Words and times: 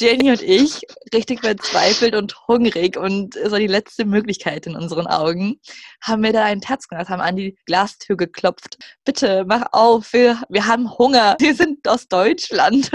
Jenny 0.00 0.30
und 0.30 0.42
ich, 0.42 0.82
richtig 1.12 1.40
verzweifelt 1.40 2.14
und 2.14 2.46
hungrig 2.46 2.96
und 2.96 3.34
so 3.34 3.56
die 3.56 3.66
letzte 3.66 4.04
Möglichkeit 4.04 4.64
in 4.68 4.76
unseren 4.76 5.08
Augen, 5.08 5.58
haben 6.00 6.22
wir 6.22 6.32
da 6.32 6.44
einen 6.44 6.60
Terz 6.60 6.86
gemacht, 6.86 7.08
haben 7.08 7.20
an 7.20 7.34
die 7.34 7.56
Glastür 7.66 8.16
geklopft. 8.16 8.78
Bitte, 9.04 9.44
mach 9.48 9.66
auf, 9.72 10.12
wir, 10.12 10.40
wir 10.48 10.66
haben 10.66 10.96
Hunger. 10.98 11.36
Wir 11.40 11.54
sind 11.54 11.88
aus 11.88 12.06
Deutschland. 12.06 12.90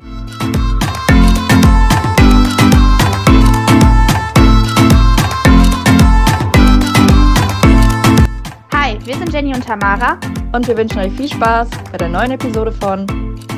Hi, 8.74 8.98
wir 9.06 9.18
sind 9.18 9.34
Jenny 9.34 9.54
und 9.54 9.66
Tamara 9.66 10.20
und 10.54 10.68
wir 10.68 10.78
wünschen 10.78 11.00
euch 11.00 11.12
viel 11.14 11.30
Spaß 11.30 11.70
bei 11.92 11.98
der 11.98 12.10
neuen 12.10 12.32
Episode 12.32 12.72
von 12.72 13.08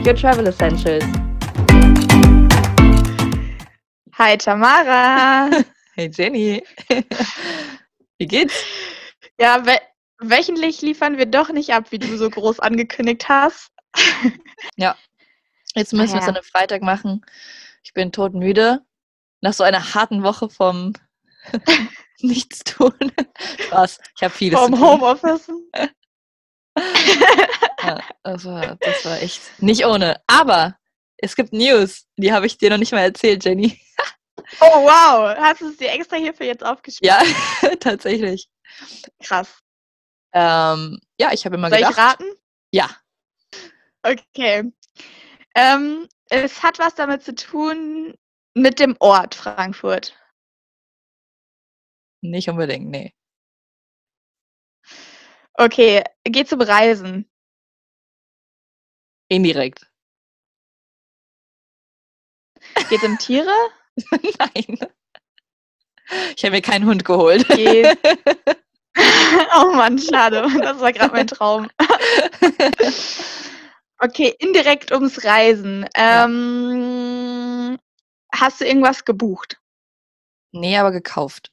Your 0.05 0.15
Travel 0.15 0.47
Essentials. 0.47 1.05
Hi 4.17 4.37
Tamara. 4.37 5.49
Hey 5.97 6.11
Jenny. 6.13 6.61
Wie 8.17 8.27
geht's? 8.27 8.65
Ja, 9.39 9.65
wö 9.65 9.75
wöchentlich 10.19 10.81
liefern 10.81 11.17
wir 11.17 11.25
doch 11.25 11.49
nicht 11.49 11.71
ab, 11.73 11.91
wie 11.91 11.99
du 11.99 12.17
so 12.17 12.29
groß 12.29 12.59
angekündigt 12.59 13.29
hast. 13.29 13.71
ja. 14.75 14.97
Jetzt 15.73 15.93
müssen 15.93 16.13
wir 16.13 16.21
es 16.21 16.27
an 16.27 16.35
einem 16.35 16.43
Freitag 16.43 16.81
machen. 16.81 17.25
Ich 17.83 17.93
bin 17.93 18.11
todmüde. 18.11 18.81
Nach 19.39 19.53
so 19.53 19.63
einer 19.63 19.93
harten 19.93 20.23
Woche 20.23 20.49
vom 20.49 20.93
Nichtstun. 22.19 22.93
Spaß. 23.59 23.99
Ich 24.17 24.23
habe 24.23 24.33
vieles. 24.33 24.59
Vom 24.59 24.77
Homeoffice. 24.77 25.49
ja, 26.77 27.99
das, 28.23 28.43
war, 28.43 28.75
das 28.81 29.05
war 29.05 29.21
echt 29.21 29.61
nicht 29.61 29.85
ohne. 29.85 30.21
Aber 30.27 30.77
es 31.17 31.37
gibt 31.37 31.53
News, 31.53 32.05
die 32.17 32.33
habe 32.33 32.47
ich 32.47 32.57
dir 32.57 32.69
noch 32.69 32.77
nicht 32.77 32.91
mal 32.91 32.99
erzählt, 32.99 33.45
Jenny. 33.45 33.79
Oh 34.59 34.83
wow, 34.83 35.35
hast 35.37 35.61
du 35.61 35.69
es 35.69 35.77
dir 35.77 35.91
extra 35.91 36.17
hierfür 36.17 36.45
jetzt 36.45 36.63
aufgeschrieben? 36.63 37.07
Ja, 37.07 37.75
tatsächlich. 37.79 38.49
Krass. 39.23 39.59
Ähm, 40.33 40.99
ja, 41.19 41.31
ich 41.31 41.45
habe 41.45 41.55
immer 41.55 41.69
Soll 41.69 41.79
gedacht. 41.79 41.95
Soll 41.95 42.03
ich 42.03 42.09
raten? 42.09 42.39
Ja. 42.71 42.89
Okay. 44.03 44.71
Ähm, 45.55 46.07
es 46.29 46.61
hat 46.61 46.79
was 46.79 46.95
damit 46.95 47.23
zu 47.23 47.33
tun 47.33 48.13
mit 48.53 48.79
dem 48.79 48.95
Ort 48.99 49.35
Frankfurt. 49.35 50.17
Nicht 52.21 52.49
unbedingt, 52.49 52.89
nee. 52.89 53.13
Okay, 55.53 56.03
geht 56.23 56.49
zum 56.49 56.61
Reisen. 56.61 57.29
Indirekt. 59.29 59.89
Geht 62.89 63.01
es 63.01 63.03
um 63.03 63.17
Tiere? 63.17 63.51
Nein. 64.11 64.79
Ich 66.35 66.43
habe 66.43 66.51
mir 66.51 66.61
keinen 66.61 66.85
Hund 66.85 67.05
geholt. 67.05 67.47
Geht. 67.47 67.97
oh 69.57 69.71
Mann, 69.73 69.97
schade. 69.97 70.47
Das 70.61 70.79
war 70.79 70.93
gerade 70.93 71.13
mein 71.13 71.27
Traum. 71.27 71.69
okay, 73.99 74.35
indirekt 74.39 74.91
ums 74.91 75.23
Reisen. 75.23 75.87
Ähm, 75.95 77.77
hast 78.31 78.61
du 78.61 78.65
irgendwas 78.65 79.05
gebucht? 79.05 79.57
Nee, 80.51 80.77
aber 80.77 80.91
gekauft. 80.91 81.51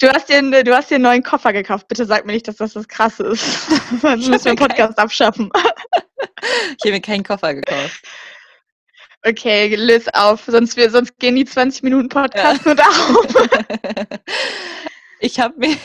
Du 0.00 0.08
hast, 0.08 0.28
dir, 0.28 0.42
du 0.42 0.76
hast 0.76 0.90
dir 0.90 0.94
einen 0.94 1.04
neuen 1.04 1.22
Koffer 1.22 1.52
gekauft. 1.52 1.88
Bitte 1.88 2.04
sag 2.04 2.24
mir 2.24 2.32
nicht, 2.32 2.46
dass 2.46 2.56
das 2.56 2.74
das 2.74 2.86
Krasse 2.86 3.24
ist. 3.24 3.68
Sonst 4.00 4.28
müssen 4.28 4.44
wir 4.44 4.54
den 4.54 4.56
Podcast 4.56 4.96
kein... 4.96 5.04
abschaffen. 5.04 5.50
ich 5.52 6.84
habe 6.84 6.92
mir 6.92 7.00
keinen 7.00 7.24
Koffer 7.24 7.54
gekauft. 7.54 8.04
Okay, 9.24 9.74
löse 9.74 10.14
auf, 10.14 10.44
sonst, 10.46 10.76
wir, 10.76 10.90
sonst 10.90 11.18
gehen 11.18 11.36
die 11.36 11.44
20 11.44 11.82
Minuten 11.82 12.08
Podcast 12.08 12.64
ja. 12.64 12.66
nur 12.66 12.74
darauf. 12.76 13.26
ich 15.20 15.40
habe 15.40 15.54
mir, 15.58 15.76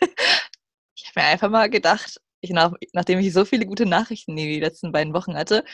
ich 0.94 1.06
hab 1.06 1.16
mir 1.16 1.24
einfach 1.24 1.50
mal 1.50 1.70
gedacht, 1.70 2.20
ich 2.40 2.50
nach, 2.50 2.72
nachdem 2.92 3.20
ich 3.20 3.32
so 3.32 3.44
viele 3.44 3.66
gute 3.66 3.86
Nachrichten 3.86 4.34
die 4.36 4.60
letzten 4.60 4.92
beiden 4.92 5.14
Wochen 5.14 5.36
hatte, 5.36 5.64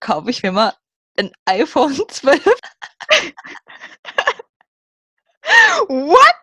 kaufe 0.00 0.30
ich 0.30 0.42
mir 0.42 0.52
mal 0.52 0.72
ein 1.18 1.30
iPhone 1.44 2.00
12. 2.08 2.42
What? 5.88 6.41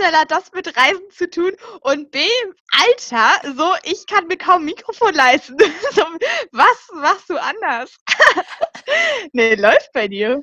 Soll 0.00 0.12
hat 0.12 0.30
das 0.30 0.50
mit 0.54 0.66
Reisen 0.78 1.10
zu 1.10 1.28
tun? 1.28 1.52
Und 1.82 2.10
B, 2.10 2.20
Alter, 2.72 3.54
so, 3.54 3.74
ich 3.82 4.06
kann 4.06 4.26
mir 4.28 4.38
kaum 4.38 4.64
Mikrofon 4.64 5.14
leisten. 5.14 5.58
So, 5.92 6.02
was 6.52 6.88
machst 6.94 7.28
du 7.28 7.36
anders? 7.36 7.96
nee, 9.32 9.56
läuft 9.56 9.92
bei 9.92 10.08
dir. 10.08 10.42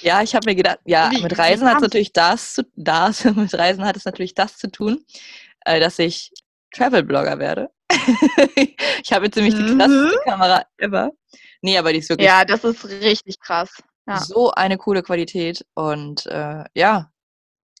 Ja, 0.00 0.22
ich 0.22 0.34
habe 0.34 0.50
mir 0.50 0.56
gedacht, 0.56 0.78
ja, 0.84 1.10
Wie, 1.12 1.22
mit 1.22 1.38
Reisen 1.38 1.68
hat 1.68 1.76
es 1.76 1.82
natürlich 1.82 2.12
das 2.12 2.54
zu, 2.54 2.62
das, 2.74 3.24
mit 3.36 3.54
Reisen 3.54 3.84
hat 3.84 3.96
es 3.96 4.04
natürlich 4.04 4.34
das 4.34 4.56
zu 4.56 4.68
tun, 4.68 5.04
äh, 5.64 5.78
dass 5.78 5.98
ich 6.00 6.32
Travel-Blogger 6.74 7.38
werde. 7.38 7.70
ich 9.02 9.12
habe 9.12 9.26
jetzt 9.26 9.36
nämlich 9.36 9.54
die 9.54 9.76
krasseste 9.76 10.16
mhm. 10.16 10.24
Kamera 10.24 10.64
ever. 10.78 11.12
Nee, 11.60 11.78
aber 11.78 11.92
die 11.92 12.00
ist 12.00 12.08
wirklich. 12.08 12.26
Ja, 12.26 12.44
das 12.44 12.64
ist 12.64 12.84
richtig 12.88 13.38
krass. 13.38 13.70
Ja. 14.08 14.18
So 14.18 14.50
eine 14.50 14.78
coole 14.78 15.02
Qualität. 15.02 15.64
Und 15.74 16.26
äh, 16.26 16.64
ja, 16.74 17.11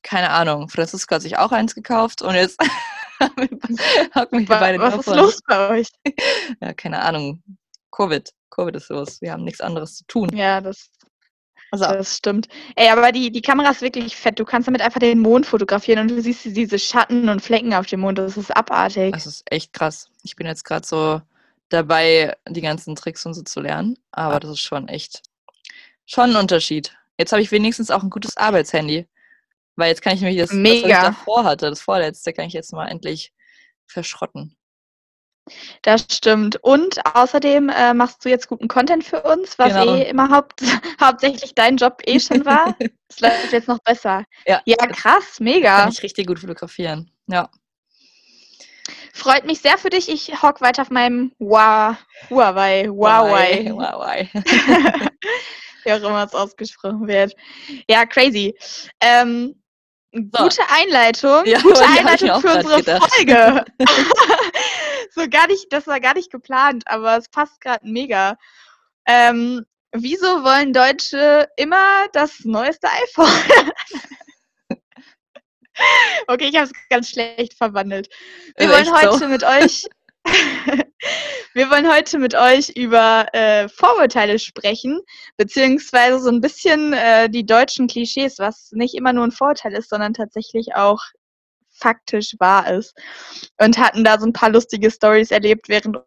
keine 0.02 0.30
Ahnung. 0.30 0.68
Franziska 0.68 1.16
hat 1.16 1.22
sich 1.22 1.38
auch 1.38 1.52
eins 1.52 1.74
gekauft 1.74 2.22
und 2.22 2.34
jetzt 2.34 2.60
hocken 4.14 4.40
wir 4.40 4.46
beide 4.46 4.78
Was 4.78 4.94
ist 4.96 5.06
los 5.06 5.40
bei 5.46 5.68
euch? 5.70 5.88
ja, 6.60 6.72
keine 6.74 7.02
Ahnung. 7.02 7.42
Covid. 7.90 8.32
Covid 8.50 8.76
ist 8.76 8.88
los. 8.88 9.20
Wir 9.20 9.32
haben 9.32 9.44
nichts 9.44 9.60
anderes 9.60 9.96
zu 9.96 10.04
tun. 10.06 10.28
Ja, 10.34 10.60
das, 10.60 10.90
also. 11.70 11.84
das 11.84 12.16
stimmt. 12.16 12.48
Ey, 12.76 12.88
aber 12.88 13.12
die, 13.12 13.30
die 13.30 13.42
Kamera 13.42 13.70
ist 13.70 13.82
wirklich 13.82 14.16
fett. 14.16 14.38
Du 14.38 14.44
kannst 14.44 14.68
damit 14.68 14.82
einfach 14.82 15.00
den 15.00 15.20
Mond 15.20 15.46
fotografieren 15.46 16.00
und 16.00 16.08
du 16.08 16.20
siehst 16.20 16.44
diese 16.44 16.78
Schatten 16.78 17.28
und 17.28 17.40
Flecken 17.40 17.74
auf 17.74 17.86
dem 17.86 18.00
Mond. 18.00 18.18
Das 18.18 18.36
ist 18.36 18.54
abartig. 18.54 19.12
Das 19.14 19.26
ist 19.26 19.42
echt 19.50 19.72
krass. 19.72 20.08
Ich 20.22 20.36
bin 20.36 20.46
jetzt 20.46 20.64
gerade 20.64 20.86
so 20.86 21.22
dabei, 21.68 22.36
die 22.48 22.60
ganzen 22.60 22.94
Tricks 22.94 23.24
und 23.24 23.34
so 23.34 23.42
zu 23.42 23.60
lernen. 23.60 23.96
Aber 24.10 24.40
das 24.40 24.50
ist 24.52 24.60
schon 24.60 24.88
echt 24.88 25.22
schon 26.06 26.30
ein 26.30 26.36
Unterschied. 26.36 26.94
Jetzt 27.18 27.32
habe 27.32 27.42
ich 27.42 27.50
wenigstens 27.52 27.90
auch 27.90 28.02
ein 28.02 28.10
gutes 28.10 28.36
Arbeitshandy. 28.36 29.06
Weil 29.76 29.88
jetzt 29.88 30.02
kann 30.02 30.14
ich 30.14 30.20
nämlich 30.20 30.40
das, 30.40 30.52
Mega. 30.52 30.82
was 30.82 30.90
ich 30.90 31.04
davor 31.04 31.44
hatte, 31.44 31.70
das 31.70 31.80
vorletzte, 31.80 32.32
kann 32.32 32.46
ich 32.46 32.52
jetzt 32.52 32.72
mal 32.72 32.88
endlich 32.88 33.32
verschrotten. 33.86 34.56
Das 35.82 36.02
stimmt. 36.02 36.56
Und 36.62 37.04
außerdem 37.14 37.68
äh, 37.68 37.94
machst 37.94 38.24
du 38.24 38.28
jetzt 38.28 38.48
guten 38.48 38.68
Content 38.68 39.02
für 39.02 39.22
uns, 39.22 39.58
was 39.58 39.72
genau. 39.72 39.96
eh 39.96 40.08
immer 40.08 40.30
haupt, 40.30 40.62
hauptsächlich 41.00 41.54
dein 41.54 41.76
Job 41.76 42.00
eh 42.06 42.20
schon 42.20 42.44
war. 42.44 42.76
Das 43.08 43.20
läuft 43.20 43.52
jetzt 43.52 43.68
noch 43.68 43.78
besser. 43.80 44.24
Ja, 44.46 44.62
ja 44.64 44.86
krass, 44.86 45.38
mega. 45.38 45.80
Kann 45.80 45.92
ich 45.92 46.02
richtig 46.02 46.26
gut 46.26 46.38
fotografieren. 46.38 47.10
Ja. 47.26 47.50
Freut 49.12 49.44
mich 49.44 49.60
sehr 49.60 49.76
für 49.76 49.90
dich. 49.90 50.08
Ich 50.08 50.42
hock 50.42 50.62
weiter 50.62 50.80
auf 50.80 50.90
meinem 50.90 51.30
Huawei. 51.38 51.98
Huawei. 52.30 52.88
Huawei. 52.88 53.70
Huawei. 53.70 54.30
wie 55.84 55.92
auch 55.92 55.98
immer 55.98 56.24
es 56.24 56.34
ausgesprochen 56.34 57.06
wird. 57.06 57.34
Ja, 57.86 58.06
crazy. 58.06 58.56
Ähm, 59.00 59.61
so. 60.12 60.44
Gute 60.44 60.62
Einleitung. 60.68 61.44
Ja, 61.46 61.60
gute 61.60 61.84
Einleitung 61.86 62.40
für 62.40 62.56
unsere 62.56 62.76
gedacht. 62.78 63.12
Folge. 63.14 63.64
so 65.10 65.28
gar 65.28 65.46
nicht, 65.46 65.72
das 65.72 65.86
war 65.86 66.00
gar 66.00 66.14
nicht 66.14 66.30
geplant, 66.30 66.84
aber 66.86 67.16
es 67.16 67.28
passt 67.28 67.60
gerade 67.60 67.86
mega. 67.86 68.36
Ähm, 69.06 69.64
wieso 69.92 70.44
wollen 70.44 70.72
Deutsche 70.72 71.48
immer 71.56 72.08
das 72.12 72.40
neueste 72.44 72.88
iPhone? 72.88 73.72
okay, 76.26 76.48
ich 76.48 76.56
habe 76.56 76.66
es 76.66 76.72
ganz 76.90 77.08
schlecht 77.08 77.54
verwandelt. 77.54 78.08
Wir 78.56 78.68
wollen 78.68 78.92
heute 78.92 79.18
so? 79.18 79.26
mit 79.28 79.42
euch 79.42 79.86
wir 81.54 81.70
wollen 81.70 81.92
heute 81.92 82.18
mit 82.18 82.34
euch 82.34 82.70
über 82.70 83.26
äh, 83.32 83.68
Vorurteile 83.68 84.38
sprechen, 84.38 85.00
beziehungsweise 85.36 86.20
so 86.20 86.30
ein 86.30 86.40
bisschen 86.40 86.92
äh, 86.92 87.28
die 87.28 87.44
deutschen 87.44 87.88
Klischees, 87.88 88.38
was 88.38 88.70
nicht 88.72 88.94
immer 88.94 89.12
nur 89.12 89.24
ein 89.24 89.32
Vorurteil 89.32 89.72
ist, 89.74 89.90
sondern 89.90 90.14
tatsächlich 90.14 90.74
auch 90.74 91.00
faktisch 91.70 92.34
wahr 92.38 92.70
ist. 92.70 92.96
Und 93.60 93.78
hatten 93.78 94.04
da 94.04 94.18
so 94.18 94.26
ein 94.26 94.32
paar 94.32 94.50
lustige 94.50 94.90
Stories 94.90 95.30
erlebt 95.30 95.68
während 95.68 95.98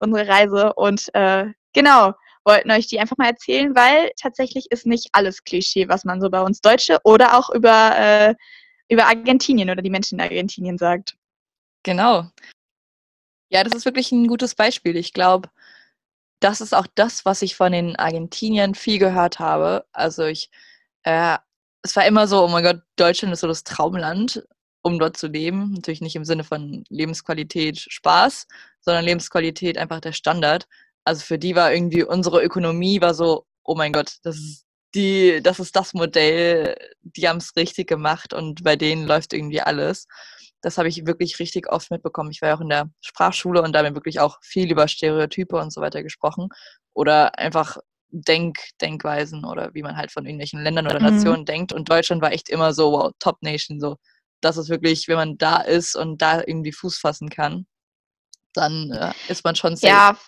unserer 0.00 0.28
Reise 0.28 0.72
und 0.74 1.14
äh, 1.14 1.46
genau, 1.72 2.12
wollten 2.44 2.70
euch 2.72 2.88
die 2.88 2.98
einfach 2.98 3.16
mal 3.18 3.28
erzählen, 3.28 3.74
weil 3.74 4.10
tatsächlich 4.20 4.66
ist 4.70 4.86
nicht 4.86 5.08
alles 5.12 5.44
Klischee, 5.44 5.88
was 5.88 6.04
man 6.04 6.20
so 6.20 6.28
bei 6.28 6.40
uns 6.40 6.60
Deutsche 6.60 6.98
oder 7.04 7.38
auch 7.38 7.50
über, 7.50 7.96
äh, 7.96 8.34
über 8.88 9.06
Argentinien 9.06 9.70
oder 9.70 9.82
die 9.82 9.90
Menschen 9.90 10.18
in 10.18 10.24
Argentinien 10.24 10.76
sagt. 10.76 11.16
Genau. 11.84 12.26
Ja, 13.52 13.64
das 13.64 13.74
ist 13.74 13.84
wirklich 13.84 14.12
ein 14.12 14.26
gutes 14.28 14.54
Beispiel. 14.54 14.96
Ich 14.96 15.12
glaube, 15.12 15.50
das 16.40 16.60
ist 16.60 16.74
auch 16.74 16.86
das, 16.94 17.24
was 17.24 17.42
ich 17.42 17.56
von 17.56 17.72
den 17.72 17.96
Argentiniern 17.96 18.74
viel 18.74 18.98
gehört 18.98 19.38
habe. 19.40 19.86
Also 19.92 20.24
ich, 20.26 20.50
äh, 21.04 21.38
es 21.82 21.96
war 21.96 22.06
immer 22.06 22.26
so, 22.28 22.44
oh 22.44 22.48
mein 22.48 22.64
Gott, 22.64 22.82
Deutschland 22.96 23.32
ist 23.34 23.40
so 23.40 23.48
das 23.48 23.64
Traumland, 23.64 24.44
um 24.82 24.98
dort 24.98 25.16
zu 25.18 25.28
leben. 25.28 25.72
Natürlich 25.74 26.00
nicht 26.00 26.16
im 26.16 26.24
Sinne 26.24 26.44
von 26.44 26.84
Lebensqualität 26.90 27.78
Spaß, 27.80 28.46
sondern 28.80 29.04
Lebensqualität 29.04 29.78
einfach 29.78 30.00
der 30.00 30.12
Standard. 30.12 30.66
Also 31.04 31.24
für 31.24 31.38
die 31.38 31.54
war 31.56 31.72
irgendwie 31.74 32.04
unsere 32.04 32.42
Ökonomie 32.44 33.00
war 33.00 33.14
so 33.14 33.46
oh 33.64 33.74
mein 33.76 33.92
Gott, 33.92 34.16
das 34.24 34.36
ist 34.36 34.66
die, 34.94 35.40
das 35.42 35.60
ist 35.60 35.76
das 35.76 35.94
Modell, 35.94 36.76
die 37.02 37.28
haben 37.28 37.38
es 37.38 37.56
richtig 37.56 37.88
gemacht 37.88 38.34
und 38.34 38.64
bei 38.64 38.76
denen 38.76 39.06
läuft 39.06 39.32
irgendwie 39.32 39.60
alles. 39.62 40.06
Das 40.62 40.78
habe 40.78 40.88
ich 40.88 41.06
wirklich 41.06 41.38
richtig 41.38 41.70
oft 41.70 41.90
mitbekommen. 41.90 42.30
Ich 42.30 42.40
war 42.40 42.50
ja 42.50 42.56
auch 42.56 42.60
in 42.60 42.68
der 42.68 42.88
Sprachschule 43.00 43.62
und 43.62 43.72
da 43.72 43.80
haben 43.80 43.86
wir 43.86 43.94
wirklich 43.94 44.20
auch 44.20 44.38
viel 44.42 44.70
über 44.70 44.88
Stereotype 44.88 45.56
und 45.56 45.72
so 45.72 45.80
weiter 45.80 46.02
gesprochen. 46.02 46.48
Oder 46.94 47.38
einfach 47.38 47.78
Denk, 48.14 48.58
Denkweisen 48.80 49.44
oder 49.44 49.72
wie 49.72 49.82
man 49.82 49.96
halt 49.96 50.12
von 50.12 50.26
irgendwelchen 50.26 50.62
Ländern 50.62 50.86
oder 50.86 51.00
mhm. 51.00 51.16
Nationen 51.16 51.40
mhm. 51.40 51.46
denkt. 51.46 51.72
Und 51.72 51.88
Deutschland 51.88 52.22
war 52.22 52.32
echt 52.32 52.48
immer 52.50 52.74
so, 52.74 52.92
wow, 52.92 53.12
Top 53.18 53.42
Nation, 53.42 53.80
so. 53.80 53.96
Das 54.42 54.56
ist 54.56 54.68
wirklich, 54.68 55.08
wenn 55.08 55.16
man 55.16 55.38
da 55.38 55.60
ist 55.60 55.94
und 55.94 56.20
da 56.20 56.40
irgendwie 56.40 56.72
Fuß 56.72 56.98
fassen 56.98 57.30
kann, 57.30 57.66
dann 58.52 58.90
äh, 58.90 59.12
ist 59.28 59.44
man 59.44 59.54
schon 59.54 59.76
safe. 59.76 59.86
Ja, 59.86 60.18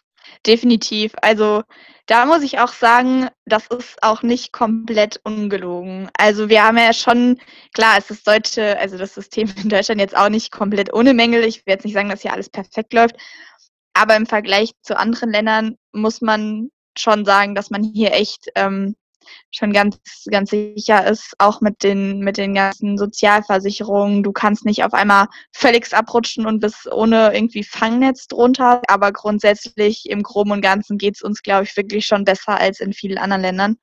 definitiv. 0.47 1.13
Also 1.23 1.63
da 2.07 2.27
muss 2.27 2.43
ich 2.43 2.59
auch 2.59 2.73
sagen, 2.73 3.29
das 3.47 3.67
ist 3.69 4.03
auch 4.03 4.23
nicht 4.23 4.53
komplett 4.53 5.21
ungelogen. 5.25 6.11
Also 6.19 6.49
wir 6.49 6.63
haben 6.65 6.77
ja 6.77 6.93
schon, 6.93 7.41
klar, 7.73 7.97
es 7.99 8.11
ist 8.11 8.27
deutsche, 8.27 8.79
also 8.79 8.99
das 8.99 9.15
System 9.15 9.53
in 9.63 9.69
Deutschland 9.69 10.01
jetzt 10.01 10.17
auch 10.17 10.29
nicht 10.29 10.51
komplett 10.51 10.93
ohne 10.93 11.15
Mängel. 11.15 11.45
Ich 11.45 11.67
will 11.67 11.73
jetzt 11.73 11.85
nicht 11.85 11.95
sagen, 11.95 12.09
dass 12.09 12.23
hier 12.23 12.33
alles 12.33 12.51
perfekt 12.51 12.93
läuft. 12.93 13.17
Aber 13.95 14.17
im 14.17 14.27
Vergleich 14.27 14.73
zu 14.83 14.99
anderen 14.99 15.31
Ländern 15.31 15.77
muss 15.93 16.21
man 16.21 16.71
schon 16.99 17.25
sagen, 17.25 17.55
dass 17.55 17.71
man 17.71 17.83
hier 17.83 18.13
echt 18.13 18.49
ähm, 18.55 18.97
schon 19.51 19.73
ganz, 19.73 19.97
ganz 20.31 20.51
sicher 20.51 21.07
ist, 21.07 21.35
auch 21.39 21.61
mit 21.61 21.83
den, 21.83 22.21
mit 22.21 22.37
den 22.37 22.55
ganzen 22.55 22.99
Sozialversicherungen. 22.99 24.23
Du 24.23 24.33
kannst 24.33 24.65
nicht 24.65 24.85
auf 24.85 24.95
einmal 24.95 25.27
völlig 25.53 25.93
abrutschen 25.95 26.47
und 26.47 26.61
bist 26.61 26.91
ohne 26.91 27.35
irgendwie 27.35 27.65
Fangnetz 27.65 28.27
drunter. 28.27 28.83
Aber 28.89 29.13
grundsätzlich 29.13 30.09
im 30.09 30.23
Groben 30.23 30.53
und 30.53 30.61
Ganzen 30.61 30.99
geht 30.99 31.17
es 31.17 31.23
uns, 31.23 31.43
glaube 31.43 31.65
ich, 31.65 31.77
wirklich 31.77 32.07
schon 32.07 32.25
besser 32.25 32.59
als 32.59 32.81
in 32.81 32.93
vielen 32.93 33.19
anderen 33.19 33.43
Ländern. 33.43 33.77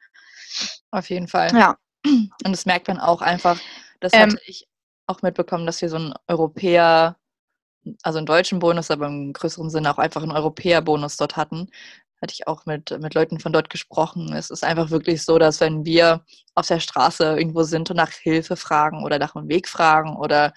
Auf 0.92 1.10
jeden 1.10 1.28
Fall. 1.28 1.52
Ja. 1.56 1.78
Und 2.06 2.32
das 2.44 2.66
merkt 2.66 2.88
man 2.88 3.00
auch 3.00 3.22
einfach. 3.22 3.60
Das 4.00 4.14
ähm, 4.14 4.32
hatte 4.32 4.42
ich 4.46 4.68
auch 5.08 5.22
mitbekommen, 5.22 5.66
dass 5.66 5.82
wir 5.82 5.90
so 5.90 5.98
einen 5.98 6.14
Europäer, 6.28 7.18
also 8.04 8.18
einen 8.18 8.26
deutschen 8.26 8.60
Bonus, 8.60 8.92
aber 8.92 9.08
im 9.08 9.34
größeren 9.34 9.70
Sinne 9.70 9.92
auch 9.92 9.98
einfach 9.98 10.24
einen 10.24 10.32
Europäerbonus 10.32 11.18
dort 11.18 11.38
hatten 11.38 11.70
hatte 12.22 12.34
ich 12.34 12.48
auch 12.48 12.66
mit, 12.66 12.98
mit 13.00 13.14
Leuten 13.14 13.40
von 13.40 13.52
dort 13.52 13.70
gesprochen. 13.70 14.34
Es 14.34 14.50
ist 14.50 14.64
einfach 14.64 14.92
wirklich 14.92 15.24
so, 15.24 15.40
dass 15.40 15.60
wenn 15.60 15.86
wir 15.86 16.24
auf 16.56 16.68
der 16.68 16.80
Straße 16.80 17.24
irgendwo 17.38 17.64
sind 17.64 17.90
und 17.90 17.98
nach 17.98 18.12
Hilfe 18.12 18.56
fragen 18.56 19.04
oder 19.04 19.18
nach 19.18 19.36
einem 19.36 19.50
Weg 19.50 19.68
fragen 19.68 20.16
oder 20.16 20.54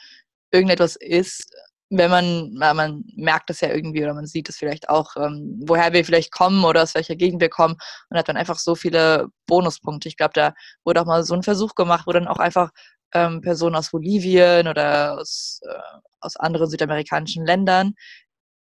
irgendetwas 0.51 0.97
ist, 0.97 1.51
wenn 1.91 2.11
man, 2.11 2.53
man 2.55 3.05
merkt 3.15 3.51
es 3.51 3.61
ja 3.61 3.69
irgendwie 3.69 4.03
oder 4.03 4.15
man 4.15 4.27
sieht 4.27 4.49
es 4.49 4.57
vielleicht 4.57 4.89
auch, 4.89 5.17
ähm, 5.17 5.63
woher 5.67 5.93
wir 5.93 6.05
vielleicht 6.05 6.33
kommen 6.33 6.65
oder 6.65 6.83
aus 6.83 6.95
welcher 6.95 7.17
Gegend 7.17 7.41
wir 7.41 7.51
kommen 7.51 7.77
und 8.09 8.19
hat 8.19 8.29
dann 8.29 8.37
einfach 8.37 8.59
so 8.59 8.75
viele 8.75 9.29
Bonuspunkte. 9.47 10.09
Ich 10.09 10.17
glaube, 10.17 10.33
da 10.35 10.55
wurde 10.85 11.01
auch 11.01 11.07
mal 11.07 11.23
so 11.25 11.35
ein 11.35 11.43
Versuch 11.43 11.75
gemacht, 11.75 12.07
wo 12.07 12.13
dann 12.13 12.27
auch 12.27 12.39
einfach 12.39 12.71
ähm, 13.13 13.41
Personen 13.43 13.77
aus 13.77 13.91
Bolivien 13.91 14.67
oder 14.67 15.19
aus, 15.19 15.61
äh, 15.63 15.99
aus 16.21 16.37
anderen 16.37 16.69
südamerikanischen 16.69 17.47
Ländern 17.47 17.95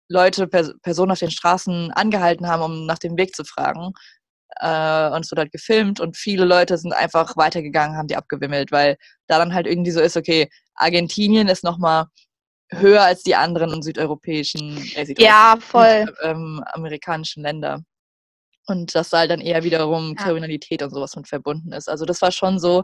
Leute, 0.07 0.47
Personen 0.47 1.11
auf 1.11 1.19
den 1.19 1.31
Straßen 1.31 1.91
angehalten 1.91 2.47
haben, 2.47 2.63
um 2.63 2.85
nach 2.85 2.99
dem 2.99 3.17
Weg 3.17 3.35
zu 3.35 3.43
fragen. 3.43 3.93
Äh, 4.59 5.09
und 5.09 5.25
es 5.25 5.31
wird 5.31 5.39
halt 5.39 5.51
gefilmt 5.51 5.99
und 5.99 6.15
viele 6.17 6.45
Leute 6.45 6.77
sind 6.77 6.93
einfach 6.93 7.35
weitergegangen, 7.35 7.97
haben 7.97 8.07
die 8.07 8.15
abgewimmelt, 8.15 8.71
weil 8.71 8.97
da 9.27 9.37
dann 9.37 9.53
halt 9.53 9.67
irgendwie 9.67 9.91
so 9.91 9.99
ist, 9.99 10.15
okay, 10.15 10.49
Argentinien 10.75 11.47
ist 11.47 11.63
nochmal 11.63 12.05
höher 12.71 13.03
als 13.03 13.23
die 13.23 13.35
anderen 13.35 13.81
südeuropäischen, 13.81 14.77
äh, 14.95 15.13
ja, 15.17 15.57
voll. 15.59 16.05
Ähm, 16.23 16.63
amerikanischen 16.73 17.43
Länder. 17.43 17.81
Und 18.67 18.95
dass 18.95 19.09
da 19.09 19.19
halt 19.19 19.31
dann 19.31 19.41
eher 19.41 19.63
wiederum 19.63 20.15
Kriminalität 20.15 20.81
und 20.81 20.89
sowas 20.91 21.15
mit 21.15 21.27
verbunden 21.27 21.71
ist. 21.71 21.87
Also 21.87 22.05
das 22.05 22.21
war 22.21 22.31
schon 22.31 22.59
so, 22.59 22.83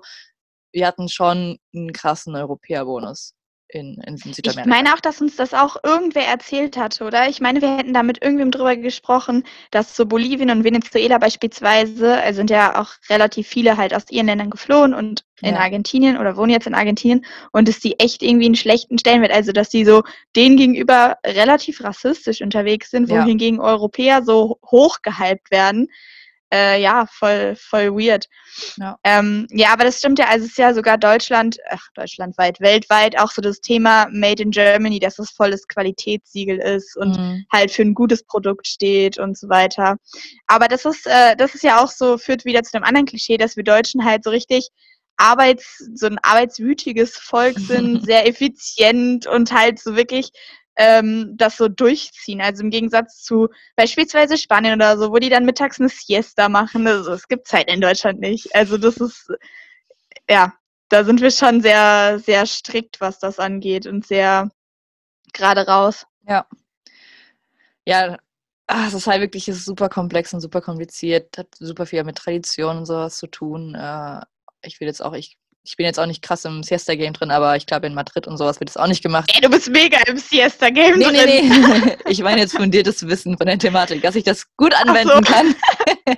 wir 0.74 0.86
hatten 0.86 1.10
schon 1.10 1.58
einen 1.74 1.92
krassen 1.92 2.36
Europäerbonus 2.36 3.34
in, 3.72 3.96
in 4.06 4.18
Südamerika. 4.18 4.62
Ich 4.62 4.66
meine 4.66 4.94
auch, 4.94 5.00
dass 5.00 5.22
uns 5.22 5.36
das 5.36 5.54
auch 5.54 5.78
irgendwer 5.84 6.26
erzählt 6.26 6.78
hatte, 6.78 7.04
oder? 7.04 7.30
Ich 7.30 7.42
meine, 7.42 7.62
wir 7.62 7.78
hätten 7.78 7.94
da 7.94 8.04
mit 8.04 8.22
irgendwem 8.22 8.52
drüber 8.52 8.76
gesprochen, 8.76 9.44
dass 9.72 9.96
so 9.96 10.06
Bolivien 10.06 10.50
und 10.50 10.64
Venezuela 10.64 11.18
beispielsweise, 11.18 12.22
also 12.22 12.38
sind 12.38 12.50
ja 12.50 12.80
auch 12.80 12.90
relativ 13.10 13.48
viele 13.48 13.78
halt 13.78 13.94
aus 13.94 14.10
ihren 14.10 14.28
Ländern 14.28 14.50
geflohen 14.50 14.94
und 14.94 15.24
in 15.42 15.56
ja. 15.56 15.60
Argentinien 15.60 16.18
oder 16.18 16.38
wohnen 16.38 16.52
jetzt 16.52 16.68
in 16.68 16.76
Argentinien 16.76 17.26
und 17.52 17.68
dass 17.68 17.80
die 17.80 18.00
echt 18.00 18.22
irgendwie 18.22 18.46
einen 18.46 18.56
schlechten 18.56 19.00
Stellenwert, 19.00 19.32
also 19.32 19.52
dass 19.52 19.70
die 19.70 19.86
so 19.86 20.04
denen 20.36 20.58
gegenüber 20.58 21.18
relativ 21.26 21.84
rassistisch 21.84 22.42
unterwegs 22.42 22.92
sind, 22.92 23.10
wohingegen 23.10 23.58
ja. 23.58 23.64
Europäer 23.64 24.24
so 24.24 24.60
hochgehypt 24.70 25.52
werden 25.52 25.88
äh, 26.54 26.82
ja, 26.82 27.06
voll, 27.08 27.56
voll 27.56 27.92
weird. 27.94 28.28
Ja. 28.78 28.98
Ähm, 29.04 29.48
ja, 29.52 29.72
aber 29.72 29.86
das 29.86 30.00
stimmt 30.00 30.20
ja, 30.20 30.28
also 30.28 30.46
es 30.46 30.52
ist 30.52 30.58
ja 30.58 30.74
sogar 30.74 30.98
Deutschland, 30.98 31.58
ach, 31.70 31.88
deutschlandweit, 31.96 32.60
weltweit 32.60 33.18
auch 33.18 33.32
so 33.32 33.42
das 33.42 33.62
Thema 33.62 34.08
Made 34.12 34.44
in 34.44 34.52
Germany, 34.52 35.00
dass 35.00 35.18
es 35.20 35.32
volles 35.32 35.68
Qualitätssiegel 35.68 36.58
ist 36.58 36.98
und 36.98 37.18
mhm. 37.18 37.46
halt 37.52 37.72
für 37.72 37.84
ein 37.84 37.94
gutes 37.94 38.24
Produkt 38.24 38.68
steht 38.68 39.18
und 39.18 39.38
so 39.38 39.48
weiter. 39.50 39.98
Aber 40.48 40.68
das 40.68 40.86
ist, 40.86 41.08
äh, 41.08 41.36
das 41.38 41.56
ist 41.56 41.64
ja 41.64 41.82
auch 41.82 41.90
so, 41.90 42.18
führt 42.18 42.44
wieder 42.44 42.64
zu 42.64 42.76
einem 42.76 42.86
anderen 42.86 43.06
Klischee, 43.06 43.38
dass 43.38 43.56
wir 43.56 43.64
Deutschen 43.64 44.04
halt 44.04 44.24
so 44.24 44.30
richtig 44.30 44.70
Arbeits, 45.18 45.78
so 45.94 46.08
ein 46.08 46.18
arbeitswütiges 46.22 47.16
Volk 47.18 47.60
sind, 47.60 48.04
sehr 48.06 48.28
effizient 48.28 49.28
und 49.28 49.52
halt 49.52 49.80
so 49.80 49.96
wirklich 49.96 50.32
ähm, 50.82 51.38
das 51.38 51.58
so 51.58 51.68
durchziehen. 51.68 52.42
Also 52.42 52.64
im 52.64 52.72
Gegensatz 52.72 53.22
zu 53.22 53.50
beispielsweise 53.76 54.36
Spanien 54.36 54.74
oder 54.74 54.98
so, 54.98 55.12
wo 55.12 55.18
die 55.18 55.30
dann 55.30 55.46
mittags 55.46 55.80
eine 55.80 55.90
Siesta 55.90 56.50
machen. 56.50 56.88
Also 56.88 57.14
es 57.14 57.28
gibt 57.28 57.48
Zeit 57.48 57.72
in 57.72 57.82
Deutschland 57.82 58.20
nicht. 58.20 58.54
Also 58.56 58.80
das 58.80 58.98
ist, 58.98 59.30
ja, 60.28 60.54
da 60.90 61.04
sind 61.04 61.22
wir 61.22 61.30
schon 61.30 61.62
sehr, 61.62 62.18
sehr 62.20 62.48
strikt, 62.48 63.00
was 63.00 63.20
das 63.20 63.38
angeht 63.38 63.86
und 63.86 64.08
sehr 64.08 64.50
gerade 65.34 65.68
raus. 65.68 66.08
Ja. 66.28 66.48
Ja, 67.86 68.18
ach, 68.68 68.88
es 68.88 68.94
ist 68.96 69.08
halt 69.08 69.22
wirklich 69.22 69.48
ist 69.48 69.66
super 69.66 69.90
komplex 69.90 70.34
und 70.34 70.42
super 70.42 70.62
kompliziert, 70.62 71.38
hat 71.38 71.48
super 71.60 71.86
viel 71.86 72.04
mit 72.04 72.18
Tradition 72.18 72.78
und 72.78 72.86
sowas 72.88 73.18
zu 73.18 73.28
tun. 73.28 73.76
Äh, 73.76 74.22
ich 74.64 74.80
will 74.80 74.88
jetzt 74.88 75.04
auch, 75.04 75.14
ich 75.14 75.38
ich 75.64 75.78
bin 75.78 75.86
jetzt 75.86 76.00
auch 76.00 76.06
nicht 76.06 76.24
krass 76.24 76.44
im 76.46 76.64
Siesta-Game 76.64 77.14
drin, 77.14 77.30
aber 77.32 77.56
ich 77.56 77.66
glaube, 77.66 77.88
in 77.88 77.94
Madrid 77.94 78.28
und 78.28 78.38
sowas 78.38 78.60
wird 78.60 78.70
es 78.70 78.78
auch 78.78 78.88
nicht 78.88 79.04
gemacht. 79.04 79.32
Ey, 79.34 79.42
du 79.42 79.50
bist 79.50 79.70
mega 79.70 80.00
im 80.08 80.18
Siesta-Game 80.18 80.98
nee, 80.98 81.06
drin. 81.06 81.14
Nee, 81.14 81.42
nee, 81.44 81.98
Ich 82.10 82.22
meine 82.22 82.42
jetzt 82.42 82.56
fundiertes 82.56 83.08
Wissen 83.08 83.38
von 83.38 83.46
der 83.46 83.60
Thematik, 83.60 84.02
dass 84.02 84.16
ich 84.16 84.24
das 84.24 84.46
gut 84.58 84.74
anwenden 84.74 85.14
so. 85.14 85.22
kann. 85.22 85.56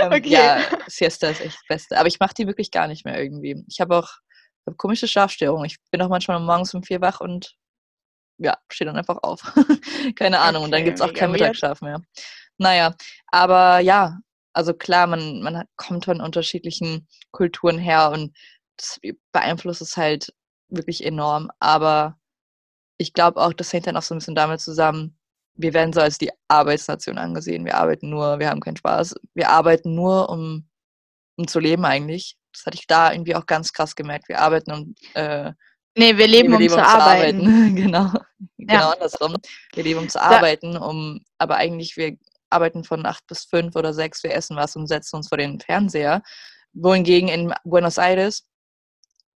ähm, 0.00 0.12
okay. 0.12 0.28
Ja, 0.28 0.62
Siesta 0.86 1.28
ist 1.28 1.40
echt 1.40 1.56
das 1.56 1.66
Beste. 1.68 1.98
Aber 1.98 2.06
ich 2.06 2.20
mache 2.20 2.34
die 2.34 2.46
wirklich 2.46 2.70
gar 2.70 2.86
nicht 2.86 3.04
mehr 3.04 3.20
irgendwie. 3.20 3.64
Ich 3.68 3.80
habe 3.80 3.96
auch 3.96 4.08
hab 4.66 4.76
komische 4.76 5.08
Schlafstörungen. 5.08 5.66
Ich 5.66 5.78
bin 5.90 6.00
auch 6.00 6.08
manchmal 6.08 6.38
morgens 6.38 6.74
um 6.74 6.84
vier 6.84 7.00
wach 7.00 7.20
und 7.20 7.54
ja, 8.38 8.56
stehe 8.70 8.86
dann 8.86 8.96
einfach 8.96 9.18
auf. 9.22 9.42
Keine 10.16 10.38
Ahnung. 10.40 10.62
Okay, 10.62 10.64
und 10.64 10.70
dann 10.72 10.84
gibt 10.84 10.98
es 10.98 11.02
auch 11.02 11.12
keinen 11.12 11.32
Mittagsschlaf 11.32 11.80
mehr. 11.82 12.00
Naja, 12.58 12.94
aber 13.28 13.80
ja, 13.80 14.18
also 14.54 14.72
klar, 14.74 15.06
man, 15.06 15.42
man 15.42 15.64
kommt 15.76 16.06
von 16.06 16.20
unterschiedlichen 16.20 17.06
Kulturen 17.32 17.78
her 17.78 18.10
und 18.10 18.34
das 18.76 19.00
beeinflusst 19.32 19.82
es 19.82 19.96
halt 19.96 20.32
wirklich 20.68 21.04
enorm. 21.04 21.50
Aber 21.60 22.18
ich 22.98 23.12
glaube 23.12 23.40
auch, 23.40 23.52
das 23.52 23.72
hängt 23.72 23.86
dann 23.86 23.96
auch 23.96 24.02
so 24.02 24.14
ein 24.14 24.18
bisschen 24.18 24.34
damit 24.34 24.60
zusammen, 24.60 25.18
wir 25.56 25.72
werden 25.72 25.92
so 25.92 26.00
als 26.00 26.18
die 26.18 26.30
Arbeitsnation 26.48 27.18
angesehen. 27.18 27.64
Wir 27.64 27.76
arbeiten 27.76 28.10
nur, 28.10 28.38
wir 28.38 28.50
haben 28.50 28.60
keinen 28.60 28.76
Spaß. 28.76 29.14
Wir 29.34 29.50
arbeiten 29.50 29.94
nur, 29.94 30.28
um, 30.28 30.68
um 31.36 31.46
zu 31.46 31.60
leben 31.60 31.84
eigentlich. 31.84 32.36
Das 32.52 32.66
hatte 32.66 32.76
ich 32.76 32.86
da 32.86 33.12
irgendwie 33.12 33.36
auch 33.36 33.46
ganz 33.46 33.72
krass 33.72 33.94
gemerkt. 33.94 34.28
Wir 34.28 34.40
arbeiten 34.40 34.72
um. 34.72 34.94
Äh, 35.14 35.52
nee, 35.96 36.16
wir 36.16 36.26
leben, 36.26 36.52
wir 36.52 36.58
leben 36.58 36.74
um, 36.74 36.80
um, 36.80 36.84
zu 36.84 36.90
arbeiten. 36.90 37.40
arbeiten. 37.40 37.76
genau. 37.76 38.12
Genau 38.56 38.72
ja. 38.80 38.90
andersrum. 38.92 39.36
Wir 39.74 39.84
leben 39.84 40.00
um 40.00 40.08
zu 40.08 40.22
arbeiten, 40.22 40.78
um, 40.78 41.20
aber 41.36 41.56
eigentlich 41.56 41.98
wir 41.98 42.16
arbeiten 42.54 42.84
von 42.84 43.04
acht 43.04 43.26
bis 43.26 43.44
fünf 43.44 43.76
oder 43.76 43.92
sechs, 43.92 44.22
wir 44.22 44.32
essen 44.32 44.56
was 44.56 44.76
und 44.76 44.86
setzen 44.86 45.16
uns 45.16 45.28
vor 45.28 45.38
den 45.38 45.60
Fernseher. 45.60 46.22
Wohingegen 46.72 47.28
in 47.28 47.52
Buenos 47.64 47.98
Aires 47.98 48.46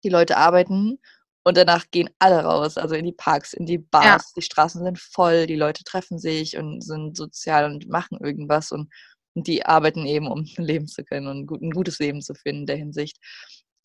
die 0.04 0.10
Leute 0.10 0.38
arbeiten 0.38 1.00
und 1.44 1.58
danach 1.58 1.86
gehen 1.92 2.10
alle 2.20 2.44
raus, 2.44 2.78
also 2.78 2.96
in 2.96 3.06
die 3.06 3.12
Parks, 3.12 3.54
in 3.54 3.66
die 3.66 3.78
Bars. 3.78 4.24
Ja. 4.30 4.34
Die 4.38 4.42
Straßen 4.42 4.84
sind 4.84 5.00
voll, 5.00 5.46
die 5.46 5.56
Leute 5.56 5.84
treffen 5.84 6.18
sich 6.18 6.58
und 6.58 6.82
sind 6.82 7.16
sozial 7.16 7.66
und 7.66 7.88
machen 7.88 8.18
irgendwas 8.20 8.72
und, 8.72 8.92
und 9.36 9.48
die 9.48 9.66
arbeiten 9.66 10.06
eben, 10.06 10.28
um 10.28 10.44
leben 10.58 10.88
zu 10.88 11.04
können 11.04 11.28
und 11.28 11.52
ein 11.62 11.72
gutes 11.72 12.00
Leben 12.00 12.22
zu 12.22 12.34
finden 12.34 12.62
in 12.62 12.66
der 12.66 12.78
Hinsicht. 12.78 13.18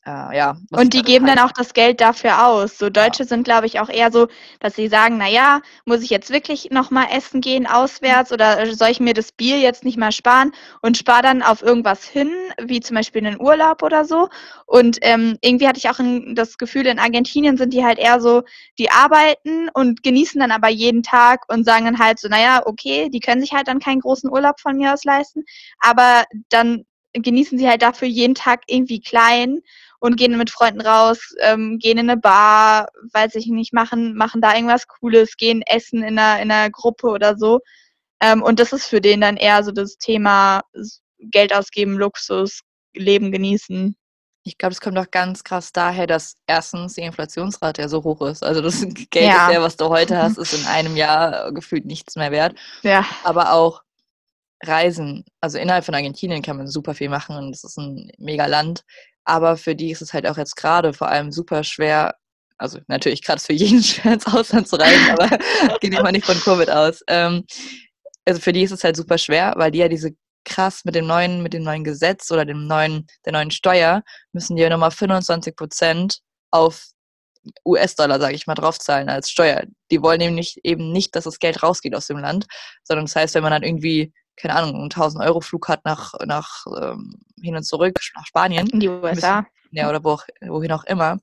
Äh, 0.07 0.37
ja. 0.37 0.57
Und 0.71 0.95
die 0.95 1.02
geben 1.02 1.26
dann 1.26 1.38
auch 1.38 1.52
das 1.52 1.75
Geld 1.75 2.00
dafür 2.00 2.47
aus. 2.47 2.78
So 2.78 2.88
Deutsche 2.88 3.25
ja. 3.25 3.28
sind, 3.28 3.45
glaube 3.45 3.66
ich, 3.66 3.80
auch 3.80 3.90
eher 3.90 4.11
so, 4.11 4.28
dass 4.59 4.75
sie 4.75 4.88
sagen, 4.88 5.19
naja, 5.19 5.61
muss 5.85 6.00
ich 6.00 6.09
jetzt 6.09 6.30
wirklich 6.30 6.71
nochmal 6.71 7.09
essen 7.12 7.42
gehen 7.42 7.66
auswärts 7.66 8.33
oder 8.33 8.75
soll 8.75 8.88
ich 8.88 9.00
mir 9.00 9.12
das 9.12 9.30
Bier 9.33 9.59
jetzt 9.59 9.85
nicht 9.85 9.99
mal 9.99 10.11
sparen 10.11 10.52
und 10.80 10.97
spare 10.97 11.23
dann 11.23 11.42
auf 11.42 11.61
irgendwas 11.62 12.04
hin, 12.04 12.33
wie 12.62 12.80
zum 12.80 12.97
Beispiel 12.97 13.26
einen 13.26 13.40
Urlaub 13.40 13.83
oder 13.83 14.07
so. 14.07 14.30
Und 14.64 14.99
ähm, 15.02 15.37
irgendwie 15.42 15.69
hatte 15.69 15.78
ich 15.78 15.90
auch 15.90 15.99
ein, 15.99 16.35
das 16.35 16.57
Gefühl, 16.57 16.87
in 16.87 16.99
Argentinien 16.99 17.59
sind 17.59 17.75
die 17.75 17.85
halt 17.85 17.99
eher 17.99 18.23
so, 18.23 18.42
die 18.78 18.90
arbeiten 18.90 19.69
und 19.75 20.02
genießen 20.02 20.40
dann 20.40 20.50
aber 20.50 20.69
jeden 20.69 21.02
Tag 21.02 21.42
und 21.52 21.64
sagen 21.64 21.85
dann 21.85 21.99
halt 21.99 22.19
so, 22.19 22.28
naja, 22.28 22.62
okay, 22.64 23.11
die 23.11 23.21
können 23.21 23.42
sich 23.42 23.52
halt 23.52 23.69
dann 23.69 23.80
keinen 23.80 24.00
großen 24.00 24.30
Urlaub 24.30 24.61
von 24.61 24.76
mir 24.76 24.95
aus 24.95 25.04
leisten, 25.04 25.45
aber 25.80 26.25
dann 26.49 26.87
genießen 27.12 27.59
sie 27.59 27.69
halt 27.69 27.83
dafür 27.83 28.09
jeden 28.09 28.35
Tag 28.35 28.62
irgendwie 28.66 29.00
klein 29.00 29.61
und 30.00 30.16
gehen 30.16 30.37
mit 30.37 30.50
Freunden 30.50 30.80
raus, 30.80 31.35
ähm, 31.40 31.78
gehen 31.78 31.99
in 31.99 32.11
eine 32.11 32.21
Bar, 32.21 32.88
weiß 33.12 33.35
ich 33.37 33.47
nicht, 33.47 33.73
machen, 33.73 34.16
machen 34.16 34.40
da 34.40 34.54
irgendwas 34.54 34.88
Cooles, 34.88 35.37
gehen 35.37 35.62
essen 35.62 36.02
in 36.02 36.19
einer, 36.19 36.42
in 36.42 36.50
einer 36.50 36.71
Gruppe 36.71 37.09
oder 37.09 37.37
so. 37.37 37.61
Ähm, 38.21 38.42
und 38.42 38.59
das 38.59 38.73
ist 38.73 38.87
für 38.87 39.00
den 39.00 39.21
dann 39.21 39.37
eher 39.37 39.62
so 39.62 39.73
das 39.73 39.99
Thema 39.99 40.62
Geld 41.19 41.54
ausgeben, 41.54 41.97
Luxus, 41.97 42.61
Leben 42.95 43.30
genießen. 43.30 43.95
Ich 44.42 44.57
glaube, 44.57 44.73
es 44.73 44.80
kommt 44.80 44.99
auch 44.99 45.11
ganz 45.11 45.45
krass 45.45 45.71
daher, 45.71 46.07
dass 46.07 46.37
erstens 46.47 46.95
die 46.95 47.02
Inflationsrate 47.02 47.83
ja 47.83 47.88
so 47.88 48.02
hoch 48.02 48.23
ist. 48.23 48.42
Also 48.42 48.62
das 48.62 48.80
Geld, 49.11 49.26
ja. 49.26 49.49
ist 49.49 49.54
ja, 49.54 49.62
was 49.62 49.76
du 49.76 49.88
heute 49.90 50.16
hast, 50.16 50.38
ist 50.38 50.54
in 50.54 50.66
einem 50.66 50.97
Jahr 50.97 51.52
gefühlt 51.52 51.85
nichts 51.85 52.16
mehr 52.16 52.30
wert. 52.30 52.54
Ja. 52.83 53.04
Aber 53.23 53.52
auch 53.52 53.83
Reisen, 54.62 55.25
also 55.40 55.59
innerhalb 55.59 55.85
von 55.85 55.95
Argentinien 55.95 56.42
kann 56.42 56.57
man 56.57 56.69
super 56.69 56.95
viel 56.95 57.09
machen 57.09 57.37
und 57.37 57.54
es 57.54 57.64
ist 57.64 57.78
ein 57.78 58.11
mega 58.19 58.47
Land. 58.47 58.85
Aber 59.24 59.56
für 59.56 59.74
die 59.74 59.90
ist 59.90 60.02
es 60.02 60.12
halt 60.12 60.26
auch 60.26 60.38
jetzt 60.38 60.56
gerade 60.56 60.92
vor 60.92 61.08
allem 61.08 61.32
super 61.32 61.64
schwer, 61.64 62.14
also 62.58 62.78
natürlich 62.88 63.22
gerade 63.22 63.40
für 63.40 63.52
jeden 63.52 63.82
schwer 63.82 64.14
ins 64.14 64.26
Ausland 64.26 64.68
zu 64.68 64.76
reisen, 64.76 65.10
aber 65.10 65.38
geht 65.80 65.94
immer 65.94 66.12
nicht 66.12 66.26
von 66.26 66.38
Covid 66.40 66.70
aus. 66.70 67.02
Ähm, 67.06 67.44
also 68.24 68.40
für 68.40 68.52
die 68.52 68.62
ist 68.62 68.72
es 68.72 68.84
halt 68.84 68.96
super 68.96 69.18
schwer, 69.18 69.54
weil 69.56 69.70
die 69.70 69.78
ja 69.78 69.88
diese 69.88 70.12
krass 70.44 70.84
mit 70.84 70.94
dem 70.94 71.06
neuen, 71.06 71.42
mit 71.42 71.52
dem 71.52 71.62
neuen 71.62 71.84
Gesetz 71.84 72.30
oder 72.30 72.44
dem 72.44 72.66
neuen, 72.66 73.06
der 73.24 73.32
neuen 73.32 73.50
Steuer 73.50 74.02
müssen 74.32 74.56
die 74.56 74.62
ja 74.62 74.70
nochmal 74.70 74.90
25 74.90 75.54
Prozent 75.54 76.20
auf 76.50 76.86
US-Dollar, 77.66 78.20
sage 78.20 78.34
ich 78.34 78.46
mal, 78.46 78.54
draufzahlen 78.54 79.08
als 79.08 79.30
Steuer. 79.30 79.64
Die 79.90 80.02
wollen 80.02 80.18
nämlich 80.18 80.58
eben 80.62 80.92
nicht, 80.92 81.16
dass 81.16 81.24
das 81.24 81.38
Geld 81.38 81.62
rausgeht 81.62 81.94
aus 81.94 82.06
dem 82.06 82.18
Land, 82.18 82.46
sondern 82.84 83.06
das 83.06 83.16
heißt, 83.16 83.34
wenn 83.34 83.42
man 83.42 83.52
dann 83.52 83.62
irgendwie 83.62 84.12
keine 84.40 84.54
Ahnung, 84.54 84.75
einen 84.75 84.85
1000 84.85 85.23
Euro 85.25 85.40
Flug 85.40 85.68
hat 85.68 85.85
nach, 85.85 86.14
nach 86.25 86.64
ähm, 86.80 87.20
hin 87.40 87.56
und 87.56 87.64
zurück 87.64 87.99
nach 88.16 88.26
Spanien. 88.26 88.66
In 88.68 88.80
die 88.80 88.88
USA. 88.88 89.42
Müssen, 89.42 89.47
ja, 89.73 89.88
oder 89.88 90.02
wo, 90.02 90.18
wohin 90.40 90.73
auch 90.73 90.85
immer, 90.85 91.18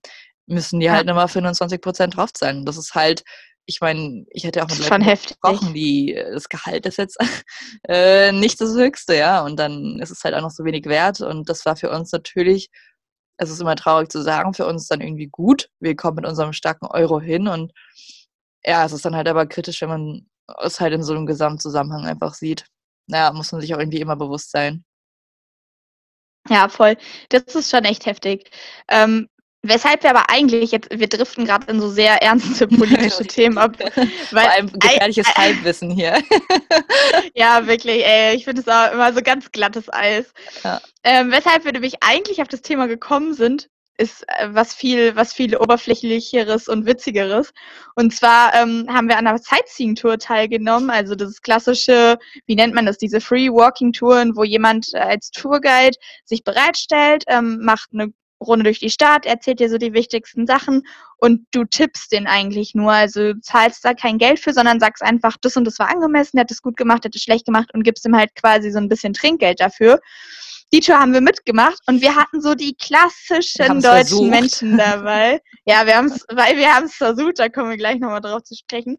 müssen 0.45 0.79
die 0.79 0.85
ja. 0.85 0.93
halt 0.93 1.07
nochmal 1.07 1.27
25 1.27 1.81
Prozent 1.81 2.15
draufzahlen. 2.15 2.65
Das 2.65 2.77
ist 2.77 2.95
halt, 2.95 3.23
ich 3.65 3.81
meine, 3.81 4.25
ich 4.29 4.43
hätte 4.43 4.63
auch 4.63 4.69
mit 4.69 4.79
Leuten 4.79 5.03
gesprochen, 5.03 5.73
die 5.73 6.13
das 6.15 6.47
Gehalt 6.47 6.85
ist 6.85 6.97
jetzt 6.97 7.17
äh, 7.87 8.31
nicht 8.31 8.61
das 8.61 8.75
höchste, 8.75 9.15
ja. 9.15 9.43
Und 9.43 9.57
dann 9.57 9.99
ist 9.99 10.11
es 10.11 10.23
halt 10.23 10.35
auch 10.35 10.41
noch 10.41 10.51
so 10.51 10.63
wenig 10.63 10.85
wert. 10.85 11.21
Und 11.21 11.49
das 11.49 11.65
war 11.65 11.75
für 11.75 11.89
uns 11.89 12.11
natürlich, 12.11 12.69
es 13.37 13.49
ist 13.49 13.59
immer 13.61 13.75
traurig 13.75 14.09
zu 14.09 14.21
sagen, 14.21 14.53
für 14.53 14.65
uns 14.65 14.87
dann 14.87 15.01
irgendwie 15.01 15.27
gut. 15.27 15.69
Wir 15.79 15.95
kommen 15.95 16.15
mit 16.17 16.25
unserem 16.25 16.53
starken 16.53 16.87
Euro 16.87 17.19
hin 17.19 17.47
und 17.47 17.71
ja, 18.63 18.85
es 18.85 18.91
ist 18.91 19.05
dann 19.05 19.15
halt 19.15 19.27
aber 19.27 19.45
kritisch, 19.45 19.81
wenn 19.81 19.89
man 19.89 20.27
es 20.61 20.79
halt 20.79 20.93
in 20.93 21.03
so 21.03 21.13
einem 21.13 21.25
Gesamtzusammenhang 21.25 22.05
einfach 22.05 22.33
sieht 22.33 22.65
naja, 23.07 23.31
muss 23.33 23.51
man 23.51 23.61
sich 23.61 23.73
auch 23.73 23.79
irgendwie 23.79 24.01
immer 24.01 24.15
bewusst 24.15 24.51
sein. 24.51 24.83
Ja, 26.49 26.69
voll. 26.69 26.95
Das 27.29 27.43
ist 27.55 27.69
schon 27.71 27.85
echt 27.85 28.05
heftig. 28.05 28.49
Ähm, 28.87 29.27
weshalb 29.63 30.03
wir 30.03 30.11
aber 30.11 30.29
eigentlich 30.29 30.71
jetzt, 30.71 30.89
wir 30.91 31.07
driften 31.07 31.45
gerade 31.45 31.69
in 31.71 31.81
so 31.81 31.89
sehr 31.89 32.21
ernste 32.21 32.67
politische 32.67 33.25
Themen 33.25 33.57
ab. 33.57 33.77
Weil, 33.97 34.05
Vor 34.29 34.39
allem 34.39 34.71
gefährliches 34.71 35.27
Halbwissen 35.35 35.91
hier. 35.91 36.21
ja, 37.35 37.67
wirklich, 37.67 38.05
ey, 38.05 38.35
ich 38.35 38.45
finde 38.45 38.61
es 38.61 38.67
auch 38.67 38.91
immer 38.93 39.13
so 39.13 39.21
ganz 39.21 39.51
glattes 39.51 39.91
Eis. 39.91 40.33
Ja. 40.63 40.81
Ähm, 41.03 41.31
weshalb 41.31 41.65
wir 41.65 41.73
nämlich 41.73 41.95
eigentlich 42.01 42.41
auf 42.41 42.47
das 42.47 42.61
Thema 42.61 42.87
gekommen 42.87 43.33
sind, 43.33 43.69
ist 43.97 44.23
äh, 44.27 44.49
was 44.51 44.73
viel, 44.73 45.15
was 45.15 45.33
viel 45.33 45.55
oberflächlicheres 45.57 46.67
und 46.67 46.85
witzigeres. 46.85 47.51
Und 47.95 48.13
zwar 48.13 48.53
ähm, 48.53 48.85
haben 48.89 49.07
wir 49.09 49.17
an 49.17 49.27
einer 49.27 49.37
Sightseeing-Tour 49.37 50.19
teilgenommen, 50.19 50.89
also 50.89 51.15
das 51.15 51.41
klassische, 51.41 52.17
wie 52.45 52.55
nennt 52.55 52.73
man 52.73 52.85
das, 52.85 52.97
diese 52.97 53.21
Free 53.21 53.49
Walking-Touren, 53.49 54.35
wo 54.35 54.43
jemand 54.43 54.93
äh, 54.93 54.99
als 54.99 55.31
Tourguide 55.31 55.97
sich 56.25 56.43
bereitstellt, 56.43 57.23
ähm, 57.27 57.59
macht 57.61 57.89
eine 57.93 58.13
Runde 58.39 58.65
durch 58.65 58.79
die 58.79 58.89
Stadt, 58.89 59.25
erzählt 59.25 59.59
dir 59.59 59.69
so 59.69 59.77
die 59.77 59.93
wichtigsten 59.93 60.45
Sachen 60.45 60.83
und 61.17 61.47
du 61.51 61.63
tippst 61.63 62.11
den 62.11 62.27
eigentlich 62.27 62.75
nur. 62.75 62.91
Also 62.91 63.33
du 63.33 63.41
zahlst 63.41 63.83
da 63.83 63.93
kein 63.93 64.19
Geld 64.19 64.39
für, 64.39 64.53
sondern 64.53 64.79
sagst 64.79 65.01
einfach, 65.01 65.37
das 65.41 65.57
und 65.57 65.65
das 65.65 65.79
war 65.79 65.89
angemessen, 65.89 66.37
der 66.37 66.41
hat 66.41 66.51
es 66.51 66.61
gut 66.61 66.77
gemacht, 66.77 67.03
der 67.03 67.09
hat 67.09 67.15
es 67.15 67.23
schlecht 67.23 67.45
gemacht 67.45 67.73
und 67.73 67.83
gibst 67.83 68.05
ihm 68.05 68.15
halt 68.15 68.35
quasi 68.35 68.71
so 68.71 68.77
ein 68.77 68.89
bisschen 68.89 69.13
Trinkgeld 69.13 69.59
dafür. 69.59 69.99
Die 70.73 70.81
Tour 70.81 70.99
haben 70.99 71.13
wir 71.13 71.21
mitgemacht 71.21 71.79
und 71.87 72.01
wir 72.01 72.15
hatten 72.15 72.41
so 72.41 72.53
die 72.53 72.75
klassischen 72.75 73.81
deutschen 73.81 73.81
versucht. 73.81 74.29
Menschen 74.29 74.77
dabei. 74.77 75.41
ja, 75.65 75.85
wir 75.85 75.95
haben 75.95 76.07
es, 76.07 76.25
weil 76.29 76.57
wir 76.57 76.73
haben 76.73 76.85
es 76.85 76.95
versucht, 76.95 77.39
da 77.39 77.47
kommen 77.47 77.69
wir 77.69 77.77
gleich 77.77 77.99
nochmal 77.99 78.21
drauf 78.21 78.43
zu 78.43 78.55
sprechen. 78.55 78.97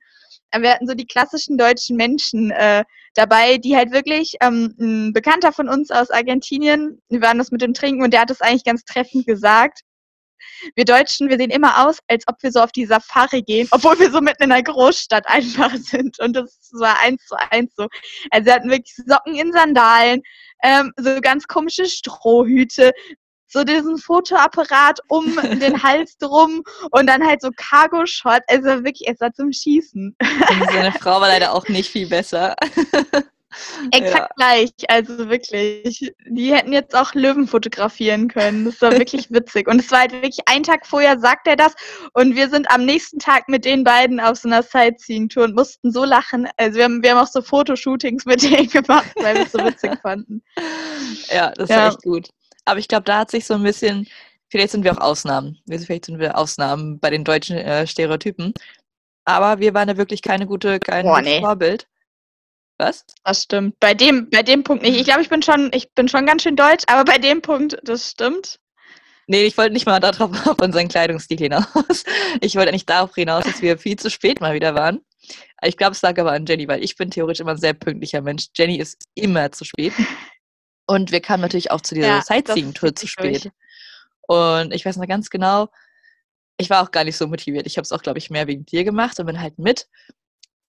Wir 0.58 0.70
hatten 0.70 0.86
so 0.86 0.94
die 0.94 1.06
klassischen 1.06 1.58
deutschen 1.58 1.96
Menschen 1.96 2.50
äh, 2.52 2.84
dabei, 3.14 3.58
die 3.58 3.76
halt 3.76 3.92
wirklich, 3.92 4.36
ähm, 4.40 4.74
ein 4.80 5.12
Bekannter 5.12 5.52
von 5.52 5.68
uns 5.68 5.90
aus 5.90 6.10
Argentinien, 6.10 7.02
wir 7.10 7.20
waren 7.20 7.36
das 7.36 7.50
mit 7.50 7.60
dem 7.60 7.74
Trinken 7.74 8.02
und 8.02 8.14
der 8.14 8.22
hat 8.22 8.30
es 8.30 8.40
eigentlich 8.40 8.64
ganz 8.64 8.84
treffend 8.84 9.26
gesagt. 9.26 9.80
Wir 10.74 10.84
Deutschen, 10.84 11.28
wir 11.28 11.38
sehen 11.38 11.50
immer 11.50 11.86
aus, 11.86 11.98
als 12.08 12.24
ob 12.28 12.36
wir 12.42 12.52
so 12.52 12.60
auf 12.60 12.72
die 12.72 12.86
Safari 12.86 13.42
gehen, 13.42 13.68
obwohl 13.70 13.98
wir 13.98 14.10
so 14.10 14.20
mitten 14.20 14.44
in 14.44 14.52
einer 14.52 14.62
Großstadt 14.62 15.26
einfach 15.26 15.72
sind. 15.76 16.18
Und 16.20 16.34
das 16.34 16.70
war 16.72 16.98
eins 17.00 17.24
zu 17.26 17.36
eins 17.50 17.72
so. 17.76 17.86
Also 18.30 18.46
wir 18.46 18.54
hatten 18.54 18.70
wirklich 18.70 18.94
Socken 19.06 19.34
in 19.34 19.52
Sandalen, 19.52 20.22
ähm, 20.62 20.92
so 20.96 21.20
ganz 21.20 21.46
komische 21.46 21.86
Strohhüte, 21.86 22.92
so 23.46 23.64
diesen 23.64 23.98
Fotoapparat 23.98 25.00
um 25.08 25.24
den 25.60 25.82
Hals 25.82 26.18
drum 26.18 26.62
und 26.90 27.06
dann 27.06 27.26
halt 27.26 27.40
so 27.40 27.50
Cargo-Shot. 27.56 28.42
Also 28.46 28.84
wirklich, 28.84 29.08
es 29.08 29.20
war 29.20 29.32
zum 29.32 29.52
Schießen. 29.52 30.16
Und 30.20 30.70
seine 30.70 30.92
Frau 30.92 31.20
war 31.20 31.28
leider 31.28 31.54
auch 31.54 31.66
nicht 31.68 31.90
viel 31.90 32.08
besser. 32.08 32.54
Exakt 33.92 34.18
ja. 34.18 34.28
gleich, 34.36 34.70
also 34.88 35.28
wirklich. 35.28 36.12
Die 36.26 36.54
hätten 36.54 36.72
jetzt 36.72 36.96
auch 36.96 37.14
Löwen 37.14 37.46
fotografieren 37.46 38.28
können. 38.28 38.64
Das 38.64 38.80
war 38.80 38.92
wirklich 38.92 39.30
witzig. 39.30 39.68
Und 39.68 39.80
es 39.80 39.90
war 39.90 40.00
halt 40.00 40.12
wirklich 40.12 40.40
ein 40.46 40.62
Tag 40.62 40.86
vorher, 40.86 41.18
sagt 41.18 41.46
er 41.46 41.56
das. 41.56 41.74
Und 42.12 42.36
wir 42.36 42.48
sind 42.48 42.70
am 42.70 42.84
nächsten 42.84 43.18
Tag 43.18 43.48
mit 43.48 43.64
den 43.64 43.84
beiden 43.84 44.20
auf 44.20 44.38
so 44.38 44.48
einer 44.48 44.62
Sightseeing-Tour 44.62 45.44
und 45.44 45.54
mussten 45.54 45.92
so 45.92 46.04
lachen. 46.04 46.48
Also 46.56 46.78
wir 46.78 46.84
haben, 46.84 47.02
wir 47.02 47.10
haben 47.10 47.24
auch 47.24 47.30
so 47.30 47.42
Fotoshootings 47.42 48.24
mit 48.24 48.42
denen 48.42 48.68
gemacht, 48.70 49.10
weil 49.16 49.36
wir 49.36 49.46
es 49.46 49.52
so 49.52 49.58
witzig 49.58 49.92
fanden. 50.02 50.42
Ja, 51.30 51.50
das 51.50 51.68
ja. 51.68 51.76
war 51.76 51.88
echt 51.88 52.02
gut. 52.02 52.28
Aber 52.64 52.78
ich 52.78 52.88
glaube, 52.88 53.04
da 53.04 53.18
hat 53.20 53.30
sich 53.30 53.46
so 53.46 53.54
ein 53.54 53.62
bisschen, 53.62 54.06
vielleicht 54.48 54.72
sind 54.72 54.84
wir 54.84 54.92
auch 54.92 55.00
Ausnahmen. 55.00 55.58
Vielleicht 55.66 56.04
sind 56.04 56.18
wir 56.18 56.36
Ausnahmen 56.36 56.98
bei 57.00 57.10
den 57.10 57.24
deutschen 57.24 57.56
äh, 57.56 57.86
Stereotypen. 57.86 58.52
Aber 59.24 59.58
wir 59.58 59.74
waren 59.74 59.88
da 59.88 59.96
wirklich 59.96 60.22
keine 60.22 60.46
gute, 60.46 60.78
kein 60.78 61.04
Boah, 61.04 61.20
nee. 61.20 61.40
Vorbild. 61.40 61.86
Was? 62.78 63.04
Das 63.24 63.42
stimmt. 63.42 63.78
Bei 63.80 63.92
dem, 63.92 64.30
bei 64.30 64.42
dem 64.42 64.62
Punkt 64.62 64.82
nicht. 64.82 64.96
Ich 64.96 65.04
glaube, 65.04 65.22
ich 65.22 65.28
bin 65.28 65.42
schon, 65.42 65.70
ich 65.74 65.92
bin 65.94 66.08
schon 66.08 66.26
ganz 66.26 66.42
schön 66.42 66.56
deutsch, 66.56 66.84
aber 66.86 67.04
bei 67.04 67.18
dem 67.18 67.42
Punkt, 67.42 67.76
das 67.82 68.10
stimmt. 68.10 68.60
Nee, 69.26 69.44
ich 69.44 69.58
wollte 69.58 69.72
nicht 69.72 69.84
mal 69.84 70.00
darauf 70.00 70.30
auf 70.46 70.60
unseren 70.60 70.88
Kleidungsstil 70.88 71.38
hinaus. 71.38 72.04
Ich 72.40 72.56
wollte 72.56 72.70
eigentlich 72.70 72.86
darauf 72.86 73.14
hinaus, 73.14 73.44
dass 73.44 73.60
wir 73.62 73.78
viel 73.78 73.96
zu 73.96 74.10
spät 74.10 74.40
mal 74.40 74.54
wieder 74.54 74.74
waren. 74.74 75.00
Ich 75.62 75.76
glaube, 75.76 75.92
es 75.92 76.02
lag 76.02 76.18
aber 76.18 76.32
an 76.32 76.46
Jenny, 76.46 76.68
weil 76.68 76.82
ich 76.82 76.96
bin 76.96 77.10
theoretisch 77.10 77.40
immer 77.40 77.50
ein 77.50 77.58
sehr 77.58 77.74
pünktlicher 77.74 78.22
Mensch. 78.22 78.46
Jenny 78.56 78.78
ist 78.78 78.96
immer 79.14 79.50
zu 79.52 79.64
spät. 79.64 79.92
Und 80.86 81.10
wir 81.10 81.20
kamen 81.20 81.42
natürlich 81.42 81.70
auch 81.70 81.80
zu 81.80 81.94
dieser 81.94 82.06
ja, 82.06 82.22
Sightseeing-Tour 82.22 82.94
zu 82.94 83.06
spät. 83.06 83.44
Durch. 83.44 83.52
Und 84.28 84.72
ich 84.72 84.86
weiß 84.86 84.96
noch 84.96 85.06
ganz 85.06 85.28
genau, 85.28 85.68
ich 86.56 86.70
war 86.70 86.82
auch 86.82 86.90
gar 86.90 87.04
nicht 87.04 87.16
so 87.16 87.26
motiviert. 87.26 87.66
Ich 87.66 87.76
habe 87.76 87.82
es 87.82 87.92
auch, 87.92 88.02
glaube 88.02 88.18
ich, 88.18 88.30
mehr 88.30 88.46
wegen 88.46 88.64
dir 88.64 88.84
gemacht 88.84 89.18
und 89.20 89.26
bin 89.26 89.40
halt 89.40 89.58
mit. 89.58 89.88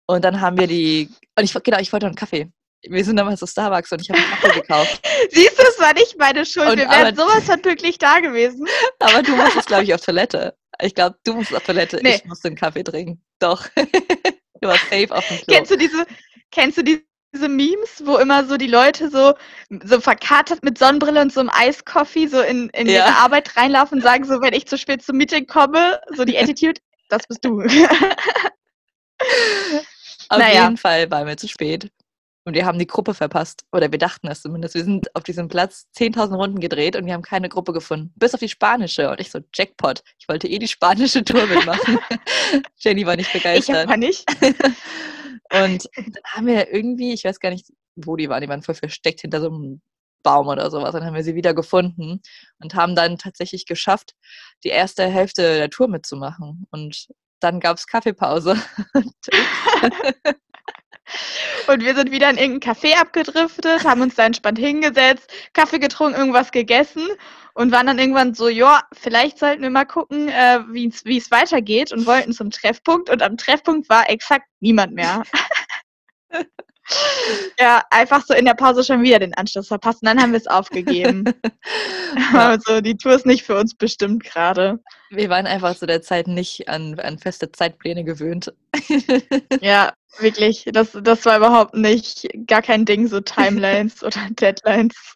Und 0.05 0.23
dann 0.23 0.41
haben 0.41 0.57
wir 0.57 0.67
die, 0.67 1.09
und 1.37 1.43
ich, 1.43 1.53
genau, 1.63 1.79
ich 1.79 1.91
wollte 1.91 2.05
noch 2.05 2.11
einen 2.11 2.17
Kaffee. 2.17 2.51
Wir 2.85 3.05
sind 3.05 3.15
damals 3.15 3.39
zu 3.39 3.47
Starbucks 3.47 3.91
und 3.93 4.01
ich 4.01 4.09
habe 4.09 4.19
einen 4.19 4.31
Kaffee 4.31 4.59
gekauft. 4.59 5.01
Siehst 5.31 5.57
du, 5.57 5.63
es 5.63 5.79
war 5.79 5.93
nicht 5.93 6.17
meine 6.17 6.45
Schuld. 6.45 6.69
Und, 6.69 6.77
wir 6.77 6.89
wären 6.89 7.15
sowas 7.15 7.45
von 7.45 7.61
pünktlich 7.61 7.97
da 7.97 8.19
gewesen. 8.19 8.67
Aber 8.99 9.23
du 9.23 9.35
musstest, 9.35 9.67
glaube 9.67 9.83
ich, 9.83 9.93
auf 9.93 10.01
Toilette. 10.01 10.53
Ich 10.81 10.93
glaube, 10.93 11.15
du 11.23 11.33
musst 11.33 11.55
auf 11.55 11.63
Toilette. 11.63 11.99
Nee. 12.03 12.15
Ich 12.15 12.25
musste 12.25 12.49
einen 12.49 12.57
Kaffee 12.57 12.83
trinken. 12.83 13.23
Doch. 13.39 13.67
du 13.75 14.67
warst 14.67 14.83
safe 14.89 15.11
auf 15.11 15.25
dem 15.27 15.37
Klo. 15.37 15.55
Kennst 15.55 15.71
du 15.71 15.77
diese, 15.77 16.05
kennst 16.51 16.77
du 16.77 16.83
diese 16.83 17.47
Memes, 17.47 18.03
wo 18.03 18.17
immer 18.17 18.43
so 18.43 18.57
die 18.57 18.67
Leute 18.67 19.09
so, 19.09 19.33
so 19.85 20.01
verkatert 20.01 20.61
mit 20.63 20.77
Sonnenbrille 20.77 21.21
und 21.21 21.31
so 21.31 21.39
einem 21.39 21.51
Eiskoffee 21.53 22.27
so 22.27 22.41
in, 22.41 22.69
in 22.71 22.87
ja. 22.87 23.05
ihre 23.05 23.15
Arbeit 23.15 23.55
reinlaufen 23.55 23.99
und 23.99 24.03
sagen 24.03 24.25
so, 24.25 24.41
wenn 24.41 24.53
ich 24.53 24.67
zu 24.67 24.77
spät 24.77 25.01
zum 25.01 25.15
Meeting 25.15 25.47
komme, 25.47 26.01
so 26.17 26.25
die 26.25 26.37
Attitude, 26.37 26.81
das 27.07 27.25
bist 27.27 27.45
du. 27.45 27.63
Auf 30.29 30.39
naja. 30.39 30.63
jeden 30.63 30.77
Fall 30.77 31.09
waren 31.11 31.27
wir 31.27 31.37
zu 31.37 31.47
spät. 31.47 31.89
Und 32.45 32.55
wir 32.55 32.65
haben 32.65 32.77
die 32.77 32.87
Gruppe 32.87 33.13
verpasst. 33.13 33.63
Oder 33.71 33.91
wir 33.91 33.99
dachten 33.99 34.27
es 34.27 34.41
zumindest. 34.41 34.75
Wir 34.75 34.83
sind 34.83 35.15
auf 35.15 35.23
diesem 35.23 35.47
Platz 35.47 35.87
10.000 35.97 36.35
Runden 36.35 36.59
gedreht 36.59 36.95
und 36.95 37.05
wir 37.05 37.13
haben 37.13 37.21
keine 37.21 37.47
Gruppe 37.47 37.71
gefunden. 37.71 38.11
Bis 38.17 38.33
auf 38.33 38.41
die 38.41 38.49
spanische. 38.49 39.09
Und 39.09 39.21
ich 39.21 39.31
so, 39.31 39.39
Jackpot. 39.53 40.03
Ich 40.19 40.27
wollte 40.27 40.49
eh 40.49 40.59
die 40.59 40.67
spanische 40.67 41.23
Tour 41.23 41.45
mitmachen. 41.45 41.99
Jenny 42.77 43.05
war 43.05 43.15
nicht 43.15 43.31
begeistert. 43.31 43.75
Ich 43.75 43.83
aber 43.83 43.97
nicht. 43.97 44.29
und 44.41 45.89
dann 45.95 46.23
haben 46.25 46.47
wir 46.47 46.73
irgendwie, 46.73 47.13
ich 47.13 47.23
weiß 47.23 47.39
gar 47.39 47.49
nicht, 47.49 47.67
wo 47.95 48.17
die 48.17 48.27
waren. 48.27 48.41
Die 48.41 48.49
waren 48.49 48.63
voll 48.63 48.75
versteckt 48.75 49.21
hinter 49.21 49.39
so 49.39 49.47
einem 49.47 49.81
Baum 50.21 50.47
oder 50.47 50.69
sowas. 50.69 50.91
Dann 50.91 51.05
haben 51.05 51.15
wir 51.15 51.23
sie 51.23 51.35
wieder 51.35 51.53
gefunden 51.53 52.21
und 52.59 52.75
haben 52.75 52.95
dann 52.95 53.17
tatsächlich 53.17 53.65
geschafft, 53.65 54.15
die 54.65 54.69
erste 54.69 55.07
Hälfte 55.07 55.41
der 55.41 55.69
Tour 55.69 55.87
mitzumachen. 55.87 56.67
Und 56.71 57.07
dann 57.43 57.59
gab 57.59 57.77
es 57.77 57.87
Kaffeepause. 57.87 58.57
Und 61.67 61.83
wir 61.83 61.95
sind 61.95 62.11
wieder 62.11 62.29
in 62.29 62.37
irgendein 62.37 62.75
Café 62.75 62.95
abgedriftet, 62.95 63.83
haben 63.83 64.01
uns 64.01 64.15
da 64.15 64.25
entspannt 64.25 64.57
hingesetzt, 64.57 65.31
Kaffee 65.53 65.79
getrunken, 65.79 66.17
irgendwas 66.17 66.51
gegessen 66.51 67.07
und 67.53 67.71
waren 67.71 67.87
dann 67.87 67.99
irgendwann 67.99 68.33
so, 68.33 68.47
ja, 68.49 68.81
vielleicht 68.93 69.37
sollten 69.37 69.61
wir 69.61 69.69
mal 69.69 69.85
gucken, 69.85 70.27
äh, 70.29 70.59
wie 70.71 70.87
es 70.87 71.31
weitergeht 71.31 71.91
und 71.91 72.05
wollten 72.07 72.33
zum 72.33 72.49
Treffpunkt. 72.51 73.09
Und 73.09 73.21
am 73.21 73.37
Treffpunkt 73.37 73.89
war 73.89 74.09
exakt 74.09 74.47
niemand 74.59 74.93
mehr. 74.93 75.23
ja, 77.59 77.83
einfach 77.89 78.25
so 78.25 78.33
in 78.33 78.45
der 78.45 78.53
Pause 78.53 78.83
schon 78.83 79.03
wieder 79.03 79.19
den 79.19 79.33
Anschluss 79.33 79.67
verpasst 79.67 80.01
und 80.01 80.07
dann 80.07 80.21
haben 80.21 80.31
wir 80.31 80.39
es 80.39 80.47
aufgegeben. 80.47 81.25
Ja. 82.31 82.49
Also 82.49 82.79
die 82.79 82.95
Tour 82.95 83.13
ist 83.13 83.25
nicht 83.25 83.43
für 83.43 83.57
uns 83.57 83.73
bestimmt 83.73 84.23
gerade. 84.23 84.79
Wir 85.09 85.29
waren 85.29 85.47
einfach 85.47 85.75
zu 85.75 85.87
der 85.87 86.03
Zeit 86.03 86.27
nicht 86.27 86.69
an, 86.69 86.99
an 86.99 87.17
feste 87.17 87.51
Zeitpläne 87.51 88.03
gewöhnt. 88.03 88.53
ja, 89.61 89.93
wirklich. 90.19 90.69
Das, 90.71 90.91
das 91.01 91.25
war 91.25 91.37
überhaupt 91.37 91.73
nicht 91.73 92.27
gar 92.45 92.61
kein 92.61 92.85
Ding, 92.85 93.07
so 93.07 93.19
Timelines 93.19 94.03
oder 94.03 94.27
Deadlines. 94.29 95.15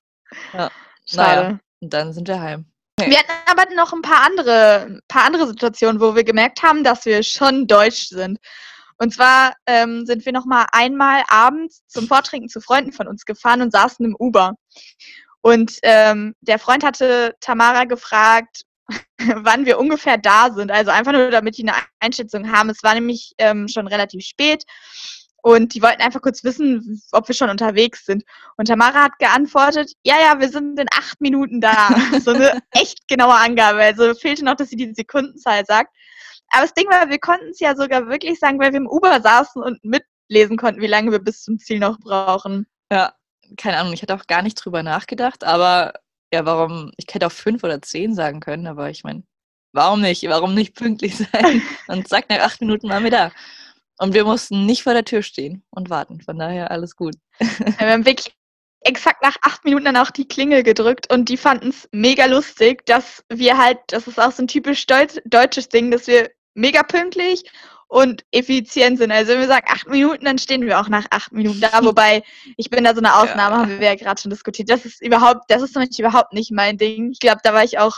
Ja. 0.54 0.72
Schade. 1.06 1.42
Naja, 1.42 1.60
und 1.82 1.94
dann 1.94 2.14
sind 2.14 2.28
wir 2.28 2.42
heim. 2.42 2.66
Okay. 3.00 3.12
Wir 3.12 3.20
hatten 3.20 3.32
aber 3.46 3.76
noch 3.76 3.94
ein 3.94 4.02
paar 4.02 4.26
andere, 4.26 5.00
paar 5.08 5.26
andere 5.26 5.48
Situationen, 5.48 6.02
wo 6.02 6.16
wir 6.16 6.24
gemerkt 6.24 6.64
haben, 6.64 6.84
dass 6.84 7.06
wir 7.06 7.22
schon 7.22 7.68
deutsch 7.68 8.08
sind. 8.08 8.40
Und 8.98 9.14
zwar 9.14 9.54
ähm, 9.66 10.06
sind 10.06 10.26
wir 10.26 10.32
noch 10.32 10.46
mal 10.46 10.66
einmal 10.72 11.24
abends 11.30 11.84
zum 11.88 12.08
Vortrinken 12.08 12.50
zu 12.50 12.62
Freunden 12.62 12.92
von 12.92 13.08
uns 13.08 13.26
gefahren 13.26 13.62
und 13.62 13.72
saßen 13.72 14.06
im 14.06 14.16
Uber. 14.18 14.54
Und 15.42 15.78
ähm, 15.84 16.34
der 16.42 16.60
Freund 16.60 16.84
hatte 16.84 17.36
Tamara 17.40 17.86
gefragt, 17.86 18.64
wann 19.18 19.66
wir 19.66 19.80
ungefähr 19.80 20.18
da 20.18 20.52
sind. 20.52 20.72
Also 20.72 20.92
einfach 20.92 21.12
nur, 21.12 21.30
damit 21.30 21.58
die 21.58 21.68
eine 21.68 21.78
Einschätzung 22.00 22.52
haben. 22.52 22.70
Es 22.70 22.84
war 22.84 22.94
nämlich 22.94 23.34
ähm, 23.38 23.68
schon 23.68 23.88
relativ 23.88 24.26
spät 24.26 24.64
und 25.48 25.74
die 25.74 25.82
wollten 25.82 26.02
einfach 26.02 26.22
kurz 26.22 26.44
wissen, 26.44 27.02
ob 27.14 27.28
wir 27.30 27.36
schon 27.36 27.50
unterwegs 27.50 28.06
sind. 28.06 28.24
Und 28.58 28.68
Tamara 28.68 29.04
hat 29.04 29.20
geantwortet, 29.20 29.94
ja, 30.04 30.16
ja, 30.20 30.40
wir 30.42 30.50
sind 30.50 30.78
in 30.78 30.88
acht 30.92 31.22
Minuten 31.22 31.62
da. 31.62 31.88
so 32.22 32.32
eine 32.32 32.60
echt 32.72 33.08
genaue 33.08 33.36
Angabe. 33.36 33.80
Also 33.80 34.14
fehlte 34.14 34.44
noch, 34.44 34.56
dass 34.56 34.70
sie 34.70 34.76
die 34.76 34.94
Sekundenzahl 34.94 35.66
sagt. 35.66 35.96
Aber 36.50 36.64
das 36.64 36.74
Ding 36.74 36.90
war, 36.90 37.10
wir 37.10 37.20
konnten 37.20 37.50
es 37.50 37.60
ja 37.60 37.76
sogar 37.76 38.08
wirklich 38.08 38.40
sagen, 38.40 38.60
weil 38.60 38.72
wir 38.72 38.78
im 38.78 38.88
Uber 38.88 39.22
saßen 39.22 39.62
und 39.62 39.84
mitlesen 39.84 40.58
konnten, 40.58 40.82
wie 40.82 40.88
lange 40.88 41.12
wir 41.12 41.20
bis 41.20 41.44
zum 41.44 41.60
Ziel 41.60 41.80
noch 41.80 42.00
brauchen. 42.00 42.68
Ja, 42.92 43.14
keine 43.58 43.78
Ahnung, 43.78 43.94
ich 43.94 44.02
hatte 44.02 44.16
auch 44.16 44.28
gar 44.28 44.42
nicht 44.42 44.56
drüber 44.56 44.84
nachgedacht, 44.84 45.44
aber 45.44 45.94
ja, 46.34 46.46
warum, 46.46 46.92
ich 46.98 47.06
hätte 47.14 47.28
auch 47.28 47.32
fünf 47.32 47.64
oder 47.64 47.82
zehn 47.82 48.14
sagen 48.14 48.40
können, 48.40 48.68
aber 48.68 48.90
ich 48.90 49.04
meine, 49.04 49.24
warum 49.74 50.02
nicht? 50.02 50.24
Warum 50.28 50.54
nicht 50.54 50.76
pünktlich 50.76 51.18
sein? 51.32 51.62
Und 51.88 52.08
zack, 52.08 52.30
nach 52.30 52.40
acht 52.40 52.62
Minuten 52.62 52.90
waren 52.90 53.04
wir 53.04 53.12
da. 53.12 53.32
Und 54.00 54.14
wir 54.14 54.26
mussten 54.26 54.66
nicht 54.66 54.84
vor 54.84 54.94
der 54.94 55.06
Tür 55.06 55.24
stehen 55.24 55.64
und 55.72 55.90
warten. 55.90 56.22
Von 56.22 56.38
daher 56.38 56.70
alles 56.70 56.96
gut. 56.96 57.16
Wir 57.40 57.90
haben 57.90 58.06
wirklich 58.06 58.36
exakt 58.82 59.24
nach 59.24 59.38
acht 59.42 59.66
Minuten 59.66 59.86
dann 59.86 59.98
auch 59.98 60.12
die 60.12 60.28
Klingel 60.28 60.64
gedrückt 60.64 61.12
und 61.12 61.30
die 61.30 61.38
fanden 61.38 61.70
es 61.70 61.90
mega 61.92 62.26
lustig, 62.26 62.86
dass 62.86 63.24
wir 63.30 63.58
halt, 63.58 63.80
das 63.88 64.08
ist 64.08 64.20
auch 64.20 64.32
so 64.32 64.44
ein 64.44 64.48
typisch 64.48 64.86
deutsches 64.86 65.70
Ding, 65.70 65.90
dass 65.90 66.08
wir 66.08 66.30
mega 66.58 66.84
pünktlich 66.84 67.44
und 67.88 68.26
effizient 68.32 68.98
sind. 68.98 69.12
Also 69.12 69.32
wenn 69.32 69.40
wir 69.40 69.48
sagen 69.48 69.66
acht 69.70 69.88
Minuten, 69.88 70.26
dann 70.26 70.38
stehen 70.38 70.66
wir 70.66 70.80
auch 70.80 70.90
nach 70.90 71.06
acht 71.10 71.32
Minuten 71.32 71.62
da. 71.62 71.70
Wobei, 71.84 72.24
ich 72.58 72.70
bin 72.70 72.84
da 72.84 72.94
so 72.94 73.00
eine 73.00 73.16
Ausnahme, 73.16 73.56
ja. 73.56 73.62
haben 73.62 73.80
wir 73.80 73.88
ja 73.88 73.96
gerade 73.96 74.22
schon 74.22 74.32
diskutiert. 74.32 74.70
Das 74.70 74.86
ist 74.86 75.02
überhaupt, 75.02 75.46
das 75.48 75.62
ist 75.62 75.74
zum 75.74 75.84
Beispiel 75.84 76.06
überhaupt 76.06 76.34
nicht 76.34 76.52
mein 76.52 76.78
Ding. 76.78 77.12
Ich 77.12 77.20
glaube, 77.20 77.40
da 77.44 77.54
war 77.54 77.64
ich 77.64 77.80
auch, 77.80 77.96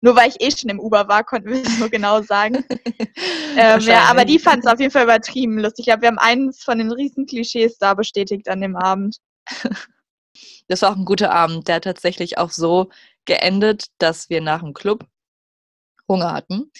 nur 0.00 0.16
weil 0.16 0.30
ich 0.30 0.40
eh 0.40 0.50
schon 0.50 0.70
im 0.70 0.80
Uber 0.80 1.08
war, 1.08 1.22
konnten 1.22 1.50
wir 1.50 1.62
es 1.62 1.78
nur 1.78 1.90
genau 1.90 2.22
sagen. 2.22 2.64
ähm, 3.56 3.80
ja, 3.80 4.04
aber 4.04 4.24
die 4.24 4.38
fanden 4.38 4.66
es 4.66 4.72
auf 4.72 4.80
jeden 4.80 4.92
Fall 4.92 5.04
übertrieben 5.04 5.58
lustig. 5.58 5.80
Ich 5.80 5.86
glaube, 5.86 6.02
wir 6.02 6.08
haben 6.08 6.18
eines 6.18 6.62
von 6.62 6.78
den 6.78 6.90
riesen 6.90 7.26
Klischees 7.26 7.76
da 7.76 7.92
bestätigt 7.94 8.48
an 8.48 8.60
dem 8.60 8.76
Abend. 8.76 9.18
Das 10.68 10.82
war 10.82 10.90
auch 10.90 10.96
ein 10.96 11.04
guter 11.04 11.32
Abend. 11.32 11.68
Der 11.68 11.76
hat 11.76 11.84
tatsächlich 11.84 12.38
auch 12.38 12.50
so 12.50 12.90
geendet, 13.24 13.86
dass 13.98 14.28
wir 14.30 14.40
nach 14.40 14.62
dem 14.62 14.74
Club 14.74 15.06
Hunger 16.08 16.32
hatten. 16.32 16.72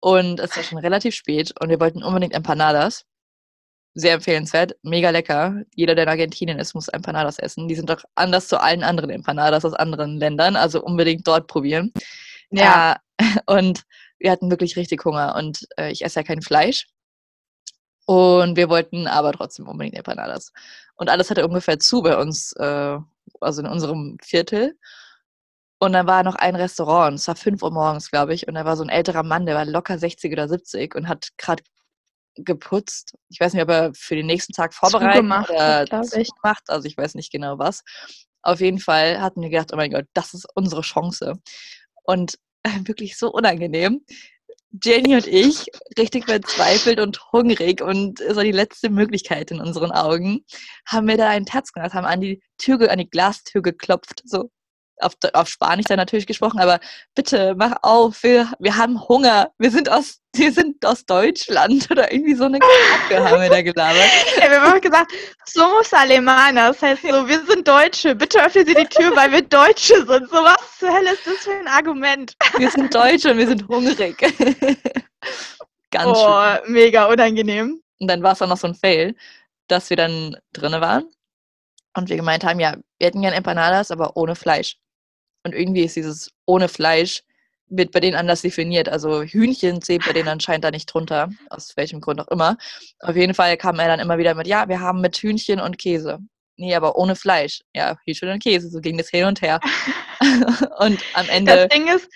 Und 0.00 0.40
es 0.40 0.56
war 0.56 0.62
schon 0.62 0.78
relativ 0.78 1.14
spät 1.14 1.52
und 1.60 1.68
wir 1.68 1.80
wollten 1.80 2.02
unbedingt 2.02 2.34
Empanadas. 2.34 3.04
Sehr 3.94 4.14
empfehlenswert, 4.14 4.76
mega 4.82 5.08
lecker. 5.10 5.62
Jeder, 5.74 5.94
der 5.94 6.04
in 6.04 6.10
Argentinien 6.10 6.58
ist, 6.58 6.74
muss 6.74 6.88
Empanadas 6.88 7.38
essen. 7.38 7.66
Die 7.66 7.74
sind 7.74 7.88
doch 7.88 8.04
anders 8.14 8.46
zu 8.48 8.60
allen 8.60 8.82
anderen 8.82 9.10
Empanadas 9.10 9.64
aus 9.64 9.72
anderen 9.72 10.18
Ländern, 10.18 10.54
also 10.54 10.82
unbedingt 10.82 11.26
dort 11.26 11.46
probieren. 11.46 11.92
Ja. 12.50 12.98
Äh, 13.16 13.24
und 13.46 13.84
wir 14.18 14.30
hatten 14.30 14.50
wirklich 14.50 14.76
richtig 14.76 15.04
Hunger 15.04 15.34
und 15.36 15.66
äh, 15.78 15.90
ich 15.90 16.04
esse 16.04 16.20
ja 16.20 16.24
kein 16.24 16.42
Fleisch. 16.42 16.86
Und 18.06 18.56
wir 18.56 18.68
wollten 18.68 19.06
aber 19.08 19.32
trotzdem 19.32 19.66
unbedingt 19.66 19.96
Empanadas. 19.96 20.52
Und 20.94 21.10
alles 21.10 21.30
hatte 21.30 21.46
ungefähr 21.46 21.78
zu 21.78 22.02
bei 22.02 22.16
uns, 22.16 22.52
äh, 22.52 22.98
also 23.40 23.60
in 23.62 23.66
unserem 23.66 24.16
Viertel. 24.22 24.78
Und 25.78 25.92
dann 25.92 26.06
war 26.06 26.22
noch 26.22 26.36
ein 26.36 26.56
Restaurant, 26.56 27.18
es 27.18 27.28
war 27.28 27.36
5 27.36 27.62
Uhr 27.62 27.70
morgens, 27.70 28.10
glaube 28.10 28.32
ich, 28.32 28.48
und 28.48 28.54
da 28.54 28.64
war 28.64 28.76
so 28.76 28.82
ein 28.82 28.88
älterer 28.88 29.22
Mann, 29.22 29.44
der 29.44 29.54
war 29.54 29.66
locker 29.66 29.98
60 29.98 30.32
oder 30.32 30.48
70 30.48 30.94
und 30.94 31.08
hat 31.08 31.28
gerade 31.36 31.62
geputzt. 32.36 33.14
Ich 33.28 33.40
weiß 33.40 33.52
nicht, 33.52 33.62
ob 33.62 33.68
er 33.68 33.92
für 33.94 34.16
den 34.16 34.26
nächsten 34.26 34.52
Tag 34.52 34.74
vorbereitet 34.74 35.16
zugemacht, 35.16 35.50
oder 35.50 35.86
gemacht, 36.42 36.64
also 36.68 36.86
ich 36.86 36.96
weiß 36.96 37.14
nicht 37.14 37.30
genau 37.30 37.58
was. 37.58 37.82
Auf 38.42 38.60
jeden 38.60 38.78
Fall 38.78 39.20
hatten 39.20 39.42
wir 39.42 39.50
gedacht, 39.50 39.70
oh 39.72 39.76
mein 39.76 39.90
Gott, 39.90 40.06
das 40.14 40.32
ist 40.32 40.46
unsere 40.54 40.82
Chance. 40.82 41.34
Und 42.04 42.38
wirklich 42.84 43.18
so 43.18 43.30
unangenehm. 43.30 44.04
Jenny 44.84 45.14
und 45.14 45.26
ich, 45.26 45.66
richtig 45.98 46.26
verzweifelt 46.26 47.00
und 47.00 47.32
hungrig 47.32 47.80
und 47.80 48.18
so 48.18 48.42
die 48.42 48.52
letzte 48.52 48.90
Möglichkeit 48.90 49.50
in 49.50 49.60
unseren 49.60 49.90
Augen, 49.90 50.44
haben 50.86 51.08
wir 51.08 51.16
da 51.16 51.28
einen 51.30 51.46
Terz 51.46 51.72
gemacht, 51.72 51.94
haben 51.94 52.04
an 52.04 52.20
die 52.20 52.42
Tür, 52.58 52.90
an 52.90 52.98
die 52.98 53.08
Glastür 53.08 53.62
geklopft, 53.62 54.22
so 54.26 54.50
auf, 55.00 55.14
auf 55.32 55.48
Spanisch 55.48 55.86
dann 55.86 55.98
natürlich 55.98 56.26
gesprochen, 56.26 56.60
aber 56.60 56.80
bitte 57.14 57.54
mach 57.56 57.76
auf, 57.82 58.22
wir, 58.22 58.52
wir 58.58 58.76
haben 58.76 59.08
Hunger, 59.08 59.50
wir 59.58 59.70
sind 59.70 59.90
aus, 59.90 60.20
wir 60.34 60.52
sind 60.52 60.84
aus 60.84 61.04
Deutschland 61.04 61.90
oder 61.90 62.12
irgendwie 62.12 62.34
so 62.34 62.44
eine 62.44 62.58
Kacke 62.58 63.24
haben 63.24 63.42
wir 63.42 63.50
da 63.50 63.62
gelabert. 63.62 64.10
Ja, 64.40 64.50
wir 64.50 64.60
haben 64.60 64.80
gesagt, 64.80 65.12
somos 65.44 65.92
Alemaner, 65.92 66.68
das 66.68 66.82
heißt 66.82 67.02
so, 67.02 67.28
wir 67.28 67.44
sind 67.46 67.66
Deutsche, 67.66 68.14
bitte 68.14 68.44
öffnen 68.44 68.66
Sie 68.66 68.74
die 68.74 68.86
Tür, 68.86 69.14
weil 69.16 69.32
wir 69.32 69.42
Deutsche 69.42 69.96
sind. 69.96 70.28
So 70.28 70.36
was 70.36 70.78
zur 70.78 70.92
Hölle 70.92 71.12
ist 71.12 71.26
das 71.26 71.38
für 71.38 71.52
ein 71.52 71.68
Argument? 71.68 72.34
Wir 72.58 72.70
sind 72.70 72.94
Deutsche 72.94 73.32
und 73.32 73.38
wir 73.38 73.46
sind 73.46 73.66
hungrig. 73.68 74.16
Ganz 75.90 76.18
oh, 76.18 76.42
schön. 76.64 76.72
mega 76.72 77.06
unangenehm. 77.06 77.80
Und 77.98 78.08
dann 78.08 78.22
war 78.22 78.32
es 78.32 78.42
auch 78.42 78.48
noch 78.48 78.58
so 78.58 78.66
ein 78.66 78.74
Fail, 78.74 79.14
dass 79.68 79.88
wir 79.88 79.96
dann 79.96 80.36
drinnen 80.52 80.80
waren 80.80 81.08
und 81.96 82.08
wir 82.08 82.16
gemeint 82.16 82.44
haben, 82.44 82.60
ja, 82.60 82.76
wir 82.98 83.06
hätten 83.06 83.22
gerne 83.22 83.36
Empanadas, 83.36 83.90
aber 83.90 84.16
ohne 84.16 84.36
Fleisch. 84.36 84.76
Und 85.46 85.54
irgendwie 85.54 85.84
ist 85.84 85.96
dieses 85.96 86.30
ohne 86.44 86.68
Fleisch 86.68 87.22
wird 87.68 87.92
bei 87.92 88.00
denen 88.00 88.16
anders 88.16 88.42
definiert. 88.42 88.88
Also 88.88 89.22
Hühnchen 89.22 89.82
zählt 89.82 90.04
bei 90.04 90.12
denen 90.12 90.28
anscheinend 90.28 90.64
da 90.64 90.70
nicht 90.70 90.86
drunter, 90.86 91.30
aus 91.50 91.76
welchem 91.76 92.00
Grund 92.00 92.20
auch 92.20 92.28
immer. 92.28 92.56
Auf 93.00 93.16
jeden 93.16 93.34
Fall 93.34 93.56
kam 93.56 93.78
er 93.78 93.88
dann 93.88 94.00
immer 94.00 94.18
wieder 94.18 94.34
mit, 94.34 94.46
ja, 94.46 94.68
wir 94.68 94.80
haben 94.80 95.00
mit 95.00 95.16
Hühnchen 95.16 95.60
und 95.60 95.78
Käse. 95.78 96.18
Nee, 96.56 96.74
aber 96.74 96.96
ohne 96.96 97.16
Fleisch. 97.16 97.62
Ja, 97.74 97.96
Hühnchen 98.04 98.30
und 98.30 98.42
Käse. 98.42 98.68
So 98.70 98.80
ging 98.80 98.98
das 98.98 99.08
hin 99.08 99.24
und 99.24 99.40
her. 99.40 99.60
und 100.78 101.02
am 101.14 101.28
Ende. 101.28 101.56
Das 101.56 101.68
Ding 101.68 101.88
ist, 101.88 102.08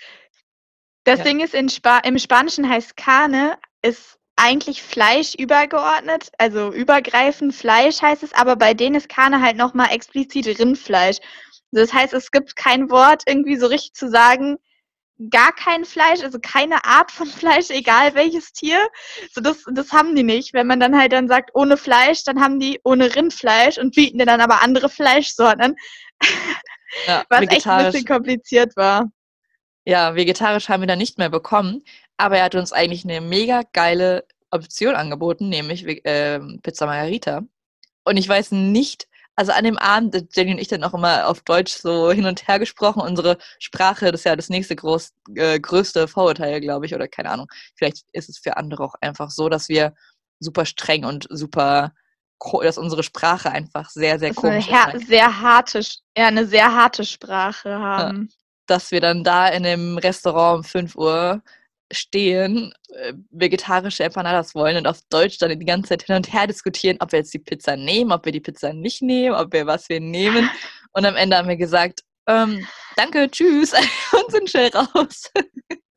das 1.03 1.19
ja. 1.19 1.25
Ding 1.25 1.39
ist 1.39 1.53
in 1.53 1.69
Spa 1.69 1.99
im 1.99 2.17
Spanischen 2.17 2.67
heißt 2.67 2.95
Carne, 2.95 3.57
ist 3.81 4.17
eigentlich 4.35 4.81
Fleisch 4.81 5.35
übergeordnet, 5.35 6.31
also 6.37 6.71
übergreifend 6.71 7.53
Fleisch 7.53 8.01
heißt 8.01 8.23
es, 8.23 8.33
aber 8.33 8.55
bei 8.55 8.73
denen 8.73 8.95
ist 8.95 9.09
Carne 9.09 9.41
halt 9.41 9.55
nochmal 9.55 9.91
explizit 9.91 10.47
Rindfleisch. 10.59 11.17
Das 11.71 11.93
heißt, 11.93 12.13
es 12.13 12.31
gibt 12.31 12.55
kein 12.55 12.89
Wort 12.89 13.23
irgendwie 13.25 13.55
so 13.55 13.67
richtig 13.67 13.93
zu 13.93 14.09
sagen, 14.09 14.57
gar 15.29 15.51
kein 15.53 15.85
Fleisch, 15.85 16.21
also 16.21 16.39
keine 16.39 16.83
Art 16.85 17.11
von 17.11 17.27
Fleisch, 17.27 17.69
egal 17.69 18.15
welches 18.15 18.51
Tier. 18.53 18.79
So 19.31 19.41
das, 19.41 19.63
das 19.71 19.91
haben 19.91 20.15
die 20.15 20.23
nicht. 20.23 20.53
Wenn 20.53 20.67
man 20.67 20.79
dann 20.79 20.97
halt 20.97 21.13
dann 21.13 21.27
sagt, 21.27 21.51
ohne 21.53 21.77
Fleisch, 21.77 22.23
dann 22.23 22.41
haben 22.41 22.59
die 22.59 22.79
ohne 22.83 23.15
Rindfleisch 23.15 23.77
und 23.77 23.95
bieten 23.95 24.17
dir 24.17 24.25
dann 24.25 24.41
aber 24.41 24.61
andere 24.61 24.89
Fleischsorten. 24.89 25.75
Ja, 27.07 27.23
was 27.29 27.43
echt 27.43 27.65
ein 27.65 27.85
bisschen 27.89 28.05
kompliziert 28.05 28.75
war. 28.75 29.09
Ja, 29.85 30.13
vegetarisch 30.13 30.67
haben 30.67 30.81
wir 30.81 30.87
dann 30.87 30.97
nicht 30.97 31.17
mehr 31.17 31.29
bekommen, 31.29 31.85
aber 32.17 32.37
er 32.37 32.43
hat 32.43 32.55
uns 32.55 32.73
eigentlich 32.73 33.05
eine 33.05 33.21
mega 33.21 33.61
geile 33.71 34.25
Option 34.51 34.95
angeboten, 34.95 35.47
nämlich 35.47 35.87
äh, 36.05 36.41
Pizza 36.61 36.87
Margarita. 36.87 37.43
Und 38.03 38.17
ich 38.17 38.27
weiß 38.27 38.51
nicht, 38.51 39.07
also 39.35 39.51
an 39.51 39.63
dem 39.63 39.77
Abend, 39.77 40.15
Jenny 40.35 40.51
und 40.51 40.59
ich 40.59 40.67
dann 40.67 40.83
auch 40.83 40.93
immer 40.93 41.27
auf 41.27 41.41
Deutsch 41.41 41.73
so 41.73 42.11
hin 42.11 42.25
und 42.25 42.47
her 42.47 42.59
gesprochen. 42.59 43.01
Unsere 43.01 43.37
Sprache, 43.59 44.11
das 44.11 44.21
ist 44.21 44.25
ja 44.25 44.35
das 44.35 44.49
nächste 44.49 44.75
groß, 44.75 45.11
äh, 45.35 45.59
größte 45.59 46.07
Vorurteil, 46.07 46.61
glaube 46.61 46.85
ich, 46.85 46.93
oder 46.93 47.07
keine 47.07 47.29
Ahnung. 47.29 47.47
Vielleicht 47.75 48.03
ist 48.11 48.29
es 48.29 48.39
für 48.39 48.57
andere 48.57 48.83
auch 48.83 48.95
einfach 49.01 49.31
so, 49.31 49.49
dass 49.49 49.69
wir 49.69 49.93
super 50.39 50.65
streng 50.65 51.05
und 51.05 51.27
super, 51.29 51.93
dass 52.61 52.77
unsere 52.77 53.03
Sprache 53.03 53.51
einfach 53.51 53.89
sehr, 53.89 54.19
sehr 54.19 54.33
komisch 54.33 54.69
eine 54.69 54.97
ist. 54.97 55.07
Sehr 55.07 55.41
harte, 55.41 55.81
ja, 56.17 56.27
eine 56.27 56.45
sehr 56.45 56.73
harte 56.73 57.05
Sprache 57.05 57.79
haben. 57.79 58.29
Ja, 58.29 58.35
dass 58.67 58.91
wir 58.91 59.01
dann 59.01 59.23
da 59.23 59.47
in 59.47 59.63
dem 59.63 59.97
Restaurant 59.97 60.57
um 60.59 60.63
5 60.63 60.95
Uhr 60.95 61.41
stehen, 61.91 62.73
äh, 62.89 63.13
vegetarische 63.31 64.03
Empanadas 64.03 64.55
wollen 64.55 64.77
und 64.77 64.87
auf 64.87 65.01
Deutsch 65.09 65.37
dann 65.37 65.57
die 65.57 65.65
ganze 65.65 65.89
Zeit 65.89 66.03
hin 66.03 66.15
und 66.15 66.31
her 66.31 66.47
diskutieren, 66.47 66.97
ob 66.99 67.11
wir 67.11 67.19
jetzt 67.19 67.33
die 67.33 67.39
Pizza 67.39 67.75
nehmen, 67.75 68.11
ob 68.11 68.25
wir 68.25 68.31
die 68.31 68.39
Pizza 68.39 68.73
nicht 68.73 69.01
nehmen, 69.01 69.35
ob 69.35 69.53
wir 69.53 69.65
was 69.65 69.89
wir 69.89 69.99
nehmen. 69.99 70.49
Und 70.93 71.05
am 71.05 71.15
Ende 71.15 71.37
haben 71.37 71.47
wir 71.47 71.57
gesagt, 71.57 72.01
ähm, 72.27 72.67
danke, 72.95 73.29
tschüss 73.29 73.73
und 74.11 74.31
sind 74.31 74.49
schnell 74.49 74.69
raus. 74.69 75.31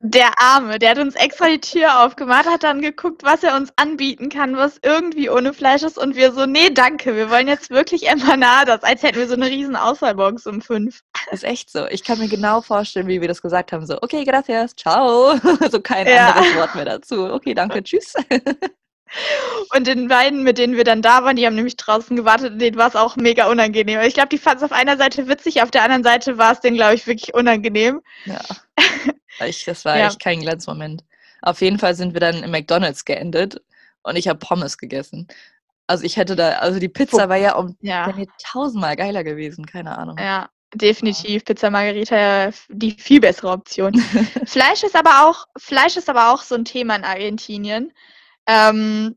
Der 0.06 0.38
Arme, 0.38 0.78
der 0.78 0.90
hat 0.90 0.98
uns 0.98 1.14
extra 1.14 1.48
die 1.48 1.62
Tür 1.62 2.04
aufgemacht, 2.04 2.44
hat 2.44 2.62
dann 2.62 2.82
geguckt, 2.82 3.22
was 3.22 3.42
er 3.42 3.56
uns 3.56 3.72
anbieten 3.76 4.28
kann, 4.28 4.54
was 4.54 4.78
irgendwie 4.82 5.30
ohne 5.30 5.54
Fleisch 5.54 5.82
ist. 5.82 5.96
Und 5.96 6.14
wir 6.14 6.30
so, 6.32 6.44
nee, 6.44 6.68
danke, 6.68 7.16
wir 7.16 7.30
wollen 7.30 7.48
jetzt 7.48 7.70
wirklich 7.70 8.06
Empanadas, 8.06 8.82
als 8.82 9.02
hätten 9.02 9.16
wir 9.16 9.26
so 9.26 9.32
eine 9.32 9.46
riesen 9.46 9.76
Auswahlbox 9.76 10.46
um 10.46 10.60
fünf. 10.60 11.00
Das 11.30 11.42
ist 11.42 11.44
echt 11.44 11.70
so. 11.70 11.86
Ich 11.86 12.04
kann 12.04 12.18
mir 12.18 12.28
genau 12.28 12.60
vorstellen, 12.60 13.06
wie 13.06 13.22
wir 13.22 13.28
das 13.28 13.40
gesagt 13.40 13.72
haben. 13.72 13.86
So, 13.86 13.96
okay, 14.02 14.24
gracias, 14.24 14.76
ciao. 14.76 15.38
so 15.70 15.80
kein 15.80 16.06
ja. 16.06 16.32
anderes 16.32 16.54
Wort 16.54 16.74
mehr 16.74 16.84
dazu. 16.84 17.32
Okay, 17.32 17.54
danke, 17.54 17.82
tschüss. 17.82 18.12
Und 19.74 19.86
den 19.86 20.08
beiden, 20.08 20.42
mit 20.42 20.58
denen 20.58 20.76
wir 20.76 20.84
dann 20.84 21.00
da 21.00 21.24
waren, 21.24 21.36
die 21.36 21.46
haben 21.46 21.54
nämlich 21.54 21.76
draußen 21.78 22.14
gewartet 22.14 22.60
denen 22.60 22.76
war 22.76 22.88
es 22.88 22.96
auch 22.96 23.16
mega 23.16 23.46
unangenehm. 23.46 24.00
Ich 24.00 24.12
glaube, 24.12 24.28
die 24.28 24.38
fanden 24.38 24.58
es 24.58 24.70
auf 24.70 24.76
einer 24.76 24.98
Seite 24.98 25.28
witzig, 25.28 25.62
auf 25.62 25.70
der 25.70 25.82
anderen 25.82 26.04
Seite 26.04 26.36
war 26.36 26.52
es 26.52 26.60
denen, 26.60 26.76
glaube 26.76 26.94
ich, 26.94 27.06
wirklich 27.06 27.32
unangenehm. 27.32 28.02
Ja. 28.26 28.42
Ich, 29.40 29.64
das 29.64 29.84
war 29.84 29.98
ja. 29.98 30.08
echt 30.08 30.20
kein 30.20 30.40
Glanzmoment. 30.40 31.04
Auf 31.42 31.60
jeden 31.60 31.78
Fall 31.78 31.94
sind 31.94 32.14
wir 32.14 32.20
dann 32.20 32.42
im 32.42 32.50
McDonalds 32.50 33.04
geendet 33.04 33.60
und 34.02 34.16
ich 34.16 34.28
habe 34.28 34.38
Pommes 34.38 34.78
gegessen. 34.78 35.28
Also 35.86 36.04
ich 36.04 36.16
hätte 36.16 36.36
da, 36.36 36.52
also 36.52 36.78
die 36.78 36.88
Pizza 36.88 37.28
war 37.28 37.36
ja 37.36 37.56
um 37.56 37.76
ja. 37.80 38.10
tausendmal 38.42 38.96
geiler 38.96 39.22
gewesen, 39.22 39.66
keine 39.66 39.98
Ahnung. 39.98 40.16
Ja, 40.18 40.48
definitiv. 40.74 41.44
Pizza 41.44 41.70
Margarita 41.70 42.50
die 42.68 42.92
viel 42.92 43.20
bessere 43.20 43.50
Option. 43.50 43.94
Fleisch 44.46 44.82
ist 44.82 44.96
aber 44.96 45.28
auch, 45.28 45.46
Fleisch 45.58 45.96
ist 45.96 46.08
aber 46.08 46.32
auch 46.32 46.42
so 46.42 46.54
ein 46.54 46.64
Thema 46.64 46.96
in 46.96 47.04
Argentinien. 47.04 47.92
Ähm, 48.46 49.16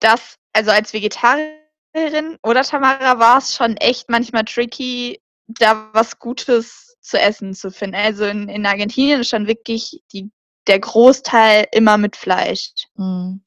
das, 0.00 0.36
also 0.52 0.70
als 0.70 0.92
Vegetarierin 0.92 2.36
oder 2.42 2.62
Tamara 2.62 3.18
war 3.18 3.38
es 3.38 3.54
schon 3.54 3.76
echt 3.78 4.10
manchmal 4.10 4.44
tricky, 4.44 5.22
da 5.46 5.88
was 5.94 6.18
Gutes 6.18 6.91
zu 7.02 7.18
essen 7.18 7.52
zu 7.52 7.70
finden. 7.70 7.96
Also 7.96 8.24
in, 8.24 8.48
in 8.48 8.64
Argentinien 8.64 9.20
ist 9.20 9.28
schon 9.28 9.46
wirklich 9.46 10.02
die, 10.12 10.30
der 10.66 10.78
Großteil 10.78 11.66
immer 11.72 11.98
mit 11.98 12.16
Fleisch. 12.16 12.70
Mhm. 12.94 13.42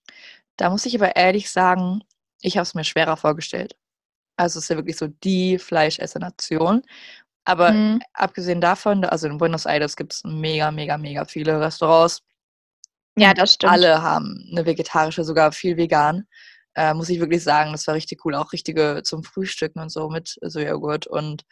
Da 0.58 0.70
muss 0.70 0.86
ich 0.86 0.96
aber 0.96 1.16
ehrlich 1.16 1.50
sagen, 1.50 2.02
ich 2.42 2.58
habe 2.58 2.64
es 2.64 2.76
mir 2.76 2.84
schwerer 2.84 3.18
vorgestellt. 3.18 3.76
Also 4.38 4.60
es 4.60 4.66
ist 4.66 4.70
ja 4.70 4.76
wirklich 4.76 4.98
so 4.98 5.08
die 5.08 5.58
Fleischessernation. 5.58 6.84
Aber 7.46 7.72
mhm. 7.72 8.02
abgesehen 8.14 8.60
davon, 8.60 9.06
also 9.06 9.28
in 9.28 9.38
Buenos 9.38 9.66
Aires 9.66 9.96
gibt 9.96 10.14
es 10.14 10.24
mega, 10.24 10.72
mega, 10.72 10.98
mega 10.98 11.26
viele 11.26 11.60
Restaurants. 11.60 12.22
Ja, 13.18 13.34
das 13.34 13.54
stimmt. 13.54 13.72
Alle 13.72 14.02
haben 14.02 14.46
eine 14.52 14.66
vegetarische, 14.66 15.24
sogar 15.24 15.52
viel 15.54 15.78
vegan. 15.78 16.28
Äh, 16.74 16.94
muss 16.94 17.08
ich 17.08 17.20
wirklich 17.22 17.44
sagen, 17.44 17.72
das 17.72 17.88
war 17.88 17.96
richtig 17.96 18.26
cool. 18.26 18.36
Auch 18.36 18.52
richtige 18.52 19.02
zum 19.04 19.24
Frühstücken 19.24 19.80
und 19.80 19.90
so 19.90 20.10
mit 20.10 20.38
Sojajoghurt. 20.42 21.08
Und 21.08 21.44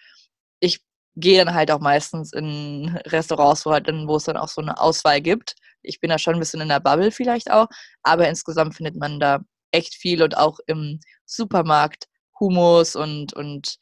ich 0.59 0.81
gehe 1.15 1.43
dann 1.43 1.53
halt 1.53 1.71
auch 1.71 1.79
meistens 1.79 2.33
in 2.33 2.97
Restaurants, 3.05 3.65
wo, 3.65 3.71
halt 3.71 3.87
dann, 3.87 4.07
wo 4.07 4.15
es 4.15 4.23
dann 4.23 4.37
auch 4.37 4.47
so 4.47 4.61
eine 4.61 4.79
Auswahl 4.79 5.21
gibt. 5.21 5.55
Ich 5.81 5.99
bin 5.99 6.09
da 6.09 6.17
schon 6.17 6.35
ein 6.35 6.39
bisschen 6.39 6.61
in 6.61 6.69
der 6.69 6.79
Bubble 6.79 7.11
vielleicht 7.11 7.51
auch, 7.51 7.67
aber 8.03 8.27
insgesamt 8.27 8.75
findet 8.75 8.95
man 8.95 9.19
da 9.19 9.39
echt 9.71 9.95
viel 9.95 10.23
und 10.23 10.37
auch 10.37 10.59
im 10.67 10.99
Supermarkt 11.25 12.07
Hummus 12.39 12.95
und, 12.95 13.33
und 13.33 13.77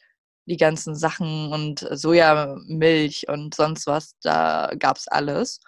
die 0.46 0.58
ganzen 0.58 0.96
Sachen 0.96 1.52
und 1.54 1.88
Sojamilch 1.91 3.28
und 3.30 3.56
sonst 3.56 3.88
was, 3.88 4.15
da 4.22 4.72
gab 4.78 4.98
es 4.98 5.08
alles. 5.08 5.60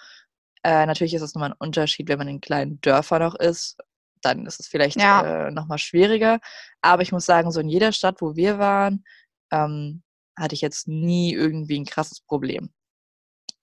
Äh, 0.63 0.85
natürlich 0.85 1.13
ist 1.13 1.21
es 1.21 1.35
nochmal 1.35 1.51
ein 1.51 1.57
Unterschied, 1.59 2.09
wenn 2.09 2.17
man 2.17 2.27
in 2.27 2.41
kleinen 2.41 2.79
Dörfern 2.81 3.21
noch 3.21 3.35
ist. 3.35 3.77
Dann 4.21 4.45
ist 4.45 4.59
es 4.59 4.67
vielleicht 4.67 4.99
ja. 4.99 5.47
äh, 5.47 5.51
nochmal 5.51 5.77
schwieriger. 5.77 6.39
Aber 6.81 7.01
ich 7.01 7.11
muss 7.11 7.25
sagen, 7.25 7.51
so 7.51 7.59
in 7.59 7.69
jeder 7.69 7.91
Stadt, 7.91 8.21
wo 8.21 8.35
wir 8.35 8.57
waren, 8.59 9.03
ähm, 9.51 10.03
hatte 10.37 10.55
ich 10.55 10.61
jetzt 10.61 10.87
nie 10.87 11.33
irgendwie 11.33 11.79
ein 11.79 11.85
krasses 11.85 12.21
Problem. 12.21 12.71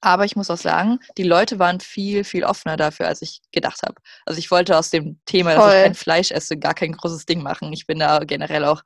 Aber 0.02 0.24
ich 0.24 0.34
muss 0.34 0.50
auch 0.50 0.58
sagen, 0.58 0.98
die 1.18 1.24
Leute 1.24 1.58
waren 1.58 1.78
viel, 1.78 2.24
viel 2.24 2.44
offener 2.44 2.76
dafür, 2.76 3.06
als 3.06 3.20
ich 3.20 3.42
gedacht 3.52 3.82
habe. 3.82 3.96
Also 4.24 4.38
ich 4.38 4.50
wollte 4.50 4.78
aus 4.78 4.88
dem 4.88 5.20
Thema, 5.26 5.56
Voll. 5.56 5.66
dass 5.66 5.74
ich 5.74 5.84
kein 5.84 5.94
Fleisch 5.94 6.30
esse, 6.30 6.56
gar 6.56 6.74
kein 6.74 6.92
großes 6.92 7.26
Ding 7.26 7.42
machen. 7.42 7.70
Ich 7.72 7.86
bin 7.86 7.98
da 7.98 8.20
generell 8.20 8.64
auch 8.64 8.82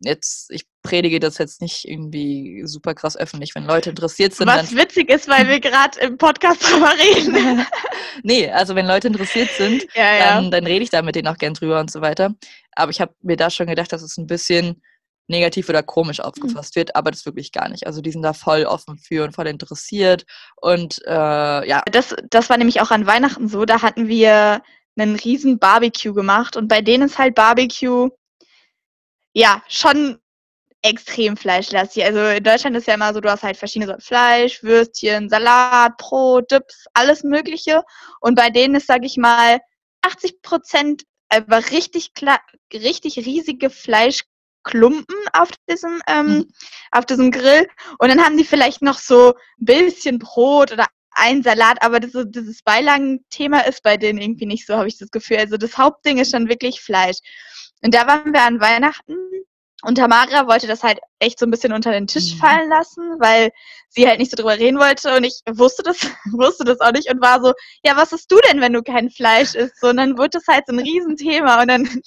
jetzt, 0.00 0.50
ich 0.50 0.64
predige 0.82 1.20
das 1.20 1.38
jetzt 1.38 1.62
nicht 1.62 1.88
irgendwie 1.88 2.62
super 2.66 2.94
krass 2.94 3.16
öffentlich, 3.16 3.54
wenn 3.54 3.64
Leute 3.64 3.90
interessiert 3.90 4.34
sind. 4.34 4.46
Was 4.46 4.76
witzig 4.76 5.10
ist, 5.10 5.28
weil 5.28 5.48
wir 5.48 5.58
gerade 5.58 5.98
im 6.00 6.18
Podcast 6.18 6.62
drüber 6.62 6.92
reden. 6.92 7.66
nee, 8.22 8.50
also 8.50 8.74
wenn 8.74 8.86
Leute 8.86 9.08
interessiert 9.08 9.48
sind, 9.56 9.86
ja, 9.94 10.16
ja. 10.16 10.34
Dann, 10.34 10.50
dann 10.50 10.66
rede 10.66 10.84
ich 10.84 10.90
da 10.90 11.02
mit 11.02 11.14
denen 11.16 11.28
auch 11.28 11.38
gern 11.38 11.54
drüber 11.54 11.80
und 11.80 11.90
so 11.90 12.00
weiter. 12.02 12.34
Aber 12.72 12.90
ich 12.90 13.00
habe 13.00 13.14
mir 13.22 13.36
da 13.36 13.50
schon 13.50 13.68
gedacht, 13.68 13.92
dass 13.92 14.02
es 14.02 14.18
ein 14.18 14.26
bisschen 14.26 14.82
negativ 15.28 15.68
oder 15.68 15.82
komisch 15.82 16.18
mhm. 16.18 16.24
aufgefasst 16.24 16.76
wird, 16.76 16.96
aber 16.96 17.10
das 17.10 17.26
wirklich 17.26 17.52
gar 17.52 17.68
nicht. 17.68 17.86
Also 17.86 18.00
die 18.00 18.10
sind 18.10 18.22
da 18.22 18.32
voll 18.32 18.64
offen 18.64 18.98
für 18.98 19.24
und 19.24 19.34
voll 19.34 19.46
interessiert 19.46 20.24
und 20.56 21.00
äh, 21.06 21.68
ja. 21.68 21.82
Das, 21.90 22.14
das 22.30 22.50
war 22.50 22.58
nämlich 22.58 22.80
auch 22.80 22.90
an 22.90 23.06
Weihnachten 23.06 23.48
so, 23.48 23.64
da 23.64 23.82
hatten 23.82 24.08
wir 24.08 24.62
einen 24.98 25.16
riesen 25.16 25.58
Barbecue 25.58 26.14
gemacht 26.14 26.56
und 26.56 26.68
bei 26.68 26.80
denen 26.80 27.04
ist 27.04 27.18
halt 27.18 27.34
Barbecue 27.34 28.08
ja 29.34 29.62
schon 29.68 30.18
extrem 30.82 31.36
fleischlastig. 31.36 32.04
Also 32.04 32.20
in 32.20 32.44
Deutschland 32.44 32.76
ist 32.76 32.86
ja 32.86 32.94
immer 32.94 33.12
so, 33.12 33.20
du 33.20 33.30
hast 33.30 33.42
halt 33.42 33.56
verschiedene 33.56 33.86
Sorten 33.86 34.02
Fleisch, 34.02 34.62
Würstchen, 34.62 35.28
Salat, 35.28 35.96
Brot, 35.98 36.50
Dips, 36.50 36.86
alles 36.94 37.24
Mögliche. 37.24 37.82
Und 38.20 38.36
bei 38.36 38.50
denen 38.50 38.76
ist, 38.76 38.86
sag 38.86 39.04
ich 39.04 39.16
mal, 39.16 39.58
80 40.02 40.42
Prozent 40.42 41.02
aber 41.28 41.58
richtig, 41.70 42.12
richtig 42.72 43.16
riesige 43.18 43.70
Fleisch 43.70 44.22
Klumpen 44.66 45.16
auf 45.32 45.48
diesem, 45.70 46.02
ähm, 46.08 46.26
mhm. 46.26 46.48
auf 46.90 47.06
diesem 47.06 47.30
Grill. 47.30 47.66
Und 47.98 48.08
dann 48.08 48.22
haben 48.22 48.36
die 48.36 48.44
vielleicht 48.44 48.82
noch 48.82 48.98
so 48.98 49.34
ein 49.60 49.64
bisschen 49.64 50.18
Brot 50.18 50.72
oder 50.72 50.86
ein 51.12 51.42
Salat, 51.42 51.78
aber 51.80 51.98
das, 52.00 52.12
dieses 52.26 52.62
Beilagenthema 52.62 53.60
ist 53.60 53.82
bei 53.82 53.96
denen 53.96 54.20
irgendwie 54.20 54.44
nicht 54.44 54.66
so, 54.66 54.76
habe 54.76 54.88
ich 54.88 54.98
das 54.98 55.10
Gefühl. 55.10 55.38
Also 55.38 55.56
das 55.56 55.78
Hauptding 55.78 56.18
ist 56.18 56.32
schon 56.32 56.48
wirklich 56.48 56.82
Fleisch. 56.82 57.16
Und 57.82 57.94
da 57.94 58.06
waren 58.06 58.34
wir 58.34 58.42
an 58.42 58.60
Weihnachten 58.60 59.14
und 59.82 59.96
Tamara 59.96 60.46
wollte 60.46 60.66
das 60.66 60.82
halt 60.82 60.98
echt 61.20 61.38
so 61.38 61.46
ein 61.46 61.50
bisschen 61.50 61.72
unter 61.72 61.92
den 61.92 62.06
Tisch 62.06 62.34
mhm. 62.34 62.38
fallen 62.38 62.68
lassen, 62.68 63.02
weil 63.20 63.50
sie 63.88 64.06
halt 64.06 64.18
nicht 64.18 64.30
so 64.30 64.36
drüber 64.36 64.58
reden 64.58 64.78
wollte 64.78 65.16
und 65.16 65.24
ich 65.24 65.40
wusste 65.48 65.82
das, 65.82 66.00
wusste 66.32 66.64
das 66.64 66.80
auch 66.80 66.92
nicht 66.92 67.10
und 67.10 67.22
war 67.22 67.40
so, 67.40 67.52
ja, 67.84 67.96
was 67.96 68.12
isst 68.12 68.30
du 68.30 68.38
denn, 68.50 68.60
wenn 68.60 68.72
du 68.72 68.82
kein 68.82 69.10
Fleisch 69.10 69.54
isst? 69.54 69.80
So, 69.80 69.88
und 69.88 69.98
dann 69.98 70.18
wurde 70.18 70.30
das 70.30 70.46
halt 70.48 70.64
so 70.66 70.74
ein 70.74 70.80
Riesenthema 70.80 71.62
und 71.62 71.68
dann 71.68 72.02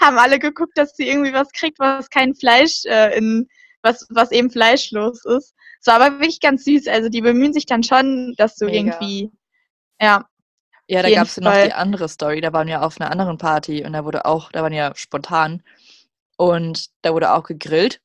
haben 0.00 0.18
alle 0.18 0.38
geguckt, 0.38 0.76
dass 0.76 0.94
sie 0.96 1.08
irgendwie 1.08 1.32
was 1.32 1.50
kriegt, 1.52 1.78
was 1.78 2.10
kein 2.10 2.34
Fleisch 2.34 2.84
äh, 2.84 3.16
in, 3.16 3.48
was, 3.82 4.06
was 4.10 4.30
eben 4.30 4.50
fleischlos 4.50 5.24
ist. 5.24 5.54
So, 5.80 5.90
aber 5.90 6.12
wirklich 6.20 6.40
ganz 6.40 6.64
süß. 6.64 6.86
Also 6.88 7.08
die 7.08 7.20
bemühen 7.20 7.52
sich 7.52 7.66
dann 7.66 7.82
schon, 7.82 8.34
dass 8.36 8.56
du 8.56 8.66
Mega. 8.66 8.78
irgendwie, 8.78 9.30
ja. 10.00 10.26
Ja, 10.88 11.02
da 11.02 11.10
gab 11.10 11.26
es 11.26 11.38
noch 11.38 11.52
die 11.52 11.72
andere 11.72 12.08
Story. 12.08 12.40
Da 12.40 12.52
waren 12.52 12.68
wir 12.68 12.82
auf 12.82 13.00
einer 13.00 13.10
anderen 13.10 13.38
Party 13.38 13.84
und 13.84 13.92
da 13.92 14.04
wurde 14.04 14.26
auch, 14.26 14.52
da 14.52 14.62
waren 14.62 14.72
ja 14.72 14.94
spontan 14.94 15.62
und 16.36 16.88
da 17.02 17.14
wurde 17.14 17.32
auch 17.32 17.44
gegrillt 17.44 18.00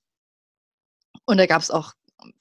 und 1.25 1.37
da 1.37 1.45
gab 1.45 1.61
es 1.61 1.71
auch 1.71 1.93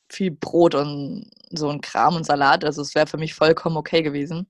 viel 0.08 0.30
Brot 0.30 0.74
und 0.74 1.30
so 1.50 1.68
ein 1.68 1.80
Kram 1.80 2.16
und 2.16 2.24
Salat. 2.24 2.64
Also 2.64 2.82
es 2.82 2.94
wäre 2.94 3.06
für 3.06 3.18
mich 3.18 3.34
vollkommen 3.34 3.76
okay 3.76 4.02
gewesen. 4.02 4.48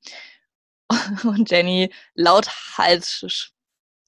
Und 1.25 1.51
Jenny 1.51 1.93
laut 2.15 2.49
Hals 2.79 3.53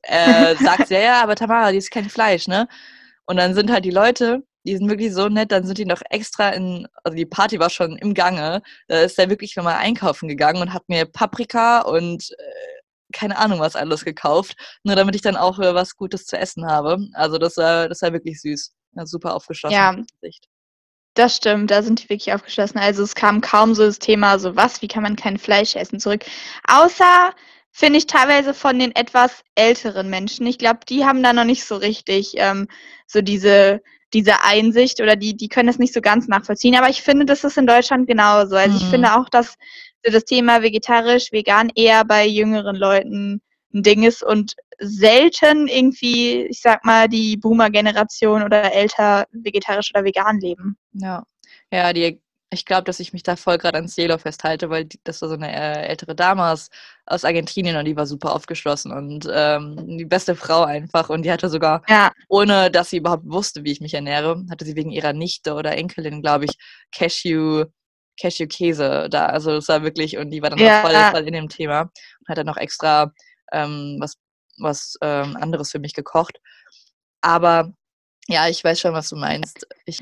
äh, 0.02 0.56
sagt, 0.56 0.90
ja, 0.90 1.00
ja, 1.00 1.22
aber 1.22 1.34
Tamara, 1.34 1.72
die 1.72 1.78
ist 1.78 1.90
kein 1.90 2.08
Fleisch, 2.08 2.48
ne? 2.48 2.68
Und 3.26 3.36
dann 3.36 3.54
sind 3.54 3.70
halt 3.70 3.84
die 3.84 3.90
Leute, 3.90 4.42
die 4.64 4.76
sind 4.76 4.88
wirklich 4.88 5.12
so 5.12 5.28
nett, 5.28 5.52
dann 5.52 5.66
sind 5.66 5.78
die 5.78 5.84
noch 5.84 6.02
extra 6.10 6.50
in, 6.50 6.86
also 7.04 7.16
die 7.16 7.26
Party 7.26 7.58
war 7.58 7.70
schon 7.70 7.96
im 7.98 8.14
Gange, 8.14 8.62
da 8.88 9.00
ist 9.00 9.18
er 9.18 9.30
wirklich 9.30 9.56
nochmal 9.56 9.76
einkaufen 9.76 10.28
gegangen 10.28 10.62
und 10.62 10.72
hat 10.72 10.88
mir 10.88 11.06
Paprika 11.06 11.80
und 11.80 12.30
äh, 12.30 12.78
keine 13.12 13.38
Ahnung 13.38 13.60
was 13.60 13.76
alles 13.76 14.04
gekauft, 14.04 14.56
nur 14.82 14.96
damit 14.96 15.14
ich 15.14 15.22
dann 15.22 15.36
auch 15.36 15.58
äh, 15.58 15.74
was 15.74 15.96
Gutes 15.96 16.26
zu 16.26 16.36
essen 16.38 16.66
habe. 16.66 16.98
Also 17.14 17.38
das 17.38 17.56
war, 17.56 17.88
das 17.88 18.02
war 18.02 18.12
wirklich 18.12 18.40
süß. 18.40 18.74
Ja, 18.96 19.06
super 19.06 19.34
aufgeschlossen. 19.34 19.74
Ja, 19.74 19.96
das 21.14 21.36
stimmt, 21.36 21.70
da 21.70 21.82
sind 21.82 22.02
die 22.02 22.08
wirklich 22.10 22.32
aufgeschlossen. 22.32 22.78
Also 22.78 23.02
es 23.02 23.14
kam 23.14 23.40
kaum 23.40 23.74
so 23.74 23.84
das 23.84 23.98
Thema, 23.98 24.38
so 24.38 24.56
was, 24.56 24.82
wie 24.82 24.88
kann 24.88 25.02
man 25.02 25.16
kein 25.16 25.38
Fleisch 25.38 25.74
essen, 25.76 25.98
zurück. 25.98 26.24
Außer 26.66 27.32
finde 27.78 27.98
ich 27.98 28.06
teilweise 28.06 28.54
von 28.54 28.76
den 28.78 28.92
etwas 28.96 29.44
älteren 29.54 30.10
Menschen. 30.10 30.46
Ich 30.46 30.58
glaube, 30.58 30.80
die 30.88 31.04
haben 31.04 31.22
da 31.22 31.32
noch 31.32 31.44
nicht 31.44 31.64
so 31.64 31.76
richtig 31.76 32.32
ähm, 32.36 32.66
so 33.06 33.20
diese 33.20 33.80
diese 34.14 34.42
Einsicht 34.42 35.00
oder 35.00 35.16
die, 35.16 35.36
die 35.36 35.48
können 35.48 35.66
das 35.68 35.78
nicht 35.78 35.94
so 35.94 36.00
ganz 36.00 36.26
nachvollziehen. 36.28 36.74
Aber 36.74 36.88
ich 36.88 37.02
finde, 37.02 37.24
das 37.26 37.44
ist 37.44 37.58
in 37.58 37.66
Deutschland 37.66 38.08
genauso. 38.08 38.56
Also 38.56 38.76
mhm. 38.76 38.82
ich 38.82 38.84
finde 38.88 39.14
auch, 39.14 39.28
dass 39.28 39.56
so 40.04 40.10
das 40.10 40.24
Thema 40.24 40.62
vegetarisch, 40.62 41.30
vegan 41.30 41.70
eher 41.74 42.04
bei 42.04 42.26
jüngeren 42.26 42.74
Leuten 42.74 43.42
ein 43.74 43.82
Ding 43.82 44.02
ist 44.02 44.24
und 44.24 44.54
selten 44.78 45.68
irgendwie, 45.68 46.46
ich 46.46 46.60
sag 46.60 46.84
mal, 46.84 47.08
die 47.08 47.36
Boomer-Generation 47.36 48.42
oder 48.42 48.72
älter 48.72 49.26
vegetarisch 49.30 49.90
oder 49.94 50.04
vegan 50.04 50.40
leben. 50.40 50.78
Ja, 50.94 51.22
ja, 51.70 51.92
die, 51.92 52.20
ich 52.50 52.64
glaube, 52.64 52.84
dass 52.84 53.00
ich 53.00 53.12
mich 53.12 53.22
da 53.22 53.36
voll 53.36 53.58
gerade 53.58 53.76
ans 53.76 53.94
Cielo 53.94 54.16
festhalte, 54.18 54.70
weil 54.70 54.86
die, 54.86 54.98
das 55.04 55.20
war 55.20 55.28
so 55.28 55.34
eine 55.34 55.52
äh, 55.52 55.86
ältere 55.86 56.14
Dame 56.14 56.50
aus, 56.50 56.70
aus 57.06 57.24
Argentinien 57.24 57.76
und 57.76 57.84
die 57.84 57.96
war 57.96 58.06
super 58.06 58.34
aufgeschlossen 58.34 58.92
und 58.92 59.28
ähm, 59.30 59.98
die 59.98 60.06
beste 60.06 60.34
Frau 60.34 60.64
einfach 60.64 61.10
und 61.10 61.22
die 61.24 61.32
hatte 61.32 61.48
sogar, 61.50 61.82
ja. 61.88 62.10
ohne 62.28 62.70
dass 62.70 62.90
sie 62.90 62.98
überhaupt 62.98 63.24
wusste, 63.26 63.64
wie 63.64 63.72
ich 63.72 63.80
mich 63.80 63.94
ernähre, 63.94 64.44
hatte 64.50 64.64
sie 64.64 64.76
wegen 64.76 64.90
ihrer 64.90 65.12
Nichte 65.12 65.54
oder 65.54 65.76
Enkelin, 65.76 66.22
glaube 66.22 66.46
ich, 66.46 66.52
Cashew 66.92 67.66
Cashew-Käse 68.20 69.08
da. 69.10 69.26
Also 69.26 69.52
das 69.52 69.68
war 69.68 69.82
wirklich, 69.82 70.18
und 70.18 70.30
die 70.30 70.42
war 70.42 70.50
dann 70.50 70.58
ja. 70.58 70.78
auch 70.82 70.90
voll, 70.90 71.10
voll 71.12 71.28
in 71.28 71.34
dem 71.34 71.48
Thema 71.48 71.82
und 71.82 72.28
hat 72.28 72.38
dann 72.38 72.46
noch 72.46 72.56
extra 72.56 73.12
ähm, 73.52 73.98
was, 74.00 74.14
was 74.58 74.96
ähm, 75.02 75.36
anderes 75.36 75.70
für 75.70 75.78
mich 75.78 75.94
gekocht. 75.94 76.40
Aber 77.20 77.72
ja, 78.26 78.48
ich 78.48 78.62
weiß 78.62 78.80
schon, 78.80 78.92
was 78.92 79.08
du 79.08 79.16
meinst. 79.16 79.66
Ich, 79.86 80.00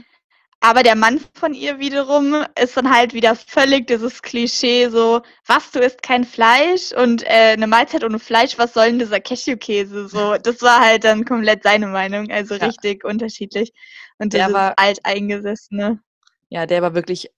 aber 0.66 0.82
der 0.82 0.96
Mann 0.96 1.20
von 1.34 1.54
ihr 1.54 1.78
wiederum 1.78 2.44
ist 2.60 2.76
dann 2.76 2.92
halt 2.92 3.14
wieder 3.14 3.36
völlig 3.36 3.86
dieses 3.86 4.20
Klischee 4.20 4.88
so, 4.88 5.22
was, 5.46 5.70
du 5.70 5.78
isst 5.78 6.02
kein 6.02 6.24
Fleisch 6.24 6.90
und 6.90 7.22
äh, 7.22 7.52
eine 7.52 7.68
Mahlzeit 7.68 8.02
ohne 8.02 8.18
Fleisch, 8.18 8.58
was 8.58 8.74
soll 8.74 8.86
denn 8.86 8.98
dieser 8.98 9.20
Cashewkäse? 9.20 10.08
So, 10.08 10.34
das 10.42 10.62
war 10.62 10.80
halt 10.80 11.04
dann 11.04 11.24
komplett 11.24 11.62
seine 11.62 11.86
Meinung, 11.86 12.32
also 12.32 12.56
ja. 12.56 12.66
richtig 12.66 13.04
unterschiedlich. 13.04 13.72
Und 14.18 14.32
der 14.32 14.52
war 14.52 14.74
alteingesessene. 14.76 16.00
Ja, 16.48 16.66
der 16.66 16.82
war 16.82 16.94
wirklich 16.94 17.30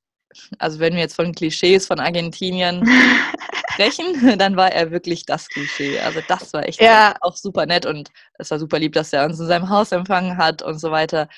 also 0.59 0.79
wenn 0.79 0.95
wir 0.95 1.01
jetzt 1.01 1.17
von 1.17 1.35
Klischees 1.35 1.87
von 1.87 2.01
Argentinien 2.01 2.87
sprechen, 3.73 4.38
dann 4.38 4.57
war 4.57 4.73
er 4.73 4.91
wirklich 4.91 5.25
das 5.25 5.49
Klischee. 5.49 5.99
Also 6.01 6.21
das 6.29 6.53
war 6.53 6.67
echt 6.67 6.81
ja. 6.81 7.14
auch 7.21 7.37
super 7.37 7.67
nett 7.67 7.87
und 7.87 8.11
es 8.38 8.51
war 8.51 8.59
super 8.59 8.79
lieb, 8.79 8.93
dass 8.93 9.12
er 9.12 9.25
uns 9.25 9.41
in 9.41 9.47
seinem 9.47 9.69
Haus 9.69 9.93
empfangen 9.93 10.37
hat 10.37 10.62
und 10.62 10.79
so 10.79 10.91
weiter. 10.91 11.29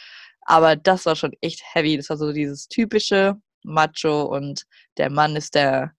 Aber 0.51 0.77
das 0.77 1.07
war 1.07 1.17
schon 1.17 1.33
echt 1.41 1.63
heavy. 1.75 1.97
Das 1.97 2.11
war 2.11 2.17
so 2.17 2.33
dieses 2.33 2.69
typische 2.69 3.37
Macho 3.63 4.23
und 4.25 4.65
der 4.97 5.11
Mann 5.11 5.37
ist 5.37 5.55
der 5.55 5.93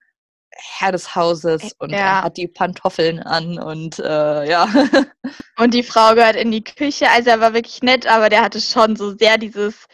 Herr 0.53 0.91
des 0.91 1.15
Hauses 1.15 1.73
und 1.79 1.91
ja. 1.91 1.97
er 1.97 2.23
hat 2.23 2.37
die 2.37 2.47
Pantoffeln 2.47 3.19
an 3.19 3.57
und 3.57 3.99
äh, 3.99 4.49
ja. 4.49 4.67
Und 5.57 5.73
die 5.73 5.83
Frau 5.83 6.15
gehört 6.15 6.35
in 6.35 6.51
die 6.51 6.63
Küche. 6.63 7.09
Also 7.09 7.29
er 7.29 7.39
war 7.39 7.53
wirklich 7.53 7.83
nett, 7.83 8.07
aber 8.07 8.29
der 8.29 8.41
hatte 8.41 8.59
schon 8.59 8.95
so 8.95 9.15
sehr 9.15 9.37
dieses, 9.37 9.85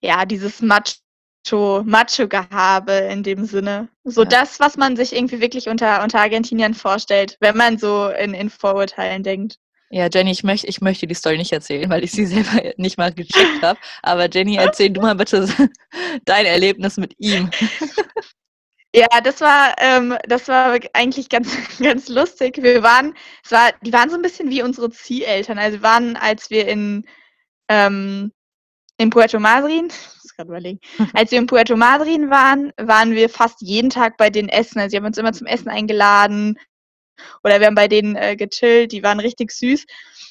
ja, 0.00 0.24
dieses 0.24 0.62
Macho 0.62 1.82
Macho-Gehabe 1.84 2.92
in 2.92 3.22
dem 3.22 3.44
Sinne. 3.44 3.88
So 4.04 4.22
ja. 4.22 4.28
das, 4.28 4.60
was 4.60 4.76
man 4.76 4.96
sich 4.96 5.14
irgendwie 5.14 5.40
wirklich 5.40 5.68
unter, 5.68 6.02
unter 6.02 6.20
Argentiniern 6.20 6.74
vorstellt, 6.74 7.36
wenn 7.40 7.56
man 7.56 7.76
so 7.76 8.08
in, 8.08 8.34
in 8.34 8.50
Vorurteilen 8.50 9.22
denkt. 9.22 9.58
Ja, 9.90 10.08
Jenny, 10.12 10.32
ich 10.32 10.42
möchte, 10.44 10.66
ich 10.66 10.80
möchte 10.80 11.06
die 11.06 11.14
Story 11.14 11.36
nicht 11.36 11.52
erzählen, 11.52 11.88
weil 11.90 12.04
ich 12.04 12.12
sie 12.12 12.26
selber 12.26 12.72
nicht 12.76 12.98
mal 12.98 13.12
gecheckt 13.12 13.62
habe. 13.62 13.78
Aber 14.02 14.28
Jenny, 14.30 14.56
erzähl 14.56 14.90
du 14.90 15.00
mal 15.00 15.14
bitte 15.14 15.48
dein 16.24 16.46
Erlebnis 16.46 16.96
mit 16.96 17.14
ihm. 17.18 17.50
Ja, 18.96 19.08
das 19.24 19.40
war, 19.40 19.74
ähm, 19.78 20.16
das 20.28 20.46
war 20.46 20.78
eigentlich 20.92 21.28
ganz, 21.28 21.48
ganz 21.80 22.08
lustig. 22.08 22.62
Wir 22.62 22.84
waren, 22.84 23.12
es 23.44 23.50
war, 23.50 23.72
die 23.82 23.92
waren 23.92 24.08
so 24.08 24.14
ein 24.14 24.22
bisschen 24.22 24.50
wie 24.50 24.62
unsere 24.62 24.88
Zieheltern. 24.88 25.58
Also 25.58 25.78
wir 25.78 25.82
waren, 25.82 26.14
als 26.14 26.48
wir 26.48 26.68
in, 26.68 27.04
ähm, 27.68 28.30
in 28.96 29.10
Puerto 29.10 29.40
Madryn, 29.40 29.90
gerade 30.36 30.48
überlegen. 30.48 30.80
Als 31.12 31.30
wir 31.30 31.38
in 31.38 31.46
Puerto 31.46 31.76
Madryn 31.76 32.30
waren, 32.30 32.72
waren 32.76 33.12
wir 33.12 33.28
fast 33.28 33.60
jeden 33.60 33.90
Tag 33.90 34.16
bei 34.16 34.30
denen 34.30 34.48
essen. 34.48 34.78
Also 34.78 34.90
sie 34.90 34.96
haben 34.96 35.06
uns 35.06 35.18
immer 35.18 35.32
zum 35.32 35.46
Essen 35.46 35.68
eingeladen 35.68 36.56
oder 37.42 37.60
wir 37.60 37.66
haben 37.66 37.74
bei 37.74 37.88
denen 37.88 38.16
äh, 38.16 38.36
gechillt. 38.36 38.92
Die 38.92 39.02
waren 39.02 39.20
richtig 39.20 39.52
süß. 39.52 39.84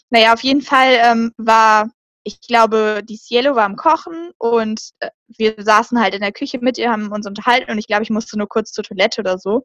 Naja, 0.10 0.34
auf 0.34 0.42
jeden 0.42 0.62
Fall 0.62 1.00
ähm, 1.02 1.32
war, 1.38 1.90
ich 2.24 2.42
glaube, 2.42 3.02
die 3.04 3.18
Cielo 3.18 3.56
war 3.56 3.66
am 3.66 3.76
Kochen 3.76 4.32
und 4.38 4.82
äh, 5.00 5.10
wir 5.28 5.56
saßen 5.58 6.00
halt 6.00 6.14
in 6.14 6.22
der 6.22 6.32
Küche 6.32 6.60
mit 6.60 6.78
ihr, 6.78 6.92
haben 6.92 7.12
uns 7.12 7.26
unterhalten 7.26 7.72
und 7.72 7.78
ich 7.78 7.88
glaube, 7.88 8.04
ich 8.04 8.10
musste 8.10 8.38
nur 8.38 8.48
kurz 8.48 8.72
zur 8.72 8.84
Toilette 8.84 9.22
oder 9.22 9.38
so 9.38 9.64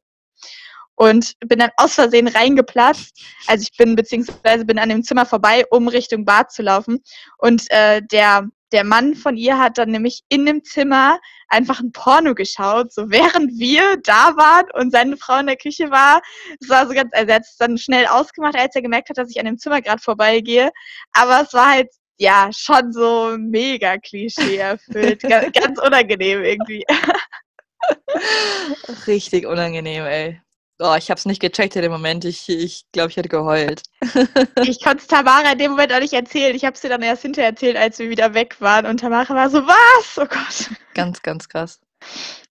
und 0.99 1.35
bin 1.47 1.61
dann 1.61 1.71
aus 1.77 1.95
Versehen 1.95 2.27
reingeplatzt. 2.27 3.23
Also 3.47 3.63
ich 3.63 3.77
bin 3.77 3.95
beziehungsweise 3.95 4.65
bin 4.65 4.81
an 4.81 4.89
dem 4.89 5.05
Zimmer 5.05 5.27
vorbei, 5.27 5.65
um 5.71 5.87
Richtung 5.87 6.25
Bad 6.25 6.51
zu 6.51 6.63
laufen. 6.63 6.99
Und 7.39 7.71
äh, 7.71 8.03
der 8.11 8.49
der 8.73 8.85
Mann 8.85 9.15
von 9.15 9.37
ihr 9.37 9.59
hat 9.59 9.79
dann 9.79 9.91
nämlich 9.91 10.23
in 10.29 10.47
dem 10.47 10.65
Zimmer 10.65 11.19
einfach 11.49 11.81
ein 11.81 11.93
Porno 11.93 12.35
geschaut, 12.35 12.93
so 12.93 13.11
während 13.11 13.59
wir 13.59 13.97
da 14.03 14.37
waren 14.37 14.67
und 14.75 14.93
seine 14.93 15.17
Frau 15.17 15.39
in 15.39 15.47
der 15.47 15.57
Küche 15.57 15.91
war. 15.91 16.21
Es 16.61 16.69
war 16.69 16.87
so 16.87 16.95
ganz, 16.95 17.11
also 17.13 17.29
er 17.29 17.37
hat 17.37 17.43
es 17.43 17.57
dann 17.57 17.79
schnell 17.79 18.07
ausgemacht, 18.07 18.57
als 18.57 18.75
er 18.75 18.83
gemerkt 18.83 19.09
hat, 19.09 19.19
dass 19.19 19.31
ich 19.31 19.41
an 19.41 19.47
dem 19.47 19.59
Zimmer 19.59 19.81
gerade 19.81 20.03
vorbeigehe. 20.03 20.71
Aber 21.13 21.43
es 21.43 21.55
war 21.55 21.71
halt, 21.71 21.89
ja, 22.19 22.51
schon 22.53 22.93
so 22.93 23.37
mega 23.39 23.97
Klischee 23.99 24.57
erfüllt. 24.57 25.23
ganz, 25.23 25.53
ganz 25.53 25.81
unangenehm 25.81 26.43
irgendwie. 26.43 26.85
Richtig 29.07 29.47
unangenehm, 29.47 30.05
ey. 30.05 30.41
Oh, 30.81 30.95
ich 30.97 31.11
habe 31.11 31.19
es 31.19 31.27
nicht 31.27 31.41
gecheckt 31.41 31.75
in 31.75 31.83
dem 31.83 31.91
Moment. 31.91 32.25
Ich, 32.25 32.49
ich 32.49 32.85
glaube, 32.93 33.11
ich 33.11 33.17
hätte 33.17 33.29
geheult. 33.29 33.83
ich 34.63 34.83
konnte 34.83 34.99
es 34.99 35.09
Tamara 35.09 35.53
in 35.53 35.59
dem 35.59 35.73
Moment 35.73 35.93
auch 35.93 35.99
nicht 35.99 36.13
erzählen. 36.13 36.55
Ich 36.55 36.65
habe 36.65 36.75
es 36.75 36.81
dir 36.81 36.89
dann 36.89 37.03
erst 37.03 37.23
hinterher 37.23 37.51
erzählt, 37.51 37.77
als 37.77 37.99
wir 37.99 38.11
wieder 38.11 38.33
weg 38.35 38.61
waren. 38.61 38.87
Und 38.87 39.01
Tamara 39.01 39.35
war 39.35 39.51
so, 39.51 39.67
was? 39.67 40.19
Oh 40.19 40.27
Gott. 40.27 40.71
Ganz, 40.95 41.21
ganz 41.23 41.49
krass. 41.49 41.81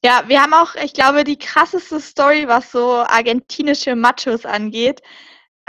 Ja, 0.04 0.24
wir 0.28 0.42
haben 0.42 0.54
auch, 0.54 0.76
ich 0.76 0.94
glaube, 0.94 1.24
die 1.24 1.40
krasseste 1.40 2.02
Story, 2.02 2.48
was 2.50 2.72
so 2.72 2.96
argentinische 2.96 3.96
Machos 3.96 4.46
angeht, 4.46 5.02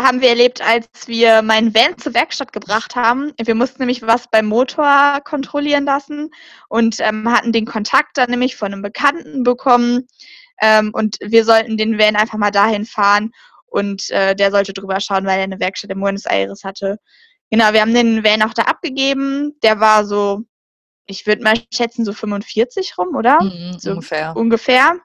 haben 0.00 0.20
wir 0.20 0.30
erlebt, 0.30 0.60
als 0.60 0.86
wir 1.06 1.42
meinen 1.42 1.74
Van 1.74 1.96
zur 1.98 2.14
Werkstatt 2.14 2.52
gebracht 2.52 2.96
haben. 2.96 3.32
Wir 3.40 3.54
mussten 3.54 3.82
nämlich 3.82 4.02
was 4.02 4.28
beim 4.28 4.46
Motor 4.46 5.20
kontrollieren 5.24 5.84
lassen 5.84 6.30
und 6.68 6.98
ähm, 7.00 7.30
hatten 7.30 7.52
den 7.52 7.66
Kontakt 7.66 8.16
dann 8.16 8.30
nämlich 8.30 8.56
von 8.56 8.72
einem 8.72 8.82
Bekannten 8.82 9.42
bekommen 9.42 10.08
ähm, 10.60 10.90
und 10.92 11.16
wir 11.20 11.44
sollten 11.44 11.76
den 11.76 11.98
Van 11.98 12.16
einfach 12.16 12.38
mal 12.38 12.50
dahin 12.50 12.84
fahren 12.84 13.32
und 13.66 14.10
äh, 14.10 14.34
der 14.34 14.50
sollte 14.50 14.72
drüber 14.72 15.00
schauen, 15.00 15.26
weil 15.26 15.38
er 15.38 15.44
eine 15.44 15.60
Werkstatt 15.60 15.90
in 15.90 16.00
Buenos 16.00 16.24
Aires 16.24 16.64
hatte. 16.64 16.98
Genau, 17.50 17.72
wir 17.72 17.80
haben 17.80 17.94
den 17.94 18.24
Van 18.24 18.42
auch 18.42 18.54
da 18.54 18.62
abgegeben. 18.62 19.56
Der 19.62 19.80
war 19.80 20.04
so, 20.04 20.42
ich 21.06 21.26
würde 21.26 21.42
mal 21.42 21.54
schätzen, 21.72 22.04
so 22.04 22.12
45 22.12 22.96
rum, 22.98 23.14
oder? 23.16 23.42
Mhm, 23.42 23.78
so 23.78 23.92
ungefähr. 23.92 24.36
Ungefähr. 24.36 24.96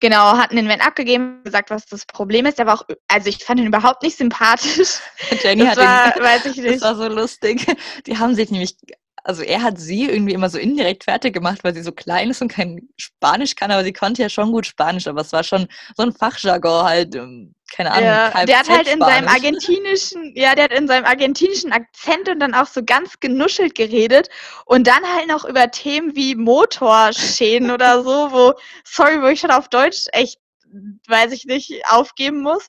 Genau, 0.00 0.36
hatten 0.36 0.56
den 0.56 0.68
Van 0.68 0.82
abgegeben, 0.82 1.42
gesagt, 1.42 1.70
was 1.70 1.86
das 1.86 2.04
Problem 2.04 2.44
ist. 2.44 2.58
Der 2.58 2.66
war 2.66 2.74
auch, 2.74 2.84
also 3.08 3.28
ich 3.28 3.42
fand 3.42 3.60
ihn 3.60 3.66
überhaupt 3.66 4.02
nicht 4.02 4.18
sympathisch. 4.18 4.98
Jenny 5.42 5.62
das 5.62 5.70
hat 5.70 5.78
war, 5.78 6.12
den, 6.12 6.22
weiß 6.22 6.46
ich 6.46 6.56
nicht. 6.56 6.74
Das 6.74 6.82
war 6.82 6.96
so 6.96 7.08
lustig. 7.08 7.66
Die 8.06 8.18
haben 8.18 8.34
sich 8.34 8.50
nämlich 8.50 8.76
also 9.24 9.42
er 9.42 9.62
hat 9.62 9.78
sie 9.78 10.04
irgendwie 10.04 10.34
immer 10.34 10.50
so 10.50 10.58
indirekt 10.58 11.04
fertig 11.04 11.32
gemacht, 11.32 11.64
weil 11.64 11.74
sie 11.74 11.82
so 11.82 11.92
klein 11.92 12.30
ist 12.30 12.42
und 12.42 12.48
kein 12.48 12.88
Spanisch 12.98 13.56
kann, 13.56 13.70
aber 13.70 13.82
sie 13.82 13.92
konnte 13.92 14.20
ja 14.20 14.28
schon 14.28 14.52
gut 14.52 14.66
Spanisch, 14.66 15.06
aber 15.06 15.22
es 15.22 15.32
war 15.32 15.42
schon 15.42 15.66
so 15.96 16.02
ein 16.02 16.12
Fachjargon 16.12 16.84
halt, 16.84 17.14
ähm, 17.14 17.54
keine 17.74 17.90
Ahnung. 17.90 18.04
Ja, 18.04 18.44
der 18.44 18.58
hat 18.58 18.68
halt 18.68 18.86
in 18.86 19.00
seinem 19.00 19.26
argentinischen, 19.26 20.36
ja, 20.36 20.54
der 20.54 20.64
hat 20.64 20.72
in 20.72 20.86
seinem 20.86 21.06
argentinischen 21.06 21.72
Akzent 21.72 22.28
und 22.28 22.38
dann 22.38 22.54
auch 22.54 22.66
so 22.66 22.84
ganz 22.84 23.18
genuschelt 23.18 23.74
geredet 23.74 24.28
und 24.66 24.86
dann 24.86 25.02
halt 25.02 25.28
noch 25.28 25.46
über 25.46 25.70
Themen 25.70 26.14
wie 26.14 26.34
Motorschäden 26.34 27.70
oder 27.70 28.02
so, 28.02 28.30
wo, 28.30 28.52
sorry, 28.84 29.22
wo 29.22 29.26
ich 29.26 29.40
schon 29.40 29.50
auf 29.50 29.68
Deutsch 29.68 30.04
echt, 30.12 30.38
weiß 31.08 31.32
ich 31.32 31.46
nicht, 31.46 31.72
aufgeben 31.88 32.42
muss. 32.42 32.68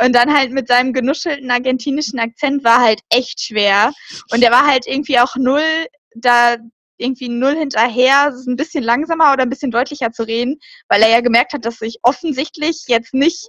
Und 0.00 0.14
dann 0.14 0.32
halt 0.32 0.52
mit 0.52 0.68
seinem 0.68 0.92
genuschelten 0.92 1.50
argentinischen 1.50 2.18
Akzent 2.18 2.64
war 2.64 2.80
halt 2.80 3.00
echt 3.10 3.40
schwer. 3.40 3.92
Und 4.30 4.42
der 4.42 4.50
war 4.50 4.66
halt 4.66 4.86
irgendwie 4.86 5.18
auch 5.18 5.34
null 5.36 5.86
da 6.14 6.56
irgendwie 6.98 7.28
null 7.28 7.56
hinterher, 7.56 8.28
es 8.28 8.40
ist 8.40 8.48
ein 8.48 8.56
bisschen 8.56 8.82
langsamer 8.82 9.32
oder 9.32 9.42
ein 9.42 9.50
bisschen 9.50 9.70
deutlicher 9.70 10.10
zu 10.10 10.24
reden, 10.24 10.58
weil 10.88 11.02
er 11.02 11.08
ja 11.08 11.20
gemerkt 11.20 11.52
hat, 11.52 11.64
dass 11.64 11.80
ich 11.80 11.98
offensichtlich 12.02 12.84
jetzt 12.88 13.14
nicht 13.14 13.48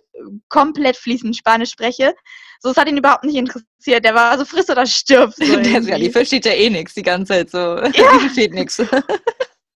komplett 0.49 0.95
fließend 0.95 1.35
Spanisch 1.35 1.71
spreche. 1.71 2.13
So, 2.61 2.69
es 2.69 2.77
hat 2.77 2.87
ihn 2.87 2.97
überhaupt 2.97 3.23
nicht 3.23 3.35
interessiert. 3.35 4.05
Der 4.05 4.13
war 4.13 4.37
so 4.37 4.45
friss 4.45 4.69
oder 4.69 4.85
stirb. 4.85 5.33
So 5.33 5.43
ja, 5.43 5.97
die 5.97 6.11
versteht 6.11 6.45
ja 6.45 6.53
eh 6.53 6.69
nichts 6.69 6.93
die 6.93 7.01
ganze 7.01 7.33
Zeit 7.33 7.49
so. 7.49 7.57
Ja. 7.57 7.89
Die 7.91 8.19
versteht 8.19 8.53
nichts. 8.53 8.81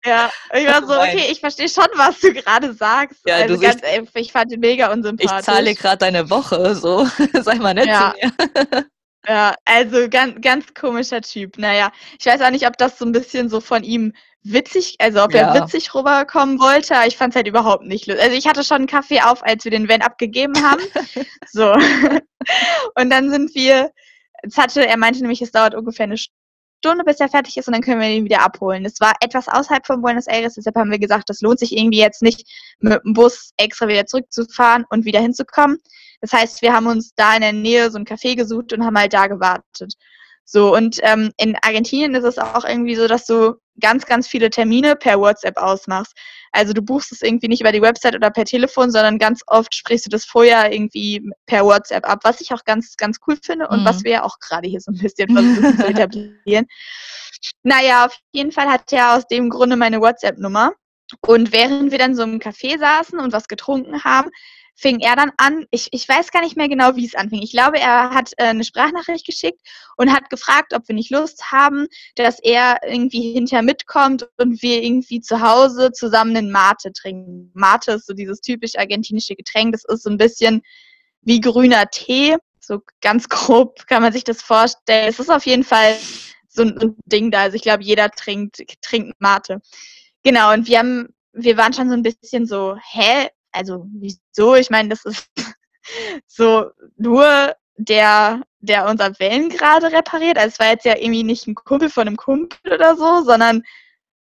Ja, 0.06 0.30
ich 0.54 0.68
war 0.68 0.86
so, 0.86 1.00
okay, 1.00 1.28
ich 1.32 1.40
verstehe 1.40 1.70
schon, 1.70 1.88
was 1.96 2.20
du 2.20 2.34
gerade 2.34 2.74
sagst. 2.74 3.22
Ja, 3.26 3.36
also 3.36 3.56
du 3.56 3.62
ganz, 3.62 3.82
ey, 3.84 4.06
ich 4.16 4.32
fand 4.32 4.52
ihn 4.52 4.60
mega 4.60 4.92
unsympathisch. 4.92 5.40
Ich 5.40 5.46
zahle 5.46 5.76
gerade 5.76 5.98
deine 5.98 6.30
Woche, 6.30 6.76
so 6.76 7.06
sei 7.42 7.56
mal 7.56 7.74
nett 7.74 7.88
ja. 7.88 8.14
zu 8.20 8.28
mir. 8.28 8.86
Ja, 9.26 9.56
also 9.64 10.10
ganz, 10.10 10.42
ganz 10.42 10.74
komischer 10.74 11.22
Typ. 11.22 11.58
Naja, 11.58 11.94
ich 12.20 12.26
weiß 12.26 12.42
auch 12.42 12.50
nicht, 12.50 12.68
ob 12.68 12.78
das 12.78 12.98
so 13.00 13.06
ein 13.06 13.14
bisschen 13.14 13.48
so 13.48 13.62
von 13.62 13.82
ihm 13.84 14.12
witzig, 14.42 14.96
also 15.00 15.24
ob 15.24 15.34
Ja. 15.34 15.54
er 15.54 15.64
witzig 15.64 15.96
rüberkommen 15.96 16.60
wollte, 16.60 16.96
aber 16.98 17.08
ich 17.08 17.16
fand 17.16 17.32
es 17.32 17.38
halt 17.38 17.48
überhaupt 17.48 17.86
nicht 17.86 18.06
lustig. 18.06 18.22
Also 18.22 18.38
ich 18.38 18.48
hatte 18.48 18.66
schon 18.66 18.80
einen 18.80 18.88
Kaffee 18.88 19.22
auf, 19.22 19.42
als 19.42 19.64
wir 19.64 19.72
den 19.72 19.88
Van 19.88 20.02
abgegeben 20.02 20.62
haben. 20.62 20.82
so. 21.52 21.72
Und 22.96 23.10
dann 23.10 23.30
sind 23.30 23.56
wir, 23.56 23.92
es 24.42 24.58
hatte, 24.58 24.86
er 24.86 24.98
meinte 24.98 25.22
nämlich, 25.22 25.42
es 25.42 25.52
dauert 25.52 25.74
ungefähr 25.74 26.04
eine 26.04 26.18
Stunde, 26.84 27.06
bis 27.06 27.22
er 27.22 27.30
fertig 27.30 27.56
ist 27.56 27.68
und 27.68 27.74
dann 27.74 27.82
können 27.82 28.02
wir 28.02 28.10
ihn 28.10 28.26
wieder 28.26 28.42
abholen. 28.42 28.84
Es 28.84 29.00
war 29.00 29.14
etwas 29.22 29.48
außerhalb 29.48 29.88
von 29.88 30.02
Buenos 30.02 30.28
Aires, 30.28 30.56
deshalb 30.56 30.76
haben 30.76 30.92
wir 30.92 31.00
gesagt, 31.00 31.30
das 31.30 31.40
lohnt 31.40 31.60
sich 31.60 31.78
irgendwie 31.78 32.00
jetzt 32.00 32.22
nicht, 32.22 32.46
mit 32.80 33.02
dem 33.06 33.14
Bus 33.14 33.54
extra 33.56 33.88
wieder 33.88 34.06
zurückzufahren 34.06 34.84
und 34.90 35.06
wieder 35.06 35.22
hinzukommen. 35.22 35.78
Das 36.20 36.34
heißt, 36.34 36.62
wir 36.62 36.74
haben 36.74 36.88
uns 36.88 37.14
da 37.16 37.36
in 37.36 37.42
der 37.42 37.54
Nähe 37.54 37.90
so 37.90 37.98
ein 37.98 38.06
Café 38.06 38.36
gesucht 38.36 38.74
und 38.74 38.84
haben 38.84 38.98
halt 38.98 39.14
da 39.14 39.28
gewartet. 39.28 39.94
So, 40.44 40.76
und 40.76 41.00
ähm, 41.04 41.32
in 41.38 41.56
Argentinien 41.62 42.16
ist 42.16 42.26
es 42.26 42.38
auch 42.38 42.66
irgendwie 42.66 42.96
so, 42.96 43.08
dass 43.08 43.26
du 43.26 43.56
ganz, 43.80 44.06
ganz 44.06 44.28
viele 44.28 44.50
Termine 44.50 44.96
per 44.96 45.20
WhatsApp 45.20 45.58
ausmachst. 45.58 46.14
Also 46.52 46.74
du 46.74 46.82
buchst 46.82 47.12
es 47.12 47.22
irgendwie 47.22 47.48
nicht 47.48 47.62
über 47.62 47.72
die 47.72 47.82
Website 47.82 48.16
oder 48.16 48.30
per 48.30 48.46
Telefon, 48.46 48.92
sondern 48.92 49.18
ganz 49.18 49.42
oft 49.48 49.74
sprichst 49.74 50.06
du 50.06 50.10
das 50.10 50.26
vorher 50.26 50.72
irgendwie 50.72 51.28
per 51.46 51.66
WhatsApp 51.66 52.08
ab, 52.08 52.20
was 52.24 52.42
ich 52.42 52.54
auch 52.54 52.64
ganz, 52.66 52.96
ganz 52.98 53.18
cool 53.28 53.38
finde 53.44 53.68
und 53.68 53.82
Mhm. 53.82 53.86
was 53.86 54.04
wir 54.04 54.12
ja 54.12 54.24
auch 54.24 54.40
gerade 54.40 54.68
hier 54.68 54.80
so 54.80 54.92
ein 54.92 54.98
bisschen 54.98 55.30
versuchen 55.30 55.78
zu 55.78 55.88
etablieren. 56.08 56.68
Naja, 57.64 58.06
auf 58.06 58.18
jeden 58.32 58.52
Fall 58.52 58.68
hat 58.68 58.92
er 58.94 59.16
aus 59.16 59.28
dem 59.28 59.50
Grunde 59.50 59.76
meine 59.76 60.00
WhatsApp-Nummer. 60.00 60.74
Und 61.22 61.52
während 61.52 61.92
wir 61.92 62.00
dann 62.00 62.16
so 62.16 62.24
im 62.24 62.40
Café 62.40 62.80
saßen 62.80 63.20
und 63.20 63.34
was 63.34 63.48
getrunken 63.48 64.04
haben, 64.04 64.30
fing 64.76 65.00
er 65.00 65.16
dann 65.16 65.32
an, 65.38 65.66
ich, 65.72 65.90
ich 65.92 66.08
weiß 66.08 66.32
gar 66.32 66.42
nicht 66.42 66.58
mehr 66.58 66.68
genau, 66.68 66.96
wie 66.96 67.06
es 67.06 67.16
anfing. 67.16 67.42
Ich 67.42 67.52
glaube, 67.52 67.80
er 67.80 68.10
hat 68.10 68.32
äh, 68.38 68.46
eine 68.46 68.64
Sprachnachricht 68.64 69.26
geschickt 69.26 69.62
und 69.98 70.12
hat 70.12 70.30
gefragt, 70.30 70.74
ob 70.74 70.88
wir 70.88 70.96
nicht 70.96 71.12
Lust 71.12 71.52
haben, 71.52 71.88
dass 72.16 72.40
er 72.40 72.80
irgendwie 72.84 73.34
hinterher 73.34 73.64
mitkommt 73.64 74.28
und 74.38 74.62
wir 74.62 74.84
irgendwie 74.84 75.22
zu 75.22 75.42
Hause 75.42 75.92
zusammen 75.92 76.36
einen 76.36 76.52
Mate 76.52 76.92
trinken. 76.92 77.52
Mate 77.54 77.94
ist 77.94 78.08
so 78.08 78.14
dieses 78.14 78.42
typisch 78.42 78.76
argentinische 78.78 79.36
Getränk. 79.36 79.74
Das 79.74 79.86
ist 79.86 80.04
so 80.04 80.10
ein 80.10 80.18
bisschen 80.18 80.62
wie 81.22 81.40
grüner 81.40 81.90
Tee. 81.90 82.36
So 82.60 82.82
ganz 83.02 83.30
grob 83.30 83.88
kann 83.88 84.02
man 84.02 84.14
sich 84.14 84.24
das 84.24 84.42
vorstellen. 84.42 85.08
Es 85.08 85.20
ist 85.20 85.30
auf 85.30 85.46
jeden 85.46 85.64
Fall 85.64 85.96
so 86.50 86.64
ein, 86.64 86.78
ein 86.80 86.96
Ding 87.06 87.32
da. 87.32 87.44
Also 87.44 87.56
ich 87.56 87.64
glaube, 87.64 87.84
jeder 87.84 88.10
trinkt, 88.10 88.64
trinkt 88.82 89.20
Mate. 89.20 89.62
Genau, 90.24 90.54
und 90.54 90.68
wir 90.68 90.80
haben, 90.80 91.10
wir 91.34 91.58
waren 91.58 91.74
schon 91.74 91.90
so 91.90 91.96
ein 91.96 92.04
bisschen 92.04 92.46
so, 92.46 92.78
hä? 92.92 93.30
Also, 93.54 93.86
wieso? 93.94 94.56
Ich 94.56 94.70
meine, 94.70 94.90
das 94.90 95.06
ist 95.06 95.30
so 96.28 96.72
nur 96.98 97.56
der, 97.78 98.42
der 98.60 98.86
unser 98.88 99.18
Wellen 99.20 99.50
gerade 99.50 99.92
repariert. 99.92 100.38
Also 100.38 100.54
es 100.54 100.60
war 100.60 100.68
jetzt 100.68 100.86
ja 100.86 100.96
irgendwie 100.96 101.24
nicht 101.24 101.48
ein 101.48 101.56
Kumpel 101.56 101.90
von 101.90 102.08
einem 102.08 102.18
Kumpel 102.18 102.74
oder 102.74 102.96
so, 102.96 103.24
sondern 103.24 103.64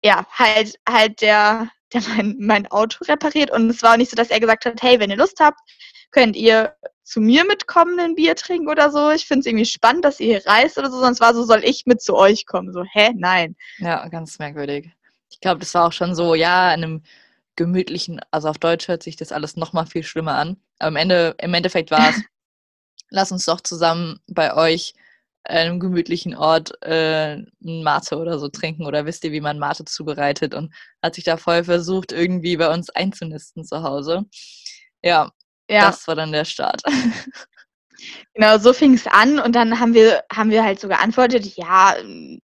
ja, 0.03 0.27
halt, 0.31 0.79
halt 0.89 1.21
der, 1.21 1.71
der 1.93 2.03
mein, 2.09 2.37
mein 2.39 2.67
Auto 2.69 3.05
repariert. 3.05 3.51
Und 3.51 3.71
es 3.71 3.83
war 3.83 3.93
auch 3.93 3.97
nicht 3.97 4.11
so, 4.11 4.17
dass 4.17 4.31
er 4.31 4.41
gesagt 4.41 4.65
hat, 4.65 4.83
hey, 4.83 5.01
wenn 5.01 5.11
ihr 5.11 5.17
Lust 5.17 5.41
habt, 5.41 5.59
könnt 6.11 6.37
ihr 6.37 6.75
zu 7.03 7.21
mir 7.21 7.45
mitkommen, 7.45 7.99
ein 7.99 8.15
Bier 8.15 8.37
trinken 8.37 8.69
oder 8.69 8.91
so. 8.91 9.11
Ich 9.11 9.27
finde 9.27 9.41
es 9.41 9.47
irgendwie 9.47 9.65
spannend, 9.65 10.05
dass 10.05 10.21
ihr 10.21 10.39
hier 10.39 10.47
reist 10.47 10.79
oder 10.79 10.91
so, 10.91 10.99
sonst 11.01 11.21
war 11.21 11.35
so, 11.35 11.43
soll 11.43 11.65
ich 11.65 11.87
mit 11.87 12.03
zu 12.03 12.15
euch 12.15 12.47
kommen? 12.47 12.73
So, 12.73 12.85
hä? 12.85 13.13
Nein. 13.17 13.57
Ja, 13.79 14.07
ganz 14.09 14.39
merkwürdig. 14.39 14.91
Ich 15.31 15.41
glaube, 15.41 15.61
das 15.61 15.73
war 15.75 15.87
auch 15.87 15.93
schon 15.93 16.15
so, 16.15 16.35
ja, 16.35 16.73
in 16.75 16.85
einem 16.85 17.03
gemütlichen, 17.59 18.21
also 18.31 18.49
auf 18.49 18.59
Deutsch 18.59 18.89
hört 18.89 19.03
sich 19.03 19.17
das 19.17 19.33
alles 19.33 19.57
nochmal 19.57 19.85
viel 19.87 20.05
schlimmer 20.05 20.37
an. 20.37 20.57
Aber 20.79 20.89
im, 20.91 20.97
Ende, 20.97 21.35
im 21.39 21.53
Endeffekt 21.53 21.91
war 21.91 22.09
es, 22.09 22.23
lass 23.11 23.33
uns 23.33 23.45
doch 23.45 23.61
zusammen 23.61 24.21
bei 24.29 24.55
euch 24.55 24.95
an 25.45 25.57
einem 25.57 25.81
gemütlichen 25.81 26.37
Ort 26.37 26.73
äh, 26.83 27.39
Mate 27.61 28.17
oder 28.17 28.39
so 28.39 28.49
trinken 28.49 28.87
oder 28.87 29.07
wisst 29.07 29.25
ihr, 29.25 29.33
wie 29.33 29.41
man 29.41 29.59
Mate 29.59 29.85
zubereitet 29.85 30.55
und 30.55 30.73
hat 31.03 31.17
sich 31.17 31.25
da 31.25 31.37
voll 31.37 31.65
versucht, 31.65 32.13
irgendwie 32.13 32.57
bei 32.57 32.73
uns 32.73 32.91
einzunisten 32.91 33.65
zu 33.65 33.83
Hause. 33.83 34.25
Ja, 35.03 35.33
Ja. 35.69 35.87
das 35.87 36.07
war 36.07 36.15
dann 36.15 36.33
der 36.33 36.45
Start. 36.45 36.81
Genau, 38.35 38.59
so 38.59 38.73
fing 38.73 38.95
es 38.95 39.09
an 39.09 39.41
und 39.41 39.57
dann 39.57 39.81
haben 39.81 39.93
wir, 39.93 40.23
haben 40.33 40.53
wir 40.53 40.63
halt 40.63 40.79
so 40.79 40.87
geantwortet, 40.87 41.57
ja, 41.57 41.97
äh, 41.97 42.39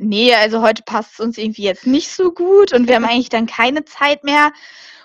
nee, 0.00 0.34
also 0.34 0.62
heute 0.62 0.82
passt 0.82 1.14
es 1.14 1.20
uns 1.20 1.38
irgendwie 1.38 1.62
jetzt 1.62 1.86
nicht 1.86 2.10
so 2.10 2.32
gut 2.32 2.72
und 2.72 2.88
wir 2.88 2.96
haben 2.96 3.04
eigentlich 3.06 3.28
dann 3.28 3.46
keine 3.46 3.84
Zeit 3.84 4.24
mehr. 4.24 4.52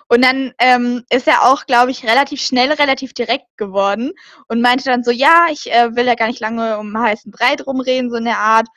Und 0.09 0.23
dann 0.23 0.53
ähm, 0.59 1.03
ist 1.09 1.27
er 1.27 1.43
auch, 1.43 1.65
glaube 1.65 1.89
ich, 1.91 2.03
relativ 2.03 2.41
schnell, 2.41 2.71
relativ 2.71 3.13
direkt 3.13 3.47
geworden 3.57 4.11
und 4.47 4.61
meinte 4.61 4.83
dann 4.83 5.03
so, 5.03 5.11
ja, 5.11 5.47
ich 5.49 5.71
äh, 5.71 5.95
will 5.95 6.05
ja 6.05 6.15
gar 6.15 6.27
nicht 6.27 6.39
lange 6.39 6.77
um 6.77 6.95
heißen 6.95 7.31
Brei 7.31 7.55
drum 7.55 7.79
reden, 7.79 8.11
so 8.11 8.17
in 8.17 8.25
der 8.25 8.37
Art. 8.37 8.67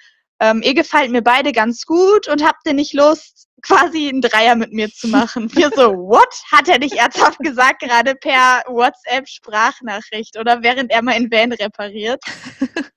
Ähm, 0.40 0.62
ihr 0.62 0.74
gefällt 0.74 1.10
mir 1.10 1.22
beide 1.22 1.52
ganz 1.52 1.84
gut 1.84 2.28
und 2.28 2.44
habt 2.44 2.66
ihr 2.66 2.74
nicht 2.74 2.94
Lust, 2.94 3.48
quasi 3.62 4.08
einen 4.08 4.20
Dreier 4.20 4.54
mit 4.54 4.72
mir 4.72 4.90
zu 4.90 5.08
machen? 5.08 5.50
Wir 5.54 5.70
so, 5.74 5.92
what? 5.94 6.42
Hat 6.52 6.68
er 6.68 6.78
nicht 6.78 6.94
ernsthaft 6.94 7.38
gesagt, 7.40 7.80
gerade 7.80 8.14
per 8.14 8.62
WhatsApp-Sprachnachricht 8.68 10.38
oder 10.38 10.62
während 10.62 10.90
er 10.90 11.02
meinen 11.02 11.30
Van 11.30 11.52
repariert? 11.52 12.22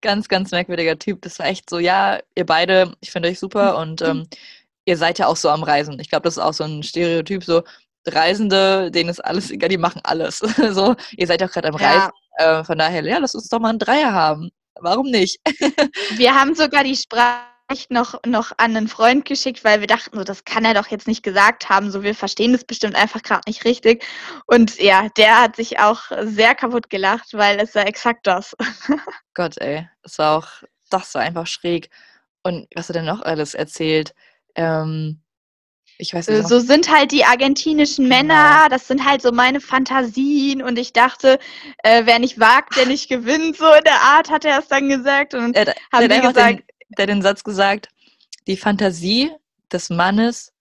ganz, 0.00 0.28
ganz 0.28 0.50
merkwürdiger 0.50 0.98
Typ. 0.98 1.22
Das 1.22 1.38
war 1.38 1.46
echt 1.46 1.68
so, 1.68 1.78
ja, 1.78 2.18
ihr 2.34 2.46
beide, 2.46 2.94
ich 3.00 3.10
finde 3.10 3.28
euch 3.28 3.38
super 3.38 3.78
und 3.78 4.02
ähm, 4.02 4.26
ihr 4.84 4.96
seid 4.96 5.18
ja 5.18 5.26
auch 5.26 5.36
so 5.36 5.50
am 5.50 5.62
Reisen. 5.62 5.98
Ich 6.00 6.08
glaube, 6.08 6.24
das 6.24 6.36
ist 6.36 6.42
auch 6.42 6.54
so 6.54 6.64
ein 6.64 6.82
Stereotyp, 6.82 7.44
so 7.44 7.62
Reisende, 8.06 8.90
denen 8.90 9.10
ist 9.10 9.20
alles 9.20 9.50
egal, 9.50 9.68
die 9.68 9.76
machen 9.76 10.00
alles. 10.04 10.38
so, 10.70 10.94
ihr 11.16 11.26
seid 11.26 11.42
auch 11.42 11.50
gerade 11.50 11.68
am 11.68 11.74
Reisen. 11.74 12.10
Ja, 12.38 12.60
Äh, 12.60 12.64
von 12.64 12.78
daher, 12.78 13.04
ja, 13.04 13.18
lass 13.18 13.34
uns 13.34 13.48
doch 13.48 13.58
mal 13.58 13.70
einen 13.70 13.78
Dreier 13.78 14.12
haben. 14.12 14.50
Warum 14.80 15.10
nicht? 15.10 15.40
wir 16.16 16.34
haben 16.34 16.54
sogar 16.54 16.84
die 16.84 16.96
Sprachnachricht 17.68 17.90
noch, 17.90 18.20
noch 18.26 18.52
an 18.56 18.76
einen 18.76 18.88
Freund 18.88 19.24
geschickt, 19.24 19.64
weil 19.64 19.80
wir 19.80 19.86
dachten, 19.86 20.16
so, 20.16 20.24
das 20.24 20.44
kann 20.44 20.64
er 20.64 20.74
doch 20.74 20.88
jetzt 20.88 21.06
nicht 21.06 21.22
gesagt 21.22 21.68
haben. 21.68 21.90
So, 21.90 22.02
wir 22.02 22.14
verstehen 22.14 22.52
das 22.52 22.64
bestimmt 22.64 22.94
einfach 22.94 23.22
gerade 23.22 23.42
nicht 23.46 23.64
richtig. 23.64 24.04
Und 24.46 24.78
ja, 24.80 25.08
der 25.16 25.40
hat 25.42 25.56
sich 25.56 25.78
auch 25.78 26.02
sehr 26.22 26.54
kaputt 26.54 26.90
gelacht, 26.90 27.28
weil 27.34 27.60
es 27.60 27.74
war 27.74 27.86
exakt 27.86 28.26
das. 28.26 28.56
Gott, 29.34 29.58
ey, 29.58 29.88
das 30.02 30.18
war 30.18 30.38
auch, 30.38 30.48
das 30.90 31.14
war 31.14 31.22
einfach 31.22 31.46
schräg. 31.46 31.90
Und 32.42 32.66
was 32.74 32.88
hat 32.88 32.96
er 32.96 33.02
noch 33.02 33.20
alles 33.20 33.54
erzählt? 33.54 34.14
Ähm, 34.54 35.20
ich 35.98 36.14
weiß 36.14 36.28
nicht. 36.28 36.48
So 36.48 36.60
sind 36.60 36.90
halt 36.90 37.10
die 37.12 37.24
argentinischen 37.24 38.08
Männer, 38.08 38.68
das 38.70 38.86
sind 38.86 39.04
halt 39.04 39.20
so 39.20 39.32
meine 39.32 39.60
Fantasien 39.60 40.62
und 40.62 40.78
ich 40.78 40.92
dachte, 40.92 41.38
äh, 41.82 42.02
wer 42.06 42.20
nicht 42.20 42.38
wagt, 42.38 42.76
der 42.76 42.86
nicht 42.86 43.08
gewinnt, 43.08 43.56
so 43.56 43.66
in 43.72 43.84
der 43.84 44.00
Art 44.00 44.30
hat 44.30 44.44
er 44.44 44.60
es 44.60 44.68
dann 44.68 44.88
gesagt 44.88 45.34
und 45.34 45.56
er, 45.56 45.66
hat- 45.66 45.76
haben 45.92 46.02
er 46.04 46.10
wir 46.10 46.28
gesagt, 46.28 46.60
den, 46.60 46.62
der 46.96 47.06
den 47.06 47.22
Satz 47.22 47.44
gesagt, 47.44 47.88
die 48.46 48.56
Fantasie 48.56 49.30
des 49.72 49.90
Mannes 49.90 50.52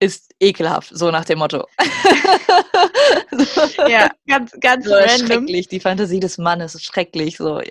ist 0.00 0.34
ekelhaft, 0.40 0.90
so 0.92 1.10
nach 1.10 1.24
dem 1.24 1.38
Motto. 1.38 1.66
so, 3.30 3.62
ja, 3.88 4.10
ganz, 4.26 4.52
ganz 4.60 4.84
so 4.84 4.94
random. 4.94 5.26
schrecklich, 5.26 5.68
die 5.68 5.80
Fantasie 5.80 6.20
des 6.20 6.36
Mannes 6.38 6.74
ist 6.74 6.84
schrecklich, 6.84 7.36
so. 7.38 7.62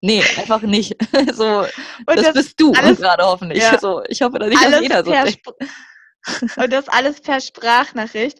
Nee, 0.00 0.22
einfach 0.36 0.62
nicht. 0.62 0.96
so, 1.34 1.60
Und 1.60 1.68
das, 2.06 2.22
das 2.22 2.34
bist 2.34 2.60
du 2.60 2.72
alles- 2.72 2.98
gerade 2.98 3.24
hoffentlich. 3.24 3.62
ja. 3.62 3.78
So, 3.78 4.02
ich 4.08 4.22
hoffe, 4.22 4.38
dass 4.38 4.48
nicht 4.48 4.64
dass 4.64 4.80
jeder 4.80 5.04
so 5.04 5.10
denkt. 5.12 5.46
Und 6.56 6.72
das 6.72 6.88
alles 6.88 7.20
per 7.20 7.40
Sprachnachricht. 7.40 8.38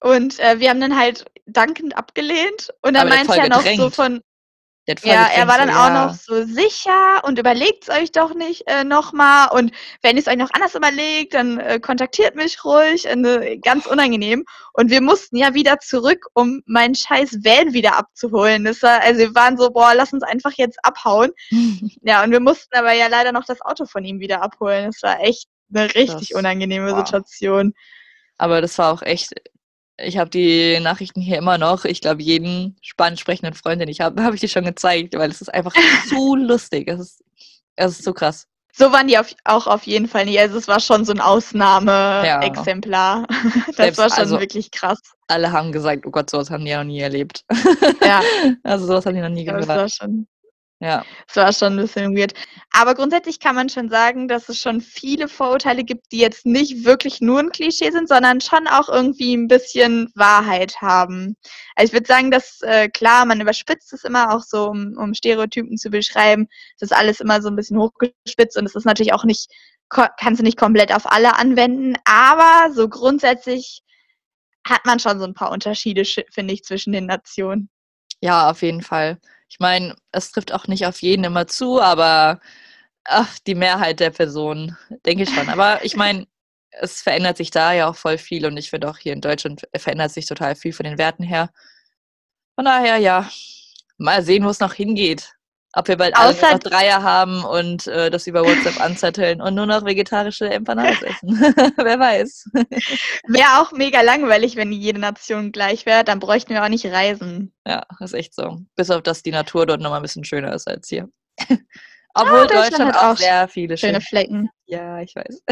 Und 0.00 0.38
äh, 0.40 0.58
wir 0.58 0.70
haben 0.70 0.80
dann 0.80 0.96
halt 0.98 1.24
dankend 1.46 1.96
abgelehnt. 1.96 2.70
Und 2.82 2.94
dann 2.94 3.08
meinte 3.08 3.36
er 3.36 3.48
noch 3.48 3.64
so 3.76 3.90
von, 3.90 4.22
ja, 5.02 5.28
er 5.28 5.46
war 5.46 5.58
dann 5.58 5.68
so, 5.68 5.74
auch 5.74 5.86
ja. 5.88 6.06
noch 6.06 6.14
so 6.14 6.44
sicher 6.44 7.22
und 7.24 7.38
überlegt 7.38 7.88
es 7.88 7.94
euch 7.94 8.10
doch 8.10 8.34
nicht 8.34 8.64
äh, 8.66 8.82
nochmal. 8.82 9.48
Und 9.52 9.72
wenn 10.02 10.16
ihr 10.16 10.22
es 10.22 10.28
euch 10.28 10.36
noch 10.36 10.50
anders 10.52 10.74
überlegt, 10.74 11.34
dann 11.34 11.60
äh, 11.60 11.78
kontaktiert 11.78 12.34
mich 12.34 12.64
ruhig. 12.64 13.06
Äh, 13.06 13.58
ganz 13.58 13.86
unangenehm. 13.86 14.44
Und 14.72 14.90
wir 14.90 15.00
mussten 15.00 15.36
ja 15.36 15.54
wieder 15.54 15.78
zurück, 15.78 16.26
um 16.34 16.62
meinen 16.66 16.96
scheiß 16.96 17.44
Van 17.44 17.72
wieder 17.72 17.96
abzuholen. 17.96 18.64
Das 18.64 18.82
war, 18.82 19.00
also 19.02 19.20
wir 19.20 19.34
waren 19.36 19.56
so, 19.56 19.70
boah, 19.70 19.94
lass 19.94 20.12
uns 20.12 20.24
einfach 20.24 20.52
jetzt 20.56 20.78
abhauen. 20.84 21.30
Ja, 22.04 22.24
und 22.24 22.32
wir 22.32 22.40
mussten 22.40 22.74
aber 22.74 22.92
ja 22.92 23.06
leider 23.06 23.32
noch 23.32 23.44
das 23.44 23.60
Auto 23.60 23.86
von 23.86 24.04
ihm 24.04 24.18
wieder 24.18 24.42
abholen. 24.42 24.86
Das 24.86 25.02
war 25.02 25.20
echt 25.20 25.46
eine 25.72 25.94
richtig 25.94 26.30
Das- 26.30 26.38
unangenehme 26.38 26.90
wow. 26.90 26.98
Situation. 26.98 27.74
Aber 28.38 28.60
das 28.60 28.76
war 28.78 28.92
auch 28.92 29.02
echt. 29.02 29.32
Ich 30.02 30.18
habe 30.18 30.30
die 30.30 30.78
Nachrichten 30.80 31.20
hier 31.20 31.38
immer 31.38 31.58
noch. 31.58 31.84
Ich 31.84 32.00
glaube, 32.00 32.22
jeden 32.22 32.76
spanisch 32.82 33.20
sprechenden 33.20 33.54
Freund, 33.54 33.80
den 33.80 33.88
ich 33.88 34.00
habe, 34.00 34.20
habe 34.24 34.34
ich 34.34 34.40
dir 34.40 34.48
schon 34.48 34.64
gezeigt, 34.64 35.14
weil 35.16 35.30
es 35.30 35.40
ist 35.40 35.52
einfach 35.52 35.72
zu 36.08 36.36
lustig. 36.36 36.88
Es 36.88 37.00
ist, 37.00 37.24
es 37.76 37.92
ist 37.98 38.04
so 38.04 38.12
krass. 38.12 38.46
So 38.74 38.90
waren 38.90 39.06
die 39.06 39.18
auf, 39.18 39.34
auch 39.44 39.66
auf 39.66 39.82
jeden 39.86 40.08
Fall 40.08 40.24
nicht. 40.24 40.38
Also 40.38 40.56
es 40.56 40.66
war 40.66 40.80
schon 40.80 41.04
so 41.04 41.12
ein 41.12 41.20
Ausnahmeexemplar. 41.20 43.26
Das 43.66 43.76
Selbst 43.76 43.98
war 43.98 44.08
schon 44.10 44.18
also- 44.18 44.40
wirklich 44.40 44.70
krass. 44.70 44.98
Alle 45.28 45.52
haben 45.52 45.72
gesagt, 45.72 46.04
oh 46.06 46.10
Gott, 46.10 46.28
sowas 46.30 46.50
haben 46.50 46.64
die 46.64 46.70
ja 46.72 46.78
noch 46.78 46.84
nie 46.90 47.00
erlebt. 47.00 47.44
Ja, 48.02 48.20
Also 48.64 48.86
sowas 48.86 49.06
haben 49.06 49.14
die 49.14 49.20
noch 49.22 49.28
nie 49.30 49.44
das 49.44 49.66
gehört. 49.66 49.80
war 49.80 49.88
schon. 49.88 50.26
Ja. 50.82 51.04
Das 51.28 51.36
war 51.36 51.52
schon 51.52 51.78
ein 51.78 51.82
bisschen 51.82 52.16
weird. 52.16 52.34
Aber 52.72 52.96
grundsätzlich 52.96 53.38
kann 53.38 53.54
man 53.54 53.68
schon 53.68 53.88
sagen, 53.88 54.26
dass 54.26 54.48
es 54.48 54.60
schon 54.60 54.80
viele 54.80 55.28
Vorurteile 55.28 55.84
gibt, 55.84 56.10
die 56.10 56.18
jetzt 56.18 56.44
nicht 56.44 56.84
wirklich 56.84 57.20
nur 57.20 57.38
ein 57.38 57.52
Klischee 57.52 57.92
sind, 57.92 58.08
sondern 58.08 58.40
schon 58.40 58.66
auch 58.66 58.88
irgendwie 58.88 59.34
ein 59.36 59.46
bisschen 59.46 60.10
Wahrheit 60.16 60.80
haben. 60.80 61.36
Also 61.76 61.90
ich 61.90 61.92
würde 61.92 62.08
sagen, 62.08 62.32
dass 62.32 62.62
äh, 62.62 62.88
klar, 62.88 63.24
man 63.26 63.40
überspitzt 63.40 63.92
es 63.92 64.02
immer 64.02 64.34
auch 64.34 64.42
so, 64.42 64.70
um, 64.70 64.96
um 64.98 65.14
Stereotypen 65.14 65.78
zu 65.78 65.88
beschreiben. 65.88 66.48
Das 66.80 66.90
ist 66.90 66.96
alles 66.96 67.20
immer 67.20 67.40
so 67.40 67.48
ein 67.48 67.56
bisschen 67.56 67.78
hochgespitzt 67.78 68.58
und 68.58 68.66
es 68.66 68.74
ist 68.74 68.84
natürlich 68.84 69.12
auch 69.12 69.24
nicht, 69.24 69.52
kannst 69.88 70.40
du 70.40 70.42
nicht 70.42 70.58
komplett 70.58 70.92
auf 70.92 71.06
alle 71.06 71.38
anwenden, 71.38 71.94
aber 72.04 72.72
so 72.74 72.88
grundsätzlich 72.88 73.82
hat 74.66 74.84
man 74.84 74.98
schon 74.98 75.20
so 75.20 75.26
ein 75.26 75.34
paar 75.34 75.52
Unterschiede, 75.52 76.02
finde 76.04 76.54
ich, 76.54 76.64
zwischen 76.64 76.92
den 76.92 77.06
Nationen. 77.06 77.68
Ja, 78.20 78.50
auf 78.50 78.62
jeden 78.62 78.82
Fall. 78.82 79.18
Ich 79.52 79.60
meine, 79.60 79.96
es 80.12 80.32
trifft 80.32 80.50
auch 80.52 80.66
nicht 80.66 80.86
auf 80.86 81.02
jeden 81.02 81.24
immer 81.24 81.46
zu, 81.46 81.78
aber 81.78 82.40
ach, 83.04 83.38
die 83.40 83.54
Mehrheit 83.54 84.00
der 84.00 84.08
Personen, 84.08 84.78
denke 85.04 85.24
ich 85.24 85.30
schon. 85.34 85.50
Aber 85.50 85.84
ich 85.84 85.94
meine, 85.94 86.26
es 86.70 87.02
verändert 87.02 87.36
sich 87.36 87.50
da 87.50 87.74
ja 87.74 87.88
auch 87.90 87.96
voll 87.96 88.16
viel 88.16 88.46
und 88.46 88.56
ich 88.56 88.70
finde 88.70 88.88
auch 88.88 88.96
hier 88.96 89.12
in 89.12 89.20
Deutschland 89.20 89.68
verändert 89.76 90.12
sich 90.12 90.24
total 90.26 90.56
viel 90.56 90.72
von 90.72 90.84
den 90.84 90.96
Werten 90.96 91.22
her. 91.22 91.50
Von 92.56 92.64
daher, 92.64 92.96
ja, 92.96 93.28
mal 93.98 94.22
sehen, 94.22 94.44
wo 94.44 94.48
es 94.48 94.60
noch 94.60 94.72
hingeht. 94.72 95.34
Ob 95.74 95.88
wir 95.88 95.96
bald 95.96 96.16
alle 96.16 96.34
noch 96.34 96.58
Dreier 96.58 97.02
haben 97.02 97.44
und 97.44 97.86
äh, 97.86 98.10
das 98.10 98.26
über 98.26 98.44
WhatsApp 98.44 98.78
anzetteln 98.80 99.40
und 99.40 99.54
nur 99.54 99.64
noch 99.64 99.84
vegetarische 99.86 100.50
Empanadas 100.50 101.02
essen. 101.02 101.30
Wer 101.76 101.98
weiß. 101.98 102.50
Wäre 103.28 103.60
auch 103.60 103.72
mega 103.72 104.02
langweilig, 104.02 104.56
wenn 104.56 104.70
jede 104.70 105.00
Nation 105.00 105.50
gleich 105.50 105.86
wäre. 105.86 106.04
Dann 106.04 106.18
bräuchten 106.18 106.52
wir 106.52 106.62
auch 106.62 106.68
nicht 106.68 106.84
reisen. 106.84 107.54
Ja, 107.66 107.86
ist 108.00 108.12
echt 108.12 108.34
so. 108.34 108.58
Bis 108.76 108.90
auf, 108.90 109.02
dass 109.02 109.22
die 109.22 109.30
Natur 109.30 109.64
dort 109.64 109.80
nochmal 109.80 110.00
ein 110.00 110.02
bisschen 110.02 110.24
schöner 110.24 110.52
ist 110.52 110.68
als 110.68 110.88
hier. 110.88 111.08
Obwohl 112.14 112.40
ja, 112.40 112.46
Deutschland, 112.46 112.94
Deutschland 112.94 112.96
auch 112.96 113.16
sehr 113.16 113.48
viele 113.48 113.78
schöne 113.78 114.02
Flecken. 114.02 114.50
Ja, 114.66 115.00
ich 115.00 115.14
weiß. 115.14 115.42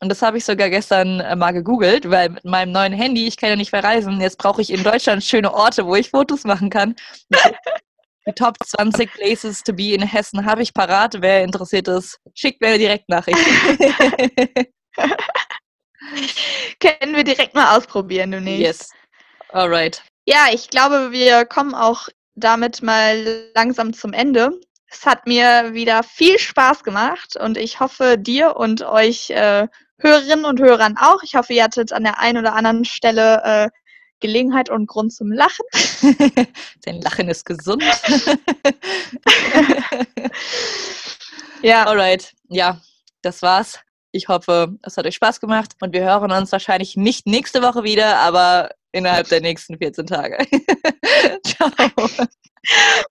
Und 0.00 0.10
das 0.10 0.22
habe 0.22 0.38
ich 0.38 0.44
sogar 0.44 0.70
gestern 0.70 1.20
äh, 1.20 1.34
mal 1.34 1.52
gegoogelt, 1.52 2.08
weil 2.10 2.28
mit 2.28 2.44
meinem 2.44 2.72
neuen 2.72 2.92
Handy, 2.92 3.26
ich 3.26 3.36
kann 3.36 3.48
ja 3.48 3.56
nicht 3.56 3.70
verreisen, 3.70 4.20
jetzt 4.20 4.38
brauche 4.38 4.60
ich 4.60 4.70
in 4.70 4.84
Deutschland 4.84 5.24
schöne 5.24 5.52
Orte, 5.52 5.86
wo 5.86 5.96
ich 5.96 6.10
Fotos 6.10 6.44
machen 6.44 6.70
kann. 6.70 6.94
Die 8.26 8.32
Top 8.32 8.56
20 8.64 9.12
Places 9.12 9.62
to 9.62 9.72
be 9.72 9.92
in 9.92 10.02
Hessen 10.02 10.46
habe 10.46 10.62
ich 10.62 10.72
parat. 10.72 11.16
Wer 11.20 11.44
interessiert 11.44 11.88
ist, 11.88 12.18
schickt 12.34 12.60
mir 12.60 12.68
eine 12.68 12.78
Direktnachricht. 12.78 13.38
Können 16.80 17.16
wir 17.16 17.24
direkt 17.24 17.54
mal 17.54 17.76
ausprobieren, 17.76 18.30
du 18.30 18.40
nicht? 18.40 18.60
Yes. 18.60 18.90
Alright. 19.50 20.02
Ja, 20.26 20.46
ich 20.52 20.70
glaube, 20.70 21.12
wir 21.12 21.44
kommen 21.44 21.74
auch 21.74 22.08
damit 22.34 22.82
mal 22.82 23.50
langsam 23.54 23.92
zum 23.92 24.14
Ende. 24.14 24.58
Es 24.86 25.04
hat 25.04 25.26
mir 25.26 25.74
wieder 25.74 26.02
viel 26.02 26.38
Spaß 26.38 26.82
gemacht 26.82 27.36
und 27.36 27.58
ich 27.58 27.80
hoffe 27.80 28.16
dir 28.16 28.56
und 28.56 28.82
euch 28.82 29.30
äh, 29.30 29.68
Hörerinnen 29.98 30.44
und 30.44 30.60
Hörern 30.60 30.96
auch. 30.98 31.22
Ich 31.22 31.34
hoffe, 31.34 31.52
ihr 31.52 31.64
hattet 31.64 31.92
an 31.92 32.04
der 32.04 32.18
einen 32.20 32.38
oder 32.38 32.54
anderen 32.54 32.84
Stelle 32.84 33.42
äh, 33.44 33.70
Gelegenheit 34.20 34.70
und 34.70 34.86
Grund 34.86 35.12
zum 35.12 35.30
Lachen. 35.32 35.66
Denn 36.86 37.00
Lachen 37.00 37.28
ist 37.28 37.44
gesund. 37.44 37.82
ja. 41.62 41.86
Alright. 41.86 42.32
Ja, 42.48 42.80
das 43.22 43.42
war's. 43.42 43.78
Ich 44.12 44.28
hoffe, 44.28 44.76
es 44.82 44.96
hat 44.96 45.06
euch 45.06 45.16
Spaß 45.16 45.40
gemacht 45.40 45.72
und 45.80 45.92
wir 45.92 46.04
hören 46.04 46.30
uns 46.30 46.52
wahrscheinlich 46.52 46.96
nicht 46.96 47.26
nächste 47.26 47.62
Woche 47.62 47.82
wieder, 47.82 48.18
aber 48.18 48.70
innerhalb 48.92 49.28
der 49.28 49.40
nächsten 49.40 49.76
14 49.76 50.06
Tage. 50.06 50.38
Ciao. 51.44 51.70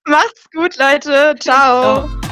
Macht's 0.06 0.50
gut, 0.50 0.76
Leute. 0.78 1.34
Ciao. 1.38 2.08
Ciao. 2.08 2.23